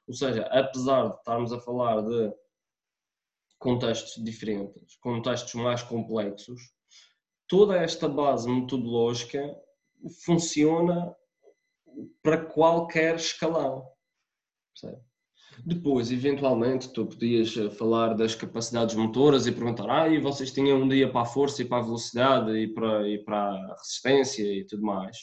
Ou 0.06 0.14
seja, 0.14 0.42
apesar 0.50 1.08
de 1.08 1.16
estarmos 1.16 1.52
a 1.52 1.60
falar 1.60 2.02
de 2.02 2.32
contextos 3.58 4.22
diferentes, 4.24 4.96
contextos 4.96 5.54
mais 5.54 5.82
complexos, 5.82 6.60
toda 7.46 7.76
esta 7.76 8.08
base 8.08 8.48
metodológica 8.50 9.56
funciona 10.24 11.14
para 12.22 12.44
qualquer 12.44 13.16
escalão. 13.16 13.86
Depois, 15.64 16.10
eventualmente, 16.10 16.92
tu 16.92 17.06
podias 17.06 17.56
eh, 17.56 17.70
falar 17.70 18.14
das 18.14 18.34
capacidades 18.34 18.96
motoras 18.96 19.46
e 19.46 19.52
perguntar: 19.52 19.88
ah, 19.88 20.08
e 20.08 20.18
vocês 20.18 20.50
tinham 20.50 20.82
um 20.82 20.88
dia 20.88 21.10
para 21.10 21.20
a 21.20 21.24
força 21.24 21.62
e 21.62 21.64
para 21.64 21.78
a 21.78 21.84
velocidade 21.84 22.50
e 22.58 22.66
para, 22.66 23.08
e 23.08 23.18
para 23.22 23.38
a 23.38 23.76
resistência 23.78 24.42
e 24.42 24.64
tudo 24.66 24.82
mais. 24.82 25.16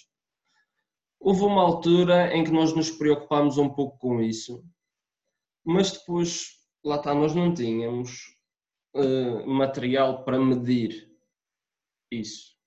Houve 1.20 1.42
uma 1.42 1.62
altura 1.62 2.34
em 2.34 2.46
que 2.46 2.52
nós 2.52 2.74
nos 2.74 2.90
preocupámos 2.90 3.58
um 3.58 3.68
pouco 3.68 3.98
com 3.98 4.22
isso, 4.22 4.64
mas 5.66 5.92
depois, 5.92 6.52
lá 6.86 6.96
está, 6.96 7.14
nós 7.14 7.36
não 7.36 7.54
tínhamos 7.54 8.38
uh, 8.96 9.46
material 9.46 10.24
para 10.24 10.40
medir 10.40 11.12
isso. 12.10 12.59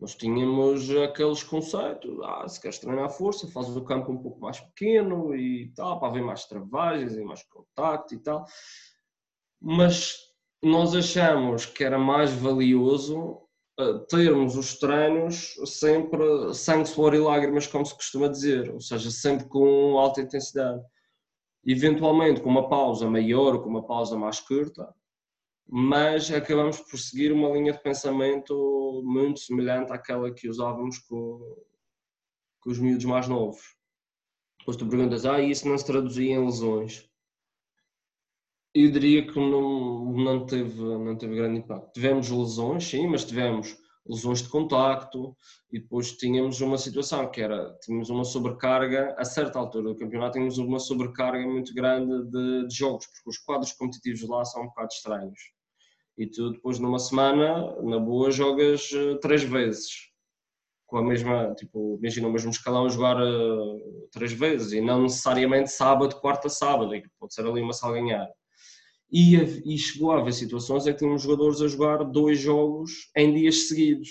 Nós 0.00 0.14
tínhamos 0.14 0.88
aqueles 0.96 1.42
conceitos, 1.42 2.20
ah, 2.22 2.46
se 2.48 2.60
queres 2.60 2.78
treinar 2.78 3.06
a 3.06 3.10
força, 3.10 3.48
fazes 3.48 3.74
o 3.74 3.84
campo 3.84 4.12
um 4.12 4.18
pouco 4.18 4.40
mais 4.40 4.60
pequeno 4.60 5.34
e 5.34 5.72
tal, 5.74 5.98
para 5.98 6.08
haver 6.08 6.22
mais 6.22 6.44
travagens 6.44 7.16
e 7.16 7.24
mais 7.24 7.42
contacto 7.42 8.14
e 8.14 8.18
tal. 8.18 8.44
Mas 9.60 10.16
nós 10.62 10.94
achamos 10.94 11.66
que 11.66 11.82
era 11.82 11.98
mais 11.98 12.30
valioso 12.32 13.42
uh, 13.80 13.98
termos 14.08 14.56
os 14.56 14.78
treinos 14.78 15.54
sempre 15.66 16.54
sangue, 16.54 16.88
suor 16.88 17.14
e 17.14 17.18
lágrimas, 17.18 17.66
como 17.66 17.84
se 17.84 17.94
costuma 17.94 18.28
dizer, 18.28 18.70
ou 18.70 18.80
seja, 18.80 19.10
sempre 19.10 19.48
com 19.48 19.98
alta 19.98 20.20
intensidade. 20.20 20.80
Eventualmente 21.64 22.40
com 22.40 22.48
uma 22.48 22.68
pausa 22.68 23.10
maior 23.10 23.60
com 23.60 23.68
uma 23.68 23.84
pausa 23.84 24.16
mais 24.16 24.38
curta, 24.38 24.94
mas 25.70 26.30
acabamos 26.32 26.80
por 26.80 26.98
seguir 26.98 27.30
uma 27.30 27.50
linha 27.50 27.72
de 27.72 27.82
pensamento 27.82 29.02
muito 29.04 29.40
semelhante 29.40 29.92
àquela 29.92 30.32
que 30.32 30.48
usávamos 30.48 30.98
com, 31.00 31.38
com 32.60 32.70
os 32.70 32.78
miúdos 32.78 33.04
mais 33.04 33.28
novos. 33.28 33.76
Depois 34.60 34.78
tu 34.78 34.88
perguntas, 34.88 35.26
ah, 35.26 35.40
isso 35.40 35.68
não 35.68 35.76
se 35.76 35.84
traduzia 35.84 36.34
em 36.34 36.44
lesões? 36.44 37.06
Eu 38.74 38.90
diria 38.90 39.26
que 39.26 39.38
não, 39.38 40.12
não, 40.12 40.46
teve, 40.46 40.80
não 40.80 41.16
teve 41.16 41.36
grande 41.36 41.58
impacto. 41.58 41.92
Tivemos 41.92 42.30
lesões, 42.30 42.84
sim, 42.84 43.06
mas 43.06 43.24
tivemos 43.24 43.76
lesões 44.06 44.42
de 44.42 44.48
contacto 44.48 45.36
e 45.70 45.80
depois 45.80 46.12
tínhamos 46.12 46.62
uma 46.62 46.78
situação 46.78 47.30
que 47.30 47.42
era, 47.42 47.76
tínhamos 47.82 48.08
uma 48.08 48.24
sobrecarga, 48.24 49.14
a 49.18 49.24
certa 49.24 49.58
altura 49.58 49.92
do 49.92 49.96
campeonato 49.96 50.34
tínhamos 50.34 50.56
uma 50.56 50.78
sobrecarga 50.78 51.46
muito 51.46 51.74
grande 51.74 52.24
de, 52.30 52.68
de 52.68 52.74
jogos, 52.74 53.06
porque 53.06 53.28
os 53.28 53.38
quadros 53.38 53.72
competitivos 53.72 54.26
lá 54.26 54.44
são 54.46 54.62
um 54.62 54.66
bocado 54.66 54.88
estranhos 54.92 55.57
e 56.18 56.26
tu 56.26 56.50
depois 56.50 56.80
numa 56.80 56.98
semana, 56.98 57.80
na 57.80 58.00
boa, 58.00 58.30
jogas 58.32 58.90
uh, 58.90 59.16
três 59.20 59.44
vezes. 59.44 60.08
Com 60.84 60.98
a 60.98 61.02
mesma, 61.02 61.54
tipo, 61.54 61.96
imagina 62.00 62.26
o 62.26 62.32
mesmo 62.32 62.50
escalão 62.50 62.90
jogar 62.90 63.16
uh, 63.22 64.08
três 64.10 64.32
vezes 64.32 64.72
e 64.72 64.80
não 64.80 65.02
necessariamente 65.02 65.70
sábado, 65.70 66.20
quarta, 66.20 66.48
sábado, 66.48 66.90
pode 67.20 67.32
ser 67.32 67.46
ali 67.46 67.60
uma 67.60 67.72
salganhar. 67.72 68.28
E, 69.10 69.36
e 69.36 69.78
chegou 69.78 70.10
a 70.10 70.18
haver 70.20 70.32
situações 70.32 70.86
em 70.86 70.92
que 70.92 70.98
tínhamos 70.98 71.22
jogadores 71.22 71.62
a 71.62 71.68
jogar 71.68 72.02
dois 72.04 72.38
jogos 72.40 72.90
em 73.16 73.32
dias 73.32 73.68
seguidos. 73.68 74.10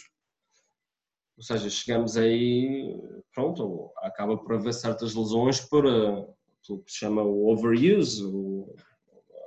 Ou 1.36 1.44
seja, 1.44 1.70
chegamos 1.70 2.16
aí, 2.16 3.00
pronto, 3.34 3.92
acaba 3.98 4.38
por 4.38 4.54
haver 4.56 4.74
certas 4.74 5.14
lesões 5.14 5.60
por, 5.60 5.86
uh, 5.86 6.34
pelo 6.66 6.82
que 6.84 6.92
se 6.92 7.00
chama 7.00 7.22
o 7.22 7.52
overuse, 7.52 8.24
o, 8.24 8.74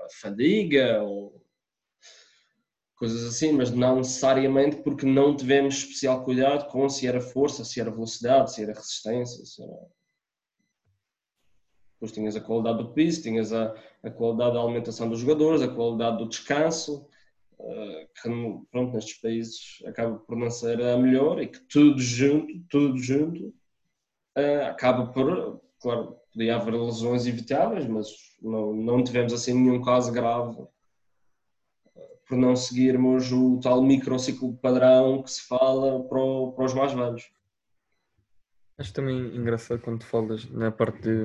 a 0.04 0.06
fadiga, 0.20 1.02
ou 1.02 1.39
coisas 3.00 3.24
assim, 3.24 3.52
mas 3.52 3.70
não 3.70 3.96
necessariamente 3.96 4.76
porque 4.76 5.06
não 5.06 5.34
tivemos 5.34 5.78
especial 5.78 6.22
cuidado 6.22 6.70
com 6.70 6.86
se 6.86 7.08
era 7.08 7.18
força, 7.18 7.64
se 7.64 7.80
era 7.80 7.90
velocidade, 7.90 8.52
se 8.52 8.62
era 8.62 8.74
resistência, 8.74 9.42
se 9.46 9.62
era... 9.62 9.72
Depois 11.94 12.12
tinhas 12.12 12.36
a 12.36 12.42
qualidade 12.42 12.76
do 12.76 12.92
piso, 12.92 13.22
tinhas 13.22 13.54
a, 13.54 13.74
a 14.02 14.10
qualidade 14.10 14.52
da 14.52 14.60
alimentação 14.60 15.08
dos 15.08 15.20
jogadores, 15.20 15.62
a 15.62 15.74
qualidade 15.74 16.18
do 16.18 16.28
descanso, 16.28 17.08
uh, 17.58 18.06
que 18.22 18.28
pronto, 18.70 18.92
nestes 18.92 19.18
países 19.18 19.82
acaba 19.86 20.18
por 20.18 20.36
não 20.36 20.50
ser 20.50 20.82
a 20.82 20.98
melhor 20.98 21.40
e 21.40 21.46
que 21.46 21.58
tudo 21.70 21.98
junto, 21.98 22.52
tudo 22.68 22.98
junto, 22.98 23.46
uh, 24.36 24.66
acaba 24.68 25.06
por, 25.10 25.62
claro, 25.80 26.16
podia 26.34 26.56
haver 26.56 26.74
lesões 26.74 27.26
evitáveis, 27.26 27.86
mas 27.86 28.08
não, 28.42 28.74
não 28.74 29.02
tivemos 29.02 29.32
assim 29.32 29.54
nenhum 29.54 29.80
caso 29.80 30.12
grave 30.12 30.66
por 32.30 32.38
não 32.38 32.54
seguirmos 32.54 33.32
o 33.32 33.58
tal 33.58 33.82
microciclo 33.82 34.56
padrão 34.58 35.20
que 35.20 35.32
se 35.32 35.48
fala 35.48 36.00
para, 36.04 36.18
o, 36.18 36.52
para 36.52 36.64
os 36.64 36.72
mais 36.72 36.92
velhos. 36.92 37.28
Acho 38.78 38.94
também 38.94 39.36
engraçado 39.36 39.80
quando 39.80 40.04
falas 40.04 40.48
na 40.48 40.70
parte 40.70 41.00
de, 41.00 41.18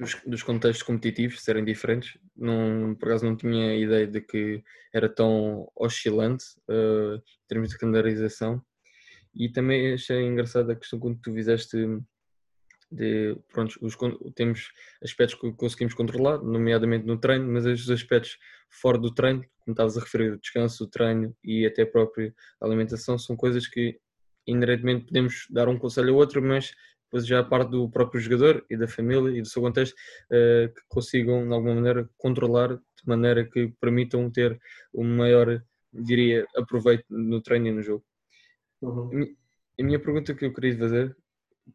dos, 0.00 0.20
dos, 0.26 0.42
contextos 0.42 0.82
competitivos 0.82 1.44
serem 1.44 1.64
diferentes. 1.64 2.18
Não, 2.36 2.92
por 2.96 3.08
acaso 3.08 3.24
não 3.24 3.36
tinha 3.36 3.76
ideia 3.76 4.04
de 4.04 4.20
que 4.20 4.64
era 4.92 5.08
tão 5.08 5.70
oscilante 5.76 6.44
uh, 6.68 7.14
em 7.14 7.46
termos 7.46 7.70
de 7.70 7.78
calendarização. 7.78 8.60
E 9.32 9.48
também 9.48 9.94
achei 9.94 10.26
engraçada 10.26 10.72
a 10.72 10.76
questão 10.76 10.98
quando 10.98 11.20
tu 11.20 11.32
fizeste 11.32 11.78
de 12.90 13.36
pronto, 13.52 13.78
os, 13.80 13.96
temos 14.34 14.72
aspectos 15.02 15.38
que 15.40 15.52
conseguimos 15.52 15.94
controlar, 15.94 16.38
nomeadamente 16.38 17.06
no 17.06 17.18
treino, 17.18 17.46
mas 17.46 17.64
os 17.64 17.90
aspectos 17.90 18.36
fora 18.68 18.98
do 18.98 19.12
treino, 19.12 19.44
como 19.60 19.72
estavas 19.72 19.96
a 19.96 20.00
referir, 20.00 20.32
o 20.32 20.38
descanso, 20.38 20.84
o 20.84 20.86
treino 20.88 21.34
e 21.44 21.66
até 21.66 21.82
a 21.82 21.86
própria 21.86 22.34
alimentação, 22.60 23.18
são 23.18 23.36
coisas 23.36 23.66
que 23.66 23.98
inerentemente 24.46 25.06
podemos 25.06 25.46
dar 25.50 25.68
um 25.68 25.78
conselho 25.78 26.14
ao 26.14 26.16
outro, 26.16 26.42
mas 26.42 26.72
depois 27.04 27.26
já 27.26 27.40
a 27.40 27.44
parte 27.44 27.70
do 27.70 27.90
próprio 27.90 28.20
jogador 28.20 28.64
e 28.70 28.76
da 28.76 28.86
família 28.86 29.36
e 29.36 29.42
do 29.42 29.48
seu 29.48 29.62
contexto 29.62 29.94
uh, 29.94 30.72
que 30.72 30.82
consigam 30.88 31.46
de 31.46 31.52
alguma 31.52 31.74
maneira 31.74 32.08
controlar 32.16 32.76
de 32.76 33.06
maneira 33.06 33.44
que 33.44 33.68
permitam 33.80 34.30
ter 34.30 34.60
um 34.94 35.04
maior, 35.04 35.62
diria, 35.92 36.46
aproveito 36.56 37.04
no 37.08 37.40
treino 37.40 37.68
e 37.68 37.72
no 37.72 37.82
jogo. 37.82 38.04
Uhum. 38.82 39.34
A 39.78 39.82
minha 39.82 39.98
pergunta 39.98 40.34
que 40.34 40.44
eu 40.44 40.52
queria 40.52 40.76
fazer 40.76 41.16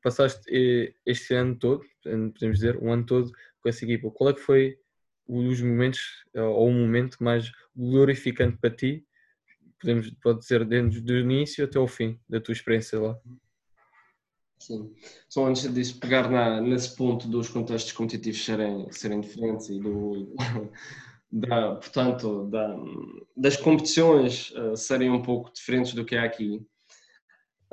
passaste 0.02 0.42
eh, 0.50 0.94
este 1.06 1.34
ano 1.34 1.56
todo, 1.58 1.84
podemos 2.04 2.60
dizer, 2.60 2.78
um 2.82 2.92
ano 2.92 3.06
todo 3.06 3.32
com 3.62 3.70
essa 3.70 3.84
equipa. 3.84 4.12
Qual 4.12 4.30
é 4.30 4.34
que 4.34 4.40
foi 4.40 4.78
os 5.28 5.62
momentos, 5.62 6.26
eh, 6.34 6.42
ou 6.42 6.68
o 6.70 6.74
momento 6.74 7.18
mais 7.24 7.52
glorificante 7.76 8.58
para 8.58 8.70
ti? 8.70 9.06
Podemos, 9.80 10.10
pode 10.22 10.46
ser 10.46 10.66
desde 10.66 11.14
o 11.14 11.20
início 11.20 11.66
até 11.66 11.80
o 11.80 11.88
fim 11.88 12.20
da 12.30 12.40
tua 12.40 12.54
experiência 12.54 13.00
lá. 13.00 13.20
Sim. 14.60 14.94
Só 15.30 15.46
antes 15.46 15.72
disso, 15.74 16.00
pegar 16.00 16.30
na, 16.30 16.62
nesse 16.62 16.96
ponto 16.96 17.28
dos 17.28 17.50
contextos 17.50 17.92
competitivos 17.92 18.44
serem, 18.44 18.92
serem 18.92 19.22
diferentes 19.22 19.70
e 19.70 19.80
do, 19.80 20.34
da, 21.32 21.76
portanto, 21.76 22.48
da, 22.50 22.76
das 23.36 23.58
competições 23.58 24.52
uh, 24.52 24.76
serem 24.76 25.12
um 25.12 25.22
pouco 25.22 25.54
diferentes 25.54 25.94
do 25.94 26.06
que 26.06 26.16
é 26.16 26.20
aqui. 26.20 26.66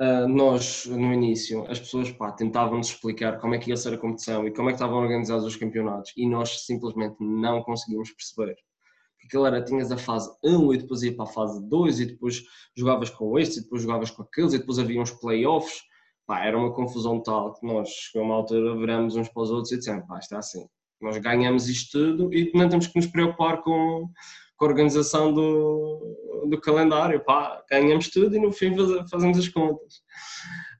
Uh, 0.03 0.27
nós, 0.27 0.85
no 0.85 1.13
início, 1.13 1.65
as 1.71 1.79
pessoas 1.79 2.11
pá, 2.11 2.29
tentavam-nos 2.29 2.87
explicar 2.87 3.39
como 3.39 3.55
é 3.55 3.57
que 3.57 3.69
ia 3.69 3.77
ser 3.77 3.93
a 3.93 3.97
competição 3.97 4.45
e 4.45 4.51
como 4.51 4.67
é 4.67 4.73
que 4.73 4.75
estavam 4.75 4.97
organizados 4.97 5.45
os 5.45 5.55
campeonatos 5.55 6.11
e 6.17 6.27
nós 6.27 6.65
simplesmente 6.65 7.15
não 7.21 7.63
conseguimos 7.63 8.11
perceber. 8.11 8.57
Aquilo 9.23 9.45
era, 9.45 9.63
tinhas 9.63 9.93
a 9.93 9.97
fase 9.97 10.29
1 10.43 10.73
e 10.73 10.77
depois 10.79 11.03
ia 11.03 11.15
para 11.15 11.23
a 11.23 11.33
fase 11.33 11.65
2 11.69 11.99
e 12.01 12.05
depois 12.07 12.43
jogavas 12.75 13.09
com 13.11 13.39
estes 13.39 13.59
e 13.59 13.63
depois 13.63 13.81
jogavas 13.81 14.11
com 14.11 14.23
aqueles 14.23 14.53
e 14.53 14.59
depois 14.59 14.77
havia 14.77 15.01
uns 15.01 15.11
playoffs. 15.11 15.81
Pá, 16.25 16.43
era 16.43 16.57
uma 16.57 16.73
confusão 16.73 17.21
tal 17.23 17.53
que 17.53 17.65
nós, 17.65 17.87
chegou 17.87 18.25
uma 18.25 18.35
altura, 18.35 18.75
viramos 18.75 19.15
uns 19.15 19.29
para 19.29 19.43
os 19.43 19.51
outros 19.51 19.71
e 19.71 19.77
dissemos, 19.77 20.05
pá, 20.05 20.19
está 20.19 20.39
assim, 20.39 20.67
nós 21.01 21.17
ganhamos 21.17 21.67
isto 21.67 21.91
tudo 21.91 22.33
e 22.33 22.51
não 22.53 22.69
temos 22.69 22.87
que 22.87 22.97
nos 22.97 23.07
preocupar 23.07 23.61
com 23.61 24.09
com 24.63 24.65
a 24.65 24.69
organização 24.69 25.33
do, 25.33 26.45
do 26.49 26.59
calendário. 26.59 27.23
Pá, 27.23 27.63
ganhamos 27.69 28.09
tudo 28.09 28.35
e 28.35 28.39
no 28.39 28.51
fim 28.51 28.75
fazemos 29.09 29.37
as 29.37 29.49
contas. 29.49 29.97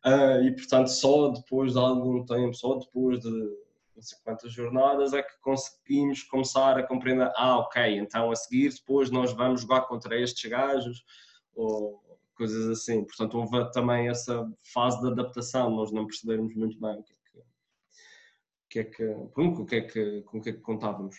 Uh, 0.05 0.43
e 0.45 0.55
portanto, 0.55 0.87
só 0.87 1.29
depois 1.29 1.73
de 1.73 1.79
algum 1.79 2.25
tempo, 2.25 2.53
só 2.53 2.75
depois 2.75 3.19
de 3.19 3.29
não 3.29 4.01
sei 4.01 4.17
quantas 4.23 4.51
jornadas, 4.51 5.13
é 5.13 5.21
que 5.21 5.39
conseguimos 5.41 6.23
começar 6.23 6.77
a 6.77 6.83
compreender: 6.83 7.31
ah, 7.35 7.59
ok, 7.59 7.97
então 7.97 8.31
a 8.31 8.35
seguir, 8.35 8.73
depois 8.73 9.09
nós 9.11 9.33
vamos 9.33 9.61
jogar 9.61 9.81
contra 9.81 10.19
estes 10.19 10.49
gajos, 10.49 11.03
ou 11.55 12.01
coisas 12.35 12.67
assim. 12.69 13.05
Portanto, 13.05 13.37
houve 13.37 13.71
também 13.71 14.09
essa 14.09 14.49
fase 14.73 14.99
de 15.01 15.07
adaptação, 15.07 15.69
nós 15.69 15.91
não 15.91 16.05
percebermos 16.05 16.55
muito 16.55 16.79
bem 16.79 16.99
o 16.99 17.03
que 17.03 17.13
é 17.13 17.15
que, 18.73 18.79
é 18.79 18.83
que, 18.85 19.05
com 19.33 19.47
o 19.49 19.65
que 19.65 19.75
é 19.75 19.81
que, 19.81 20.21
com 20.23 20.39
o 20.39 20.41
que, 20.41 20.49
é 20.49 20.53
que 20.53 20.59
contávamos. 20.59 21.17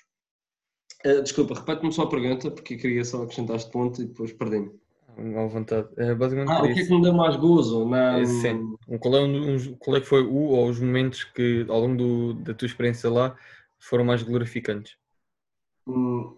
Uh, 1.06 1.22
desculpa, 1.22 1.54
repete-me 1.54 1.92
só 1.92 2.02
a 2.02 2.08
pergunta, 2.08 2.50
porque 2.50 2.76
queria 2.76 3.04
só 3.04 3.22
acrescentar 3.22 3.56
este 3.56 3.70
ponto 3.70 4.02
e 4.02 4.06
depois 4.06 4.32
perdi-me. 4.32 4.72
À 5.16 5.46
vontade. 5.46 5.88
É, 5.96 6.12
basicamente 6.12 6.50
ah, 6.50 6.62
o 6.62 6.74
que 6.74 6.80
é 6.80 6.84
que 6.84 6.92
me 6.92 7.02
deu 7.02 7.12
mais 7.12 7.36
gozo? 7.36 7.88
Na... 7.88 8.18
É, 8.18 8.24
sim. 8.24 8.76
Qual 8.98 9.14
é, 9.14 9.20
um, 9.20 9.76
qual 9.76 9.96
é 9.96 10.00
que 10.00 10.06
foi 10.06 10.24
o 10.24 10.34
ou 10.34 10.68
os 10.68 10.80
momentos 10.80 11.22
que, 11.22 11.64
ao 11.68 11.80
longo 11.80 11.96
do, 11.96 12.34
da 12.34 12.52
tua 12.52 12.66
experiência 12.66 13.08
lá, 13.08 13.36
foram 13.78 14.04
mais 14.04 14.24
glorificantes? 14.24 14.96
Hum. 15.86 16.36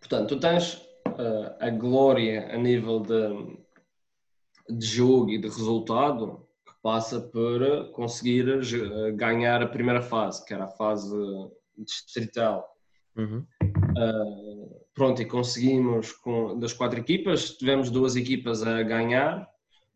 Portanto, 0.00 0.28
tu 0.28 0.38
tens 0.38 0.74
uh, 1.08 1.56
a 1.58 1.70
glória 1.70 2.52
a 2.52 2.58
nível 2.58 3.00
de, 3.00 4.76
de 4.76 4.86
jogo 4.86 5.30
e 5.30 5.38
de 5.38 5.48
resultado, 5.48 6.43
passa 6.84 7.18
por 7.18 7.90
conseguir 7.92 8.44
ganhar 9.16 9.62
a 9.62 9.66
primeira 9.66 10.02
fase, 10.02 10.44
que 10.44 10.52
era 10.52 10.64
a 10.64 10.68
fase 10.68 11.16
distrital. 11.78 12.62
Uhum. 13.16 13.46
Uh, 13.96 14.84
pronto, 14.92 15.22
e 15.22 15.24
conseguimos, 15.24 16.12
com, 16.12 16.58
das 16.58 16.74
quatro 16.74 17.00
equipas, 17.00 17.52
tivemos 17.52 17.88
duas 17.88 18.16
equipas 18.16 18.62
a 18.62 18.82
ganhar 18.82 19.48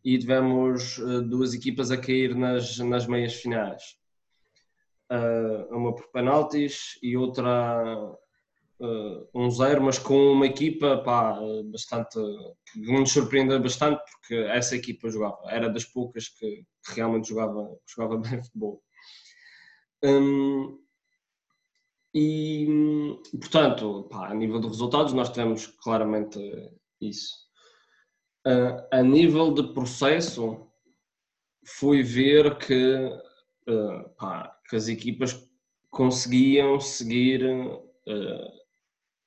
e 0.02 0.16
tivemos 0.16 0.96
uh, 0.96 1.20
duas 1.20 1.52
equipas 1.52 1.90
a 1.90 1.98
cair 1.98 2.34
nas, 2.34 2.78
nas 2.78 3.06
meias 3.06 3.34
finais. 3.34 3.82
Uh, 5.12 5.76
uma 5.76 5.94
por 5.94 6.10
penaltis 6.10 6.98
e 7.02 7.18
outra 7.18 8.16
um 9.34 9.50
zero, 9.50 9.82
mas 9.82 9.98
com 9.98 10.32
uma 10.32 10.46
equipa 10.46 10.98
pá, 10.98 11.36
bastante 11.64 12.18
que 12.72 12.80
nos 12.80 13.10
surpreendeu 13.10 13.60
bastante 13.60 14.00
porque 14.12 14.34
essa 14.44 14.76
equipa 14.76 15.10
jogava, 15.10 15.50
era 15.50 15.68
das 15.68 15.84
poucas 15.84 16.28
que 16.28 16.64
realmente 16.94 17.28
jogava, 17.28 17.76
jogava 17.86 18.16
bem 18.18 18.42
futebol. 18.42 18.82
Um, 20.04 20.78
e, 22.14 22.66
portanto, 23.38 24.08
pá, 24.10 24.28
a 24.28 24.34
nível 24.34 24.60
de 24.60 24.68
resultados, 24.68 25.12
nós 25.12 25.30
tivemos 25.30 25.66
claramente 25.66 26.38
isso. 27.00 27.36
Uh, 28.46 28.86
a 28.90 29.02
nível 29.02 29.52
de 29.52 29.74
processo, 29.74 30.68
fui 31.66 32.02
ver 32.02 32.56
que, 32.58 33.06
uh, 33.68 34.08
pá, 34.16 34.56
que 34.68 34.76
as 34.76 34.88
equipas 34.88 35.48
conseguiam 35.90 36.80
seguir 36.80 37.44
uh, 37.44 38.58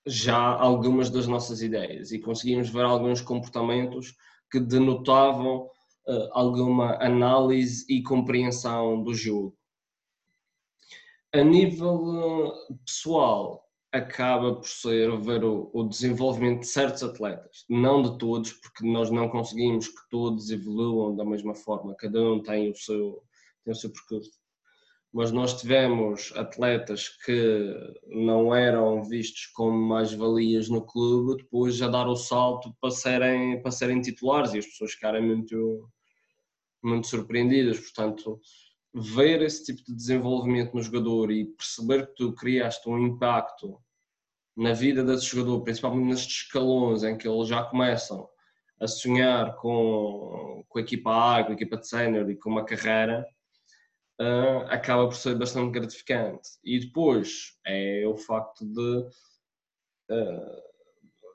já 0.05 0.37
algumas 0.37 1.09
das 1.09 1.27
nossas 1.27 1.61
ideias 1.61 2.11
e 2.11 2.19
conseguimos 2.19 2.69
ver 2.69 2.83
alguns 2.83 3.21
comportamentos 3.21 4.15
que 4.49 4.59
denotavam 4.59 5.69
alguma 6.31 6.95
análise 7.03 7.85
e 7.89 8.01
compreensão 8.03 9.03
do 9.03 9.13
jogo. 9.13 9.55
A 11.33 11.43
nível 11.43 12.53
eh, 12.69 12.75
pessoal, 12.85 13.65
acaba 13.91 14.55
por 14.55 14.67
ser 14.67 15.17
ver 15.21 15.43
o, 15.43 15.69
o, 15.73 15.83
desenvolvimento 15.83 16.61
de 16.61 16.67
certos 16.67 17.03
atletas, 17.03 17.65
não 17.69 18.01
de 18.01 18.17
todos, 18.17 18.53
porque 18.53 18.85
nós 18.85 19.09
não 19.09 19.29
conseguimos 19.29 19.87
que 19.87 20.09
todos 20.09 20.49
evoluam 20.49 21.15
da 21.15 21.25
mesma 21.25 21.53
forma, 21.53 21.95
cada 21.95 22.21
um 22.21 22.41
tem 22.41 22.71
o 22.71 22.75
seu, 22.75 23.23
tem 23.63 23.73
o 23.73 23.75
seu 23.75 23.91
percurso. 23.91 24.40
Mas 25.13 25.31
nós 25.31 25.59
tivemos 25.59 26.31
atletas 26.37 27.09
que 27.09 27.75
não 28.07 28.55
eram 28.55 29.03
vistos 29.03 29.47
como 29.47 29.77
mais-valias 29.77 30.69
no 30.69 30.85
clube, 30.85 31.43
depois 31.43 31.81
a 31.81 31.87
dar 31.89 32.07
o 32.07 32.15
salto 32.15 32.73
para 32.79 32.91
serem, 32.91 33.61
para 33.61 33.71
serem 33.71 34.01
titulares 34.01 34.53
e 34.53 34.59
as 34.59 34.65
pessoas 34.65 34.93
ficarem 34.93 35.21
muito, 35.21 35.89
muito 36.81 37.07
surpreendidas. 37.07 37.77
Portanto, 37.77 38.39
ver 38.93 39.41
esse 39.41 39.65
tipo 39.65 39.83
de 39.83 39.95
desenvolvimento 39.95 40.73
no 40.73 40.81
jogador 40.81 41.31
e 41.31 41.45
perceber 41.45 42.07
que 42.07 42.15
tu 42.15 42.33
criaste 42.33 42.87
um 42.89 42.97
impacto 42.97 43.77
na 44.55 44.73
vida 44.73 45.03
desse 45.03 45.25
jogador, 45.25 45.61
principalmente 45.61 46.07
nestes 46.07 46.43
escalões 46.43 47.03
em 47.03 47.17
que 47.17 47.27
eles 47.27 47.47
já 47.47 47.63
começam 47.63 48.29
a 48.79 48.87
sonhar 48.87 49.55
com, 49.57 50.63
com 50.67 50.79
a 50.79 50.81
equipa 50.81 51.37
A, 51.39 51.43
com 51.43 51.51
a 51.51 51.53
equipa 51.53 51.77
de 51.77 51.87
sénior 51.87 52.29
e 52.29 52.35
com 52.35 52.49
uma 52.49 52.65
carreira, 52.65 53.25
uh, 54.21 54.65
acaba 54.69 55.07
por 55.07 55.15
ser 55.15 55.35
bastante 55.35 55.71
gratificante. 55.71 56.49
E 56.63 56.79
depois 56.79 57.57
é 57.65 58.03
o 58.05 58.15
facto 58.15 58.65
de 58.65 58.97
uh, 60.11 60.61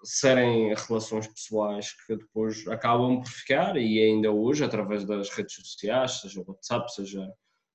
serem 0.04 0.72
relações 0.74 1.26
pessoais 1.26 1.92
que 2.06 2.16
depois 2.16 2.66
acabam 2.68 3.20
por 3.20 3.28
ficar 3.28 3.76
e 3.76 4.00
ainda 4.00 4.30
hoje, 4.30 4.64
através 4.64 5.04
das 5.04 5.28
redes 5.30 5.56
sociais, 5.56 6.20
seja 6.20 6.40
o 6.40 6.44
WhatsApp, 6.46 6.94
seja 6.94 7.28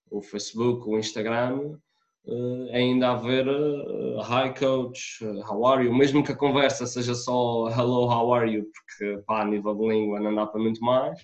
o 0.09 0.21
Facebook, 0.21 0.87
o 0.87 0.97
Instagram, 0.97 1.77
uh, 2.25 2.69
ainda 2.71 3.11
haver 3.11 3.47
uh, 3.47 4.21
hi 4.21 4.53
coach, 4.57 5.19
how 5.49 5.65
are 5.65 5.85
you, 5.85 5.93
mesmo 5.93 6.23
que 6.23 6.31
a 6.31 6.37
conversa 6.37 6.85
seja 6.87 7.13
só 7.13 7.69
hello, 7.69 8.05
how 8.05 8.33
are 8.33 8.49
you, 8.49 8.65
porque 8.71 9.21
pá, 9.23 9.41
a 9.41 9.45
nível 9.45 9.75
de 9.75 9.87
língua 9.87 10.21
não 10.21 10.33
dá 10.33 10.45
para 10.45 10.61
muito 10.61 10.81
mais, 10.81 11.19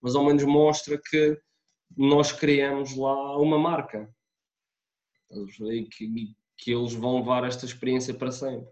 mas 0.00 0.14
ao 0.14 0.24
menos 0.24 0.44
mostra 0.44 1.00
que 1.10 1.36
nós 1.96 2.32
criamos 2.32 2.96
lá 2.96 3.36
uma 3.38 3.58
marca 3.58 4.10
e 5.30 5.84
que, 5.84 6.34
que 6.56 6.72
eles 6.72 6.94
vão 6.94 7.18
levar 7.18 7.44
esta 7.44 7.66
experiência 7.66 8.14
para 8.14 8.30
sempre. 8.30 8.68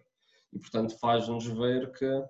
E 0.53 0.59
portanto 0.59 0.99
faz-nos 0.99 1.47
ver 1.47 1.93
que 1.93 2.25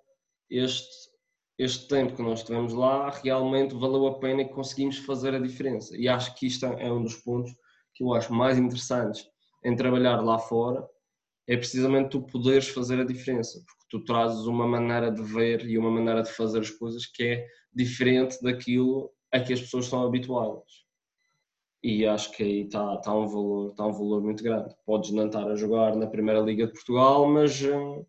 este 0.50 1.14
este 1.58 1.86
tempo 1.86 2.16
que 2.16 2.22
nós 2.22 2.40
estivemos 2.40 2.72
lá 2.72 3.10
realmente 3.10 3.74
valeu 3.74 4.06
a 4.08 4.18
pena 4.18 4.42
e 4.42 4.48
conseguimos 4.48 4.98
fazer 4.98 5.34
a 5.34 5.38
diferença. 5.38 5.96
E 5.96 6.08
acho 6.08 6.34
que 6.34 6.46
isto 6.46 6.66
é 6.66 6.92
um 6.92 7.02
dos 7.02 7.14
pontos 7.14 7.54
que 7.94 8.02
eu 8.02 8.12
acho 8.12 8.32
mais 8.32 8.58
interessantes 8.58 9.24
em 9.64 9.76
trabalhar 9.76 10.20
lá 10.20 10.38
fora, 10.38 10.86
é 11.46 11.56
precisamente 11.56 12.10
tu 12.10 12.22
poderes 12.22 12.68
fazer 12.68 13.00
a 13.00 13.04
diferença, 13.04 13.62
porque 13.66 13.84
tu 13.88 14.04
trazes 14.04 14.46
uma 14.46 14.66
maneira 14.66 15.10
de 15.10 15.22
ver 15.22 15.64
e 15.66 15.78
uma 15.78 15.90
maneira 15.90 16.22
de 16.22 16.32
fazer 16.32 16.60
as 16.60 16.70
coisas 16.70 17.06
que 17.06 17.22
é 17.22 17.46
diferente 17.72 18.42
daquilo 18.42 19.10
a 19.34 19.40
que 19.40 19.52
as 19.52 19.60
pessoas 19.60 19.86
estão 19.86 20.06
habituadas. 20.06 20.84
E 21.82 22.06
acho 22.06 22.30
que 22.30 22.42
aí 22.42 22.60
está, 22.62 22.94
está, 22.94 23.12
um, 23.12 23.26
valor, 23.26 23.70
está 23.70 23.84
um 23.84 23.92
valor 23.92 24.22
muito 24.22 24.44
grande. 24.44 24.74
Podes 24.86 25.10
não 25.10 25.26
estar 25.26 25.50
a 25.50 25.56
jogar 25.56 25.96
na 25.96 26.06
Primeira 26.06 26.40
Liga 26.40 26.66
de 26.66 26.72
Portugal, 26.72 27.26
mas, 27.26 27.62
eh, 27.62 28.04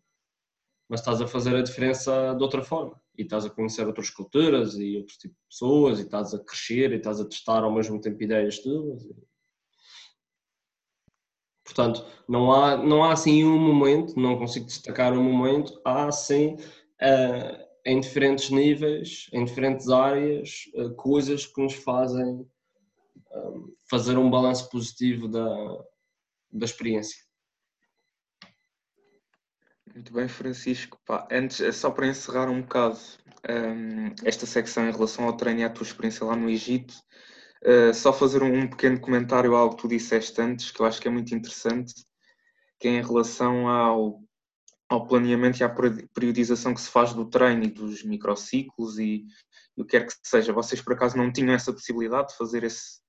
mas 0.88 1.00
estás 1.00 1.20
a 1.20 1.26
fazer 1.26 1.56
a 1.56 1.62
diferença 1.62 2.32
de 2.34 2.42
outra 2.42 2.62
forma 2.62 2.98
e 3.18 3.22
estás 3.22 3.44
a 3.44 3.50
conhecer 3.50 3.86
outras 3.86 4.08
culturas 4.08 4.74
e 4.78 4.98
outros 4.98 5.18
tipos 5.18 5.36
de 5.36 5.48
pessoas 5.48 5.98
e 5.98 6.02
estás 6.02 6.32
a 6.32 6.38
crescer 6.38 6.92
e 6.92 6.96
estás 6.96 7.20
a 7.20 7.28
testar 7.28 7.64
ao 7.64 7.72
mesmo 7.74 8.00
tempo 8.00 8.22
ideias 8.22 8.60
tuas. 8.60 9.02
Portanto, 11.64 12.06
não 12.28 12.52
há, 12.52 12.76
não 12.76 13.02
há 13.02 13.12
assim 13.12 13.44
um 13.44 13.58
momento, 13.58 14.18
não 14.18 14.38
consigo 14.38 14.66
destacar 14.66 15.12
um 15.12 15.24
momento, 15.24 15.78
há 15.84 16.10
sim 16.12 16.54
uh, 16.54 17.66
em 17.86 18.00
diferentes 18.00 18.50
níveis, 18.50 19.28
em 19.32 19.44
diferentes 19.44 19.88
áreas, 19.88 20.64
uh, 20.74 20.92
coisas 20.96 21.46
que 21.46 21.62
nos 21.62 21.74
fazem 21.74 22.44
um, 23.32 23.72
fazer 23.88 24.18
um 24.18 24.28
balanço 24.28 24.68
positivo 24.68 25.28
da, 25.28 25.46
da 26.52 26.64
experiência. 26.64 27.16
Muito 29.94 30.12
bem, 30.12 30.26
Francisco. 30.26 31.00
Pá, 31.06 31.28
antes, 31.30 31.60
é 31.60 31.70
só 31.70 31.90
para 31.90 32.08
encerrar 32.08 32.50
um 32.50 32.60
bocado 32.60 32.98
um, 33.48 34.12
esta 34.24 34.46
secção 34.46 34.88
em 34.88 34.92
relação 34.92 35.24
ao 35.24 35.36
treino 35.36 35.60
e 35.60 35.64
à 35.64 35.70
tua 35.70 35.84
experiência 35.86 36.26
lá 36.26 36.34
no 36.34 36.50
Egito, 36.50 36.92
uh, 37.64 37.94
só 37.94 38.12
fazer 38.12 38.42
um, 38.42 38.62
um, 38.62 38.68
pequeno 38.68 39.00
comentário 39.00 39.54
a 39.54 39.60
algo 39.60 39.76
que 39.76 39.82
tu 39.82 39.88
disseste 39.88 40.40
antes, 40.40 40.72
que 40.72 40.80
eu 40.80 40.86
acho 40.86 41.00
que 41.00 41.06
é 41.06 41.10
muito 41.10 41.32
interessante, 41.32 41.94
que 42.80 42.88
é 42.88 42.90
em 42.90 43.02
relação 43.02 43.68
ao, 43.68 44.20
ao 44.88 45.06
planeamento 45.06 45.60
e 45.60 45.64
à 45.64 45.68
periodização 46.14 46.72
que 46.72 46.80
se 46.80 46.90
faz 46.90 47.12
do 47.12 47.28
treino 47.28 47.64
e 47.64 47.70
dos 47.70 48.04
microciclos 48.04 48.98
e, 48.98 49.24
e 49.76 49.82
o 49.82 49.84
que 49.84 49.98
quer 49.98 50.06
que 50.06 50.14
seja. 50.22 50.52
Vocês, 50.52 50.80
por 50.80 50.92
acaso, 50.92 51.16
não 51.16 51.32
tinham 51.32 51.54
essa 51.54 51.72
possibilidade 51.72 52.28
de 52.28 52.36
fazer 52.36 52.62
esse 52.62 53.00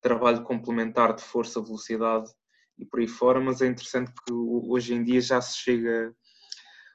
trabalho 0.00 0.42
complementar 0.44 1.14
de 1.14 1.22
força, 1.22 1.60
velocidade 1.60 2.30
e 2.78 2.84
por 2.84 3.00
aí 3.00 3.08
fora, 3.08 3.40
mas 3.40 3.60
é 3.60 3.66
interessante 3.66 4.12
porque 4.12 4.32
hoje 4.32 4.94
em 4.94 5.02
dia 5.02 5.20
já 5.20 5.40
se 5.40 5.58
chega 5.58 6.14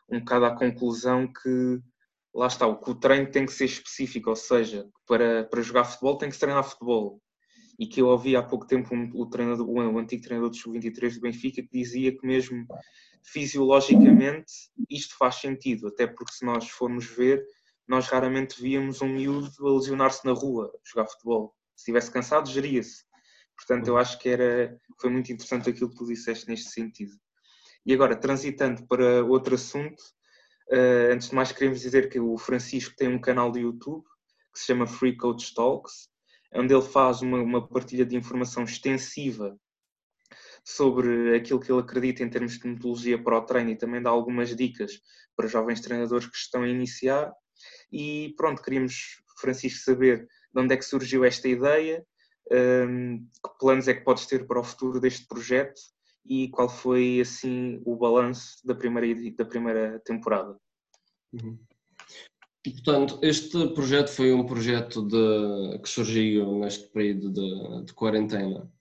um 0.10 0.20
bocado 0.20 0.46
à 0.46 0.56
conclusão 0.56 1.32
que 1.32 1.80
lá 2.34 2.48
está, 2.48 2.66
o, 2.68 2.80
que 2.80 2.92
o 2.92 2.96
treino 2.96 3.30
tem 3.30 3.46
que 3.46 3.52
ser 3.52 3.66
específico, 3.66 4.30
ou 4.30 4.36
seja, 4.36 4.88
para, 5.08 5.44
para 5.46 5.62
jogar 5.62 5.86
futebol 5.86 6.18
tem 6.18 6.30
que 6.30 6.36
se 6.36 6.42
treinar 6.42 6.64
futebol. 6.64 7.22
E 7.80 7.88
que 7.88 8.02
eu 8.02 8.08
ouvi 8.08 8.36
há 8.36 8.44
pouco 8.44 8.68
tempo 8.68 8.94
um, 8.94 9.10
o, 9.16 9.26
treinador, 9.26 9.68
o 9.68 9.98
antigo 9.98 10.22
treinador 10.22 10.52
do 10.52 10.56
Sub-23 10.56 11.16
do 11.16 11.22
Benfica 11.22 11.62
que 11.64 11.70
dizia 11.72 12.16
que 12.16 12.26
mesmo 12.26 12.66
fisiologicamente 13.24 14.52
isto 14.90 15.16
faz 15.18 15.36
sentido, 15.36 15.88
até 15.88 16.08
porque 16.08 16.34
se 16.34 16.46
nós 16.46 16.70
formos 16.70 17.06
ver, 17.06 17.44
nós 17.88 18.08
raramente 18.08 18.62
víamos 18.62 19.02
um 19.02 19.10
miúdo 19.10 19.50
a 19.68 19.74
lesionar-se 19.74 20.26
na 20.26 20.34
rua, 20.34 20.72
jogar 20.84 21.08
futebol. 21.08 21.56
Se 21.76 21.84
estivesse 21.84 22.12
cansado, 22.12 22.50
geria-se. 22.50 23.04
Portanto, 23.56 23.88
eu 23.88 23.98
acho 23.98 24.18
que 24.18 24.30
era, 24.30 24.78
foi 25.00 25.10
muito 25.10 25.32
interessante 25.32 25.70
aquilo 25.70 25.90
que 25.90 25.98
tu 25.98 26.06
disseste 26.06 26.48
neste 26.48 26.70
sentido. 26.72 27.14
E 27.86 27.94
agora, 27.94 28.16
transitando 28.16 28.86
para 28.88 29.24
outro 29.26 29.56
assunto, 29.56 30.02
uh, 30.72 31.12
antes 31.12 31.30
de 31.30 31.36
mais 31.36 31.52
queremos 31.52 31.82
dizer 31.82 32.10
que 32.10 32.20
o 32.20 32.38
Francisco 32.38 32.96
tem 32.96 33.08
um 33.08 33.20
canal 33.20 33.52
de 33.52 33.62
YouTube 33.62 34.04
que 34.54 34.60
se 34.60 34.66
chama 34.66 34.86
Free 34.86 35.16
Coach 35.16 35.54
Talks, 35.54 36.10
onde 36.54 36.74
ele 36.74 36.84
faz 36.84 37.22
uma, 37.22 37.40
uma 37.40 37.68
partilha 37.68 38.06
de 38.06 38.16
informação 38.16 38.64
extensiva 38.64 39.58
sobre 40.64 41.36
aquilo 41.36 41.60
que 41.60 41.72
ele 41.72 41.82
acredita 41.82 42.24
em 42.24 42.30
termos 42.30 42.58
de 42.58 42.68
metodologia 42.68 43.22
para 43.22 43.38
o 43.38 43.42
treino 43.42 43.72
e 43.72 43.76
também 43.76 44.02
dá 44.02 44.10
algumas 44.10 44.56
dicas 44.56 45.02
para 45.36 45.48
jovens 45.48 45.82
treinadores 45.82 46.28
que 46.28 46.38
estão 46.38 46.64
a 46.64 46.68
iniciar. 46.70 47.32
E 47.92 48.34
pronto, 48.38 48.62
queríamos, 48.62 49.22
Francisco, 49.40 49.84
saber 49.84 50.28
de 50.54 50.62
onde 50.62 50.74
é 50.74 50.78
que 50.78 50.86
surgiu 50.86 51.24
esta 51.24 51.48
ideia, 51.48 52.06
um, 52.52 52.56
ehm, 52.56 53.18
que 53.18 53.58
planos 53.60 53.88
é 53.88 53.94
que 53.94 54.04
podes 54.04 54.26
ter 54.26 54.46
para 54.46 54.60
o 54.60 54.64
futuro 54.64 55.00
deste 55.00 55.28
projeto 55.28 55.80
e 56.26 56.50
qual 56.50 56.70
foi 56.70 57.20
assim 57.22 57.82
o 57.86 57.96
balanço 57.96 58.66
da 58.66 58.76
primeira, 58.76 59.32
da 59.36 59.46
primeira 59.46 60.00
temporada? 60.06 60.56
Uhum. 61.34 61.58
Portanto, 62.64 63.20
este 63.24 63.70
projeto 63.70 64.10
foi 64.10 64.32
um 64.32 64.46
projeto 64.46 65.02
de, 65.08 65.80
que 65.80 65.90
surgiu 65.90 66.60
neste 66.60 66.88
período 66.90 67.32
de, 67.32 67.86
de, 67.86 67.94
quarentena, 67.94 68.72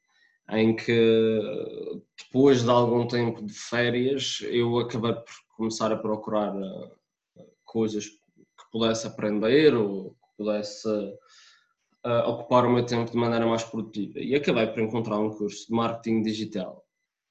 em 0.52 0.74
que 0.74 2.02
depois 2.18 2.62
de 2.62 2.70
algum 2.70 3.06
tempo 3.06 3.42
de 3.42 3.52
férias 3.52 4.40
eu 4.42 4.78
acabei 4.78 5.12
por 5.12 5.34
começar 5.56 5.92
a 5.92 5.96
procurar 5.96 6.54
eh, 6.56 7.46
coisas 7.64 8.06
que 8.06 8.70
pudesse 8.72 9.06
aprender 9.06 9.74
ou 9.74 10.10
que 10.10 10.36
pudesse 10.38 10.88
uh, 10.88 12.28
ocupar 12.28 12.64
o 12.64 12.72
meu 12.72 12.84
tempo 12.84 13.10
de 13.10 13.16
maneira 13.16 13.46
mais 13.46 13.62
produtiva 13.62 14.18
e 14.18 14.34
acabei 14.34 14.66
por 14.66 14.80
encontrar 14.80 15.18
um 15.18 15.30
curso 15.30 15.66
de 15.66 15.72
marketing 15.72 16.22
digital. 16.22 16.84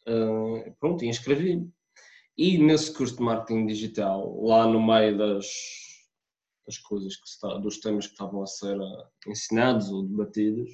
Uh, 0.07 0.71
pronto, 0.79 1.03
inscrevi-me. 1.05 1.71
E 2.37 2.57
nesse 2.57 2.93
curso 2.93 3.17
de 3.17 3.23
marketing 3.23 3.65
digital, 3.65 4.41
lá 4.41 4.65
no 4.65 4.85
meio 4.85 5.17
das 5.17 5.45
das 6.69 6.77
coisas 6.77 7.15
que 7.15 7.27
está, 7.27 7.57
dos 7.57 7.79
temas 7.79 8.05
que 8.05 8.13
estavam 8.13 8.43
a 8.43 8.45
ser 8.45 8.79
eh, 8.79 9.07
ensinados 9.27 9.89
ou 9.89 10.03
debatidos, 10.03 10.69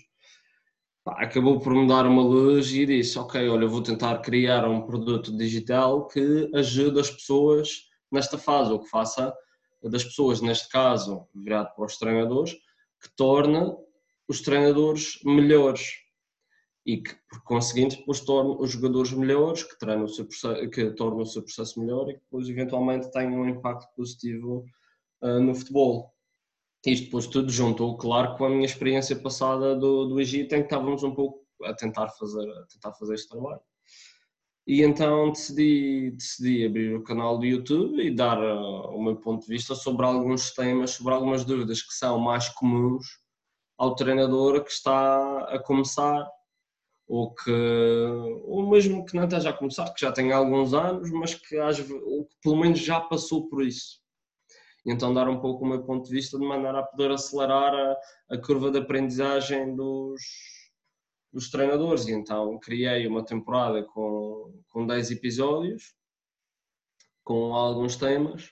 acabou 1.07 1.59
por 1.59 1.73
me 1.73 1.87
dar 1.87 2.07
uma 2.07 2.21
luz 2.21 2.71
e 2.73 2.85
disse, 2.85 3.17
ok, 3.19 3.47
olha, 3.47 3.67
vou 3.67 3.81
tentar 3.81 4.19
criar 4.19 4.67
um 4.67 4.81
produto 4.81 5.35
digital 5.35 6.07
que 6.07 6.49
ajude 6.53 6.99
as 6.99 7.09
pessoas 7.09 7.89
nesta 8.11 8.37
fase, 8.37 8.71
ou 8.71 8.79
que 8.79 8.89
faça 8.89 9.33
das 9.83 10.03
pessoas, 10.03 10.41
neste 10.41 10.69
caso, 10.69 11.27
virado 11.33 11.73
para 11.75 11.85
os 11.85 11.97
treinadores, 11.97 12.53
que 13.01 13.09
torne 13.15 13.75
os 14.27 14.41
treinadores 14.41 15.19
melhores 15.23 16.05
e 16.85 16.97
que, 16.97 17.15
por 17.29 17.43
conseguinte, 17.43 17.97
depois 17.97 18.19
torne 18.19 18.55
os 18.59 18.71
jogadores 18.71 19.11
melhores, 19.11 19.63
que, 19.63 19.77
treinam 19.77 20.05
o 20.05 20.09
seu 20.09 20.25
processo, 20.25 20.69
que 20.69 20.91
tornem 20.91 21.21
o 21.21 21.25
seu 21.25 21.41
processo 21.43 21.79
melhor 21.79 22.09
e 22.09 22.13
que 22.13 22.19
depois, 22.19 22.47
eventualmente, 22.47 23.11
tenham 23.11 23.41
um 23.41 23.49
impacto 23.49 23.87
positivo 23.95 24.65
uh, 25.21 25.39
no 25.39 25.53
futebol. 25.53 26.14
Isto 26.85 27.05
depois 27.05 27.25
tudo 27.25 27.51
juntou, 27.51 27.97
claro, 27.97 28.37
com 28.37 28.45
a 28.45 28.49
minha 28.49 28.65
experiência 28.65 29.15
passada 29.15 29.75
do, 29.75 30.05
do 30.05 30.19
Egito, 30.19 30.53
em 30.53 30.59
que 30.59 30.65
estávamos 30.65 31.03
um 31.03 31.15
pouco 31.15 31.43
a 31.63 31.73
tentar 31.73 32.09
fazer, 32.09 32.47
a 32.47 32.65
tentar 32.67 32.93
fazer 32.93 33.15
este 33.15 33.29
trabalho. 33.29 33.61
E 34.67 34.83
então 34.83 35.31
decidi, 35.31 36.11
decidi 36.11 36.65
abrir 36.65 36.95
o 36.95 37.03
canal 37.03 37.37
do 37.37 37.45
YouTube 37.45 38.03
e 38.03 38.13
dar 38.13 38.39
uh, 38.39 38.95
o 38.95 39.03
meu 39.03 39.15
ponto 39.15 39.45
de 39.45 39.47
vista 39.47 39.73
sobre 39.73 40.05
alguns 40.05 40.51
temas, 40.51 40.91
sobre 40.91 41.13
algumas 41.13 41.43
dúvidas 41.43 41.81
que 41.81 41.93
são 41.93 42.19
mais 42.19 42.49
comuns 42.49 43.05
ao 43.77 43.95
treinador 43.95 44.63
que 44.63 44.71
está 44.71 45.39
a 45.49 45.59
começar 45.59 46.27
ou 47.07 47.33
que 47.33 47.51
ou 48.45 48.69
mesmo 48.69 49.05
que 49.05 49.15
não 49.15 49.25
esteja 49.25 49.49
a 49.51 49.53
começar, 49.53 49.91
que 49.93 50.01
já 50.01 50.11
tem 50.11 50.31
alguns 50.31 50.73
anos, 50.73 51.11
mas 51.11 51.35
que, 51.35 51.57
às, 51.57 51.79
ou 51.79 52.25
que 52.25 52.35
pelo 52.41 52.55
menos 52.57 52.79
já 52.79 52.99
passou 52.99 53.47
por 53.47 53.63
isso 53.63 54.04
então 54.85 55.13
dar 55.13 55.27
um 55.27 55.39
pouco 55.39 55.65
o 55.65 55.67
meu 55.67 55.83
ponto 55.83 56.07
de 56.07 56.13
vista 56.13 56.37
de 56.37 56.45
maneira 56.45 56.79
a 56.79 56.83
poder 56.83 57.11
acelerar 57.11 57.73
a, 57.73 57.97
a 58.29 58.37
curva 58.37 58.69
de 58.69 58.77
aprendizagem 58.77 59.75
dos, 59.75 60.21
dos 61.33 61.49
treinadores. 61.49 62.07
E 62.07 62.13
então 62.13 62.59
criei 62.59 63.07
uma 63.07 63.25
temporada 63.25 63.83
com, 63.83 64.53
com 64.69 64.85
10 64.85 65.11
episódios, 65.11 65.95
com 67.23 67.53
alguns 67.53 67.95
temas, 67.95 68.51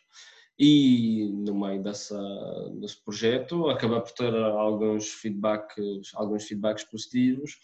e 0.58 1.30
no 1.32 1.60
meio 1.60 1.82
dessa, 1.82 2.20
desse 2.80 3.04
projeto 3.04 3.70
acabei 3.70 4.00
por 4.00 4.12
ter 4.12 4.36
alguns 4.36 5.10
feedbacks, 5.10 6.14
alguns 6.14 6.46
feedbacks 6.46 6.84
positivos. 6.84 7.58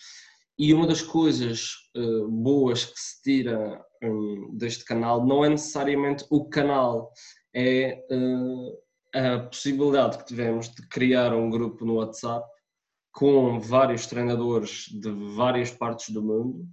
E 0.57 0.74
uma 0.74 0.86
das 0.86 1.01
coisas 1.01 1.72
uh, 1.95 2.28
boas 2.28 2.84
que 2.84 2.99
se 2.99 3.22
tira 3.22 3.82
um, 4.03 4.57
deste 4.57 4.84
canal 4.84 5.26
não 5.26 5.45
é 5.45 5.49
necessariamente 5.49 6.26
o 6.30 6.49
canal, 6.49 7.13
é 7.54 8.06
uh, 8.12 8.78
a 9.14 9.39
possibilidade 9.39 10.18
que 10.18 10.26
tivemos 10.26 10.70
de 10.70 10.88
criar 10.88 11.34
um 11.34 11.50
grupo 11.50 11.86
no 11.86 11.95
WhatsApp 11.95 12.47
com 13.12 13.60
vários 13.60 14.06
treinadores 14.08 14.88
de 14.89 15.12
várias 15.36 15.72
partes 15.72 16.10
do 16.12 16.22
mundo. 16.22 16.68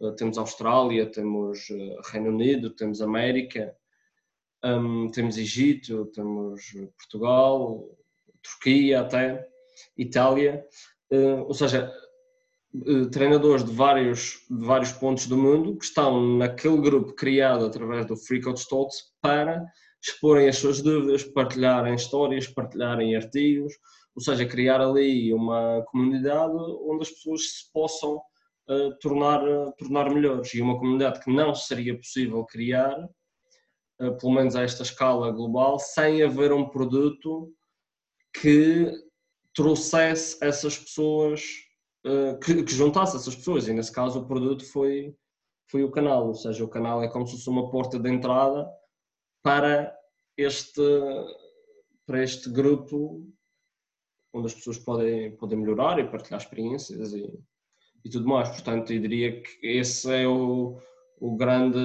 Uh, 0.00 0.12
temos 0.12 0.38
Austrália, 0.38 1.10
temos 1.10 1.68
uh, 1.68 2.00
Reino 2.10 2.30
Unido, 2.30 2.70
temos 2.70 3.02
América, 3.02 3.74
um, 4.64 5.10
temos 5.10 5.36
Egito, 5.36 6.06
temos 6.06 6.62
Portugal, 6.98 7.88
Turquia 8.42 9.00
até, 9.00 9.46
Itália. 9.96 10.64
ou 11.46 11.54
seja, 11.54 11.92
treinadores 13.10 13.64
de 13.64 13.72
vários, 13.72 14.46
de 14.48 14.64
vários 14.64 14.92
pontos 14.92 15.26
do 15.26 15.36
mundo 15.36 15.76
que 15.76 15.84
estão 15.84 16.38
naquele 16.38 16.78
grupo 16.78 17.12
criado 17.14 17.66
através 17.66 18.06
do 18.06 18.16
Free 18.16 18.40
Coach 18.40 18.66
Talks 18.68 19.12
para 19.20 19.64
exporem 20.02 20.48
as 20.48 20.58
suas 20.58 20.82
dúvidas, 20.82 21.22
partilharem 21.22 21.94
histórias, 21.94 22.48
partilharem 22.48 23.14
artigos, 23.14 23.72
ou 24.14 24.22
seja, 24.22 24.44
criar 24.44 24.80
ali 24.80 25.32
uma 25.32 25.82
comunidade 25.86 26.54
onde 26.54 27.02
as 27.02 27.10
pessoas 27.10 27.42
se 27.42 27.72
possam 27.72 28.16
uh, 28.16 28.98
tornar, 29.00 29.42
uh, 29.46 29.72
tornar 29.78 30.10
melhores. 30.10 30.52
E 30.54 30.60
uma 30.60 30.78
comunidade 30.78 31.20
que 31.20 31.32
não 31.32 31.54
seria 31.54 31.96
possível 31.96 32.44
criar, 32.44 32.98
uh, 34.00 34.16
pelo 34.18 34.32
menos 34.32 34.56
a 34.56 34.62
esta 34.62 34.82
escala 34.82 35.30
global, 35.30 35.78
sem 35.78 36.22
haver 36.22 36.52
um 36.52 36.68
produto 36.68 37.54
que 38.34 38.90
trouxesse 39.54 40.38
essas 40.42 40.78
pessoas, 40.78 41.42
que, 42.42 42.62
que 42.64 42.72
juntasse 42.72 43.14
essas 43.14 43.36
pessoas. 43.36 43.68
E 43.68 43.74
nesse 43.74 43.92
caso 43.92 44.20
o 44.20 44.26
produto 44.26 44.64
foi, 44.64 45.14
foi 45.70 45.84
o 45.84 45.90
canal, 45.90 46.28
ou 46.28 46.34
seja, 46.34 46.64
o 46.64 46.68
canal 46.68 47.02
é 47.02 47.08
como 47.08 47.26
se 47.26 47.34
fosse 47.36 47.50
uma 47.50 47.70
porta 47.70 47.98
de 47.98 48.08
entrada 48.10 48.66
para 49.42 49.96
este, 50.36 50.82
para 52.06 52.22
este 52.22 52.48
grupo 52.50 53.26
onde 54.34 54.46
as 54.46 54.54
pessoas 54.54 54.78
podem, 54.78 55.36
podem 55.36 55.58
melhorar 55.58 55.98
e 55.98 56.08
partilhar 56.08 56.40
experiências 56.40 57.12
e, 57.12 57.30
e 58.04 58.10
tudo 58.10 58.26
mais. 58.26 58.48
Portanto, 58.48 58.92
eu 58.92 59.00
diria 59.00 59.42
que 59.42 59.66
esse 59.66 60.10
é 60.10 60.26
o, 60.26 60.80
o 61.20 61.36
grande 61.36 61.78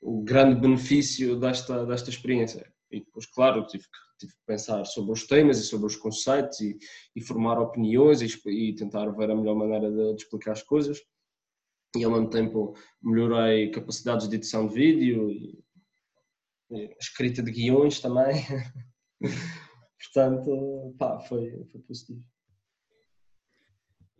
o 0.00 0.22
grande 0.22 0.58
benefício 0.60 1.38
desta, 1.38 1.84
desta 1.84 2.10
experiência. 2.10 2.72
E 2.90 3.00
depois, 3.00 3.26
claro, 3.26 3.66
tive 3.66 3.84
que, 3.84 3.98
tive 4.18 4.32
que 4.32 4.46
pensar 4.46 4.84
sobre 4.84 5.12
os 5.12 5.26
temas 5.26 5.58
e 5.58 5.64
sobre 5.64 5.86
os 5.86 5.96
conceitos 5.96 6.60
e, 6.60 6.78
e 7.14 7.20
formar 7.20 7.58
opiniões 7.60 8.22
e, 8.22 8.50
e, 8.50 8.74
tentar 8.74 9.08
ver 9.10 9.30
a 9.30 9.36
melhor 9.36 9.54
maneira 9.54 9.90
de, 9.90 10.14
de, 10.14 10.22
explicar 10.22 10.52
as 10.52 10.62
coisas. 10.62 11.00
E 11.96 12.04
ao 12.04 12.10
mesmo 12.10 12.30
tempo 12.30 12.74
melhorei 13.02 13.70
capacidades 13.70 14.28
de 14.28 14.36
edição 14.36 14.66
de 14.66 14.74
vídeo 14.74 15.30
e 15.30 15.62
escrita 17.00 17.42
de 17.42 17.50
guiões 17.50 18.00
também. 18.00 18.44
Portanto, 20.00 20.94
pá, 20.98 21.20
foi, 21.20 21.64
foi 21.70 21.80
positivo. 21.82 22.22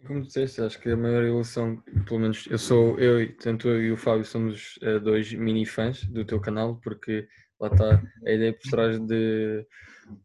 Como 0.07 0.23
disseste, 0.23 0.63
acho 0.63 0.81
que 0.81 0.91
a 0.91 0.97
maior 0.97 1.23
evolução, 1.25 1.77
pelo 2.07 2.21
menos 2.21 2.47
eu 2.51 2.59
sou, 2.59 2.99
eu, 2.99 3.37
tanto 3.37 3.69
eu 3.69 3.83
e 3.83 3.93
o 3.93 3.97
Fábio 3.97 4.25
somos 4.25 4.79
uh, 4.79 4.99
dois 4.99 5.33
mini 5.35 5.67
fãs 5.67 6.05
do 6.05 6.25
teu 6.25 6.41
canal, 6.41 6.81
porque 6.83 7.29
lá 7.61 7.69
está 7.69 8.03
a 8.27 8.33
ideia 8.33 8.53
por 8.55 8.71
trás 8.71 8.99
de, 8.99 9.67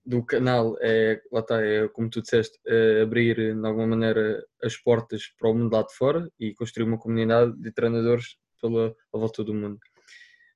do 0.05 0.23
canal, 0.23 0.77
é, 0.79 1.21
lá 1.31 1.41
está, 1.41 1.61
é 1.61 1.87
como 1.89 2.09
tu 2.09 2.21
disseste, 2.21 2.57
é 2.65 3.01
abrir 3.01 3.35
de 3.35 3.67
alguma 3.67 3.87
maneira 3.87 4.45
as 4.63 4.77
portas 4.77 5.23
para 5.37 5.49
o 5.49 5.53
mundo 5.53 5.73
lá 5.73 5.83
de 5.83 5.93
fora 5.93 6.29
e 6.39 6.53
construir 6.53 6.87
uma 6.87 6.97
comunidade 6.97 7.53
de 7.57 7.71
treinadores 7.71 8.37
pela 8.61 8.95
volta 9.11 9.43
do 9.43 9.53
mundo. 9.53 9.79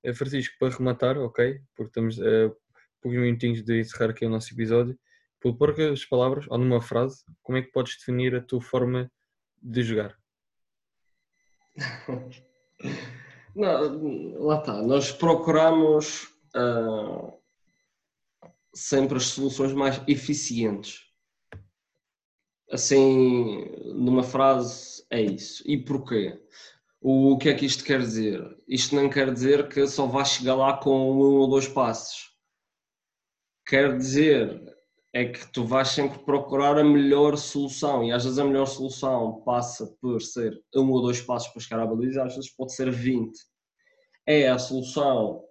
Eh, 0.03 0.13
Francisco, 0.13 0.55
para 0.59 0.75
rematar, 0.75 1.17
ok, 1.17 1.61
porque 1.75 1.89
estamos 1.89 2.19
a 2.19 2.47
uh, 2.47 2.55
poucos 3.01 3.19
minutinhos 3.19 3.61
de 3.63 3.79
encerrar 3.81 4.11
aqui 4.11 4.25
o 4.25 4.29
nosso 4.29 4.53
episódio, 4.53 4.97
por 5.39 5.57
poucas 5.57 6.05
palavras 6.05 6.45
ou 6.49 6.57
numa 6.57 6.81
frase, 6.81 7.23
como 7.41 7.57
é 7.57 7.61
que 7.61 7.71
podes 7.71 7.97
definir 7.97 8.35
a 8.35 8.41
tua 8.41 8.61
forma 8.61 9.11
de 9.61 9.83
jogar? 9.83 10.17
Não, 13.55 14.39
lá 14.39 14.59
está, 14.59 14.81
nós 14.81 15.11
procuramos 15.11 16.25
uh, 16.55 17.33
sempre 18.73 19.17
as 19.17 19.25
soluções 19.25 19.73
mais 19.73 20.01
eficientes. 20.07 21.09
Assim, 22.71 23.65
numa 23.95 24.23
frase, 24.23 25.03
é 25.09 25.21
isso. 25.21 25.63
E 25.65 25.77
porquê? 25.77 26.39
O 27.01 27.37
que 27.37 27.49
é 27.49 27.53
que 27.53 27.65
isto 27.65 27.83
quer 27.83 27.99
dizer? 27.99 28.57
Isto 28.67 28.95
não 28.95 29.09
quer 29.09 29.31
dizer 29.31 29.69
que 29.69 29.87
só 29.87 30.05
vais 30.05 30.29
chegar 30.29 30.55
lá 30.55 30.77
com 30.77 31.11
um 31.11 31.37
ou 31.37 31.47
dois 31.47 31.67
passos. 31.67 32.29
Quer 33.65 33.97
dizer 33.97 34.61
é 35.13 35.25
que 35.25 35.51
tu 35.51 35.63
vais 35.63 35.87
sempre 35.87 36.19
procurar 36.19 36.77
a 36.77 36.83
melhor 36.83 37.35
solução 37.37 38.03
e 38.03 38.11
às 38.11 38.23
vezes 38.23 38.37
a 38.37 38.43
melhor 38.43 38.65
solução 38.65 39.41
passa 39.43 39.87
por 39.99 40.21
ser 40.21 40.61
um 40.75 40.91
ou 40.91 41.01
dois 41.01 41.19
passos 41.21 41.51
para 41.51 41.61
chegar 41.61 41.81
à 41.81 41.87
baliza, 41.87 42.23
às 42.23 42.35
vezes 42.35 42.53
pode 42.53 42.75
ser 42.75 42.91
20. 42.91 43.31
É 44.27 44.49
a 44.49 44.59
solução 44.59 45.43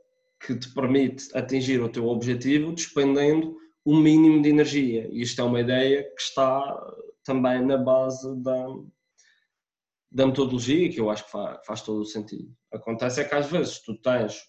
que 0.46 0.55
te 0.55 0.72
permite 0.72 1.36
atingir 1.36 1.80
o 1.80 1.88
teu 1.88 2.07
objetivo 2.07 2.72
despendendo 2.72 3.57
o 3.84 3.96
mínimo 3.96 4.42
de 4.42 4.51
energia. 4.51 5.09
E 5.11 5.22
isto 5.22 5.40
é 5.40 5.44
uma 5.44 5.61
ideia 5.61 6.05
que 6.05 6.20
está 6.20 6.94
também 7.24 7.64
na 7.64 7.76
base 7.76 8.36
da, 8.42 8.66
da 10.11 10.26
metodologia, 10.26 10.90
que 10.90 11.00
eu 11.00 11.11
acho 11.11 11.24
que 11.24 11.30
faz, 11.30 11.59
faz 11.66 11.82
todo 11.82 12.00
o 12.00 12.06
sentido. 12.06 12.50
Acontece 12.72 13.20
é 13.20 13.24
que 13.24 13.34
às 13.34 13.50
vezes 13.50 13.80
tu 13.80 13.94
tens 14.00 14.40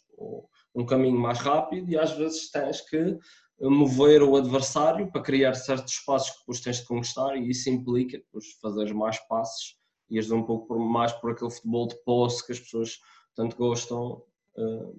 um 0.76 0.86
caminho 0.86 1.20
mais 1.20 1.40
rápido 1.40 1.90
e 1.90 1.98
às 1.98 2.12
vezes 2.12 2.50
tens 2.52 2.82
que 2.82 3.18
mover 3.62 4.24
o 4.24 4.38
adversário 4.38 5.12
para 5.12 5.22
criar 5.22 5.54
certos 5.54 5.94
espaços 5.94 6.32
que 6.32 6.40
depois 6.40 6.62
tens 6.62 6.78
de 6.78 6.86
conquistar 6.86 7.36
e 7.36 7.50
isso 7.50 7.70
implica 7.70 8.18
depois 8.18 8.46
mais 8.94 9.20
passes 9.28 9.76
e 10.10 10.16
ires 10.16 10.32
um 10.32 10.44
pouco 10.44 10.80
mais 10.80 11.12
por 11.14 11.32
aquele 11.32 11.52
futebol 11.52 11.88
de 11.88 11.96
posse 12.04 12.46
que 12.46 12.54
as 12.54 12.60
pessoas 12.60 13.00
tanto 13.36 13.56
gostam, 13.58 14.24
eh, 14.58 14.94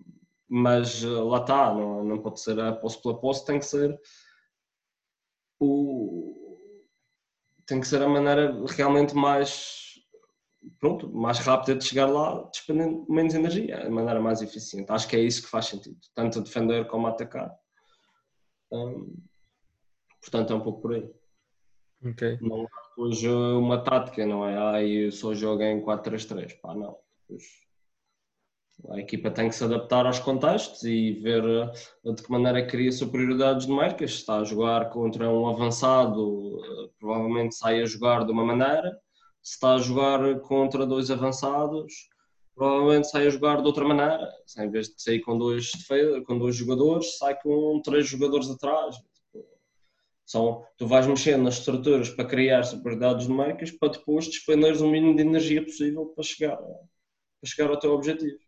mas 0.49 1.03
eh, 1.03 1.09
lá 1.09 1.39
está, 1.39 1.75
não, 1.75 2.05
não 2.05 2.23
pode 2.23 2.41
ser 2.41 2.59
a 2.61 2.73
posse 2.73 3.01
pela 3.03 3.19
posse, 3.19 3.45
tem 3.45 3.59
que 3.59 3.67
ser 3.67 3.99
o 5.59 6.37
tem 7.67 7.81
que 7.81 7.87
ser 7.87 8.03
a 8.03 8.09
maneira 8.09 8.53
realmente 8.69 9.15
mais 9.15 9.80
pronto, 10.79 11.09
mais 11.13 11.39
rápida 11.39 11.77
de 11.77 11.85
chegar 11.85 12.07
lá, 12.07 12.43
despendendo 12.51 13.07
menos 13.09 13.35
energia, 13.35 13.87
a 13.87 13.91
maneira 13.91 14.21
mais 14.21 14.43
eficiente. 14.43 14.91
Acho 14.91 15.09
que 15.09 15.17
é 15.17 15.21
isso 15.21 15.43
que 15.43 15.49
faz 15.49 15.67
sentido, 15.67 15.99
tanto 16.15 16.39
a 16.39 16.43
defender 16.43 16.87
como 16.87 17.07
atacar. 17.07 17.55
Hum, 18.73 19.17
portanto, 20.21 20.53
é 20.53 20.57
um 20.57 20.61
pouco 20.61 20.81
por 20.81 20.95
aí. 20.95 21.11
Okay. 22.03 22.39
Não 22.41 22.63
há 22.65 22.89
depois 22.89 23.23
uma 23.23 23.83
tática, 23.83 24.25
não 24.25 24.47
é? 24.47 24.57
Ah, 24.57 24.83
eu 24.83 25.13
só 25.13 25.35
jogo 25.35 25.63
em 25.63 25.83
4-3-3. 25.83 26.55
Pá, 26.61 26.75
não. 26.75 26.99
A 28.89 28.99
equipa 28.99 29.31
tem 29.31 29.49
que 29.49 29.55
se 29.55 29.63
adaptar 29.63 30.07
aos 30.07 30.19
contextos 30.19 30.83
e 30.85 31.13
ver 31.13 31.45
eh, 31.45 32.13
de 32.13 32.23
que 32.23 32.31
maneira 32.31 32.67
cria 32.67 32.91
superioridades 32.91 33.67
numéricas. 33.67 34.13
Se 34.13 34.17
está 34.19 34.39
a 34.39 34.45
jogar 34.45 34.89
contra 34.89 35.29
um 35.29 35.47
avançado, 35.47 36.59
eh, 36.65 36.91
provavelmente 36.99 37.55
sai 37.55 37.83
a 37.83 37.87
jogar 37.87 38.25
de 38.25 38.33
uma 38.33 38.45
maneira. 38.45 38.99
Se 39.43 39.55
está 39.55 39.75
a 39.75 39.79
jogar 39.79 40.41
contra 40.41 40.87
dois 40.87 41.11
avançados, 41.11 42.09
provavelmente 42.55 43.09
sai 43.09 43.27
a 43.27 43.31
jogar 43.31 43.61
de 43.61 43.67
outra 43.67 43.85
maneira. 43.85 44.29
Em 44.59 44.71
vez 44.71 44.89
de 44.89 45.03
sair 45.03 45.21
com 45.21 45.39
dois, 45.39 45.71
com 46.27 46.39
dois 46.39 46.57
jogadores, 46.57 47.17
sai 47.17 47.39
com 47.41 47.81
três 47.83 48.07
jogadores 48.07 48.51
atrás. 48.51 48.97
São, 50.27 50.65
tu 50.77 50.87
vais 50.87 51.07
mexendo 51.07 51.43
nas 51.43 51.59
estruturas 51.59 52.11
para 52.11 52.25
criar 52.25 52.63
superioridades 52.63 53.27
numéricas 53.27 53.73
para 53.73 53.93
depois 53.93 54.27
despenderes 54.27 54.81
o 54.81 54.89
mínimo 54.89 55.17
de 55.17 55.23
energia 55.23 55.65
possível 55.65 56.07
para 56.07 56.23
chegar, 56.23 56.57
para 56.57 57.47
chegar 57.47 57.71
ao 57.71 57.79
teu 57.79 57.93
objetivo. 57.93 58.39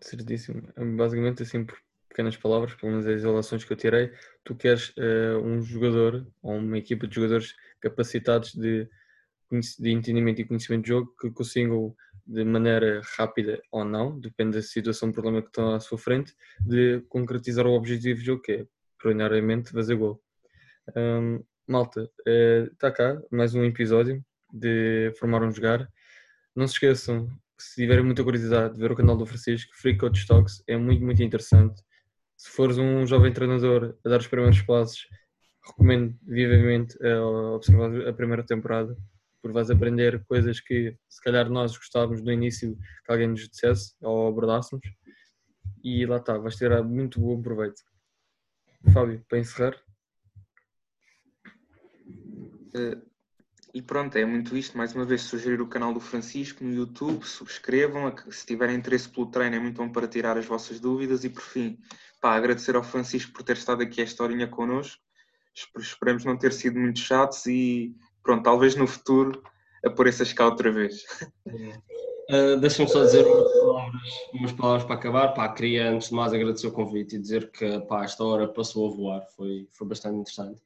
Certíssimo. 0.00 0.62
Basicamente, 0.96 1.42
assim, 1.42 1.64
por 1.64 1.76
pequenas 2.08 2.36
palavras, 2.36 2.74
pelo 2.74 2.92
menos 2.92 3.06
as 3.06 3.22
relações 3.22 3.64
que 3.64 3.72
eu 3.72 3.76
tirei, 3.76 4.12
tu 4.44 4.54
queres 4.54 4.90
uh, 4.90 5.38
um 5.42 5.60
jogador 5.62 6.26
ou 6.42 6.56
uma 6.56 6.78
equipa 6.78 7.06
de 7.06 7.14
jogadores 7.14 7.54
capacitados 7.80 8.54
de, 8.54 8.88
de 9.50 9.90
entendimento 9.90 10.40
e 10.40 10.44
conhecimento 10.44 10.82
de 10.82 10.88
jogo 10.88 11.14
que 11.20 11.30
consigam 11.30 11.94
de 12.26 12.44
maneira 12.44 13.00
rápida 13.16 13.60
ou 13.72 13.84
não, 13.84 14.18
depende 14.20 14.56
da 14.56 14.62
situação, 14.62 15.08
do 15.08 15.14
problema 15.14 15.42
que 15.42 15.48
estão 15.48 15.74
à 15.74 15.80
sua 15.80 15.98
frente, 15.98 16.32
de 16.60 17.00
concretizar 17.08 17.66
o 17.66 17.72
objetivo 17.72 18.20
de 18.20 18.26
jogo, 18.26 18.42
que 18.42 18.52
é, 18.52 18.66
prioritariamente, 18.98 19.72
fazer 19.72 19.96
gol. 19.96 20.22
Um, 20.96 21.42
malta, 21.66 22.08
está 22.72 22.88
uh, 22.88 22.92
cá 22.92 23.20
mais 23.32 23.54
um 23.54 23.64
episódio 23.64 24.24
de 24.52 25.12
Formar 25.18 25.42
um 25.42 25.50
Jogar. 25.50 25.88
Não 26.54 26.68
se 26.68 26.74
esqueçam, 26.74 27.28
se 27.58 27.74
tiverem 27.82 28.04
muita 28.04 28.22
curiosidade 28.22 28.74
de 28.74 28.80
ver 28.80 28.92
o 28.92 28.96
canal 28.96 29.16
do 29.16 29.26
Francisco, 29.26 29.72
Free 29.74 29.96
Coach 29.96 30.26
Talks 30.26 30.62
é 30.68 30.76
muito, 30.76 31.04
muito 31.04 31.22
interessante. 31.22 31.82
Se 32.36 32.48
fores 32.50 32.78
um 32.78 33.04
jovem 33.04 33.32
treinador 33.32 33.96
a 34.04 34.08
dar 34.08 34.20
os 34.20 34.26
primeiros 34.28 34.62
passos, 34.62 35.06
recomendo 35.66 36.16
vivamente 36.22 36.96
observar 37.54 38.08
a 38.08 38.12
primeira 38.12 38.42
temporada 38.42 38.96
porque 39.40 39.54
vais 39.54 39.70
aprender 39.70 40.24
coisas 40.26 40.60
que 40.60 40.96
se 41.08 41.20
calhar 41.22 41.48
nós 41.48 41.76
gostávamos 41.76 42.22
no 42.22 42.32
início 42.32 42.76
que 43.04 43.12
alguém 43.12 43.28
nos 43.28 43.48
dissesse 43.48 43.94
ou 44.00 44.28
abordássemos 44.28 44.86
e 45.82 46.04
lá 46.06 46.18
está, 46.18 46.36
vais 46.38 46.56
ter 46.56 46.82
muito 46.84 47.20
bom 47.20 47.40
proveito. 47.40 47.82
Fábio, 48.92 49.24
para 49.28 49.38
encerrar. 49.38 49.76
Uh, 52.74 53.10
e 53.72 53.80
pronto, 53.80 54.16
é 54.16 54.24
muito 54.24 54.56
isto. 54.56 54.76
Mais 54.76 54.94
uma 54.94 55.04
vez, 55.04 55.22
sugerir 55.22 55.60
o 55.60 55.68
canal 55.68 55.92
do 55.92 56.00
Francisco 56.00 56.64
no 56.64 56.72
YouTube, 56.72 57.24
subscrevam. 57.24 58.12
Se 58.30 58.46
tiverem 58.46 58.76
interesse 58.76 59.08
pelo 59.08 59.30
treino, 59.30 59.56
é 59.56 59.60
muito 59.60 59.76
bom 59.76 59.90
para 59.90 60.08
tirar 60.08 60.36
as 60.36 60.46
vossas 60.46 60.80
dúvidas. 60.80 61.24
E 61.24 61.30
por 61.30 61.42
fim, 61.42 61.78
pá, 62.20 62.34
agradecer 62.34 62.74
ao 62.74 62.82
Francisco 62.82 63.32
por 63.32 63.42
ter 63.42 63.56
estado 63.56 63.82
aqui 63.82 64.00
esta 64.00 64.22
horinha 64.22 64.48
connosco. 64.48 65.00
Esperemos 65.76 66.24
não 66.24 66.38
ter 66.38 66.52
sido 66.52 66.78
muito 66.78 67.00
chatos 67.00 67.46
e 67.46 67.94
pronto, 68.22 68.42
talvez 68.42 68.74
no 68.76 68.86
futuro 68.86 69.42
apareças 69.84 70.32
cá 70.32 70.46
outra 70.46 70.70
vez. 70.70 71.04
Uh, 72.30 72.56
Deixa-me 72.60 72.88
só 72.88 73.02
dizer 73.02 73.26
umas 73.26 73.52
palavras, 73.52 74.02
umas 74.32 74.52
palavras, 74.52 74.84
para 74.84 74.94
acabar. 74.94 75.28
Pá, 75.34 75.48
queria 75.48 75.90
antes 75.90 76.08
de 76.08 76.14
mais 76.14 76.32
agradecer 76.32 76.68
o 76.68 76.72
convite 76.72 77.16
e 77.16 77.18
dizer 77.18 77.50
que 77.50 77.80
pá, 77.80 78.04
esta 78.04 78.22
hora 78.22 78.46
passou 78.46 78.86
a 78.86 78.94
voar, 78.94 79.26
foi, 79.36 79.66
foi 79.72 79.86
bastante 79.88 80.18
interessante. 80.18 80.60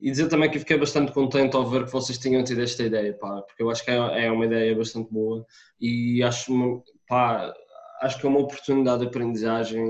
E 0.00 0.10
dizer 0.10 0.28
também 0.28 0.50
que 0.50 0.58
fiquei 0.58 0.76
bastante 0.76 1.12
contente 1.12 1.56
ao 1.56 1.66
ver 1.68 1.84
que 1.84 1.92
vocês 1.92 2.18
tinham 2.18 2.42
tido 2.42 2.62
esta 2.62 2.82
ideia, 2.82 3.14
pá, 3.14 3.42
porque 3.42 3.62
eu 3.62 3.70
acho 3.70 3.84
que 3.84 3.90
é, 3.90 4.26
é 4.26 4.30
uma 4.30 4.46
ideia 4.46 4.74
bastante 4.74 5.12
boa 5.12 5.46
e 5.80 6.22
acho, 6.22 6.82
pá, 7.08 7.52
acho 8.00 8.18
que 8.18 8.26
é 8.26 8.28
uma 8.28 8.40
oportunidade 8.40 9.00
de 9.00 9.06
aprendizagem 9.06 9.84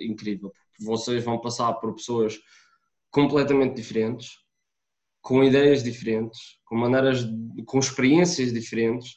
incrível, 0.00 0.50
porque 0.50 0.84
vocês 0.84 1.24
vão 1.24 1.40
passar 1.40 1.72
por 1.74 1.94
pessoas 1.94 2.38
completamente 3.10 3.74
diferentes, 3.74 4.38
com 5.26 5.42
ideias 5.42 5.82
diferentes, 5.82 6.38
com 6.64 6.76
maneiras, 6.76 7.26
com 7.66 7.80
experiências 7.80 8.52
diferentes 8.52 9.16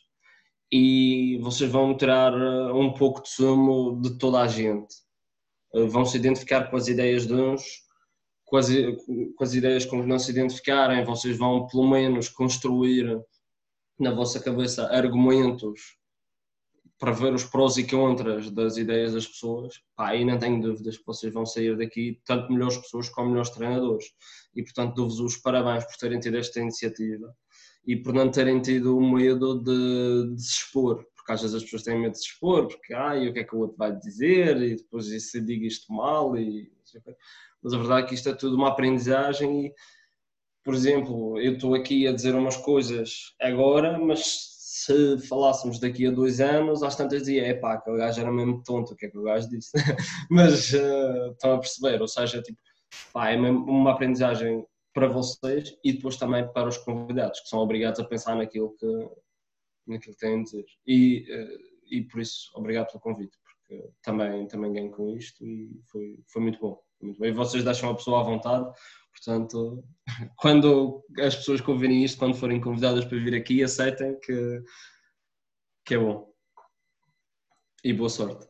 e 0.71 1.37
vocês 1.39 1.71
vão 1.71 1.95
tirar 1.95 2.33
eh, 2.33 2.73
um 2.73 2.91
pouco 2.91 3.21
de 3.21 3.29
sumo 3.29 4.01
de 4.01 4.17
toda 4.17 4.39
a 4.41 4.47
gente. 4.47 4.95
Eh, 5.75 5.85
vão 5.85 6.05
se 6.05 6.17
identificar 6.17 6.67
com 6.67 6.77
as 6.77 6.87
ideias 6.87 7.27
de 7.27 7.33
uns, 7.35 7.61
com 8.43 8.57
as, 8.57 8.69
com 9.35 9.43
as 9.43 9.53
ideias 9.53 9.85
com 9.85 10.01
que 10.01 10.07
não 10.07 10.17
se 10.17 10.31
identificarem, 10.31 11.05
vocês 11.05 11.37
vão 11.37 11.67
pelo 11.67 11.87
menos 11.87 12.27
construir 12.27 13.05
na 13.99 14.11
vossa 14.11 14.39
cabeça 14.39 14.87
argumentos 14.87 15.98
para 16.99 17.11
ver 17.11 17.33
os 17.33 17.45
prós 17.45 17.77
e 17.77 17.87
contras 17.87 18.51
das 18.51 18.75
ideias 18.75 19.13
das 19.13 19.25
pessoas, 19.25 19.81
pá, 19.95 20.09
aí 20.09 20.25
não 20.25 20.37
tenho 20.37 20.61
dúvidas 20.61 20.97
que 20.97 21.05
vocês 21.05 21.33
vão 21.33 21.45
sair 21.45 21.77
daqui 21.77 22.19
tanto 22.25 22.51
melhores 22.51 22.77
pessoas 22.77 23.07
como 23.07 23.29
melhores 23.29 23.49
treinadores. 23.51 24.05
E, 24.53 24.61
portanto, 24.61 24.95
dou-vos 24.95 25.19
os 25.19 25.37
parabéns 25.37 25.85
por 25.85 25.95
terem 25.95 26.19
tido 26.19 26.37
esta 26.37 26.59
iniciativa 26.59 27.33
e 27.87 27.95
por 27.95 28.13
não 28.13 28.29
terem 28.29 28.61
tido 28.61 28.97
o 28.97 29.13
medo 29.13 29.63
de, 29.63 30.35
de 30.35 30.41
se 30.41 30.63
expor, 30.63 31.05
porque 31.15 31.31
às 31.31 31.41
vezes 31.41 31.55
as 31.55 31.63
pessoas 31.63 31.83
têm 31.83 31.97
medo 31.97 32.11
de 32.11 32.19
se 32.19 32.25
expor, 32.25 32.67
porque, 32.67 32.93
ai, 32.93 33.29
o 33.29 33.33
que 33.33 33.39
é 33.39 33.43
que 33.45 33.55
o 33.55 33.59
outro 33.59 33.77
vai 33.77 33.95
dizer, 33.95 34.61
e 34.61 34.75
depois 34.75 35.05
se 35.05 35.39
diga 35.39 35.65
isto 35.65 35.91
mal, 35.93 36.35
e... 36.37 36.69
mas 37.63 37.73
a 37.73 37.77
verdade 37.77 38.03
é 38.03 38.07
que 38.07 38.15
isto 38.15 38.27
é 38.27 38.33
tudo 38.35 38.57
uma 38.57 38.67
aprendizagem 38.67 39.67
e, 39.67 39.73
por 40.63 40.73
exemplo, 40.73 41.39
eu 41.39 41.53
estou 41.53 41.73
aqui 41.73 42.05
a 42.05 42.11
dizer 42.11 42.35
umas 42.35 42.57
coisas 42.57 43.33
agora, 43.39 43.97
mas 43.97 44.58
se 44.85 45.17
falássemos 45.27 45.79
daqui 45.79 46.07
a 46.07 46.11
dois 46.11 46.39
anos, 46.39 46.83
às 46.83 46.95
tantas 46.95 47.21
dizia, 47.21 47.45
é 47.47 47.53
pá, 47.53 47.73
aquele 47.73 47.97
gajo 47.97 48.21
era 48.21 48.31
mesmo 48.31 48.63
tonto, 48.63 48.93
o 48.93 48.95
que 48.95 49.07
é 49.07 49.09
que 49.09 49.17
o 49.17 49.23
gajo 49.23 49.49
disse? 49.49 49.71
Mas 50.31 50.71
uh, 50.73 51.31
estão 51.31 51.53
a 51.55 51.59
perceber, 51.59 52.01
ou 52.01 52.07
seja, 52.07 52.41
tipo, 52.41 52.57
pá, 53.11 53.31
é 53.31 53.37
uma 53.37 53.91
aprendizagem 53.91 54.65
para 54.93 55.07
vocês 55.07 55.75
e 55.83 55.93
depois 55.93 56.15
também 56.17 56.49
para 56.53 56.69
os 56.69 56.77
convidados, 56.77 57.41
que 57.41 57.49
são 57.49 57.59
obrigados 57.59 57.99
a 57.99 58.05
pensar 58.05 58.35
naquilo 58.35 58.73
que, 58.77 58.87
naquilo 59.85 60.15
que 60.15 60.19
têm 60.19 60.39
a 60.39 60.43
dizer. 60.43 60.65
E, 60.87 61.25
uh, 61.29 61.59
e 61.91 62.03
por 62.03 62.21
isso, 62.21 62.49
obrigado 62.55 62.87
pelo 62.87 63.01
convite, 63.01 63.37
porque 63.43 63.89
também, 64.01 64.47
também 64.47 64.71
ganho 64.71 64.91
com 64.91 65.09
isto 65.09 65.45
e 65.45 65.81
foi, 65.91 66.23
foi 66.27 66.41
muito 66.41 66.59
bom. 66.59 66.81
Muito 67.01 67.17
bom. 67.19 67.25
E 67.25 67.31
vocês 67.31 67.63
deixam 67.63 67.89
a 67.89 67.95
pessoa 67.95 68.21
à 68.21 68.23
vontade, 68.23 68.69
Portanto, 69.19 69.83
quando 70.37 71.03
as 71.19 71.35
pessoas 71.35 71.61
que 71.61 71.69
ouvirem 71.69 72.03
isto, 72.03 72.17
quando 72.17 72.35
forem 72.35 72.61
convidadas 72.61 73.05
para 73.05 73.17
vir 73.17 73.35
aqui, 73.35 73.63
aceitem 73.63 74.17
que, 74.19 74.63
que 75.85 75.95
é 75.95 75.97
bom. 75.97 76.33
E 77.83 77.93
boa 77.93 78.09
sorte. 78.09 78.47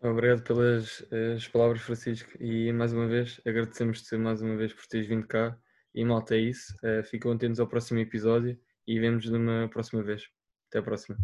Obrigado 0.00 0.42
pelas 0.42 1.04
as 1.36 1.46
palavras, 1.48 1.82
Francisco. 1.82 2.30
E 2.40 2.72
mais 2.72 2.92
uma 2.92 3.06
vez, 3.06 3.40
agradecemos-te 3.46 4.16
mais 4.16 4.42
uma 4.42 4.56
vez 4.56 4.72
por 4.72 4.86
teres 4.86 5.06
vindo 5.06 5.26
cá. 5.26 5.56
E 5.94 6.04
malta, 6.04 6.34
é 6.34 6.40
isso. 6.40 6.74
Uh, 6.82 7.04
ficam 7.04 7.32
atentos 7.32 7.60
ao 7.60 7.68
próximo 7.68 8.00
episódio 8.00 8.58
e 8.86 8.98
vemos 8.98 9.26
numa 9.26 9.68
próxima 9.68 10.02
vez. 10.02 10.22
Até 10.68 10.78
a 10.78 10.82
próxima. 10.82 11.18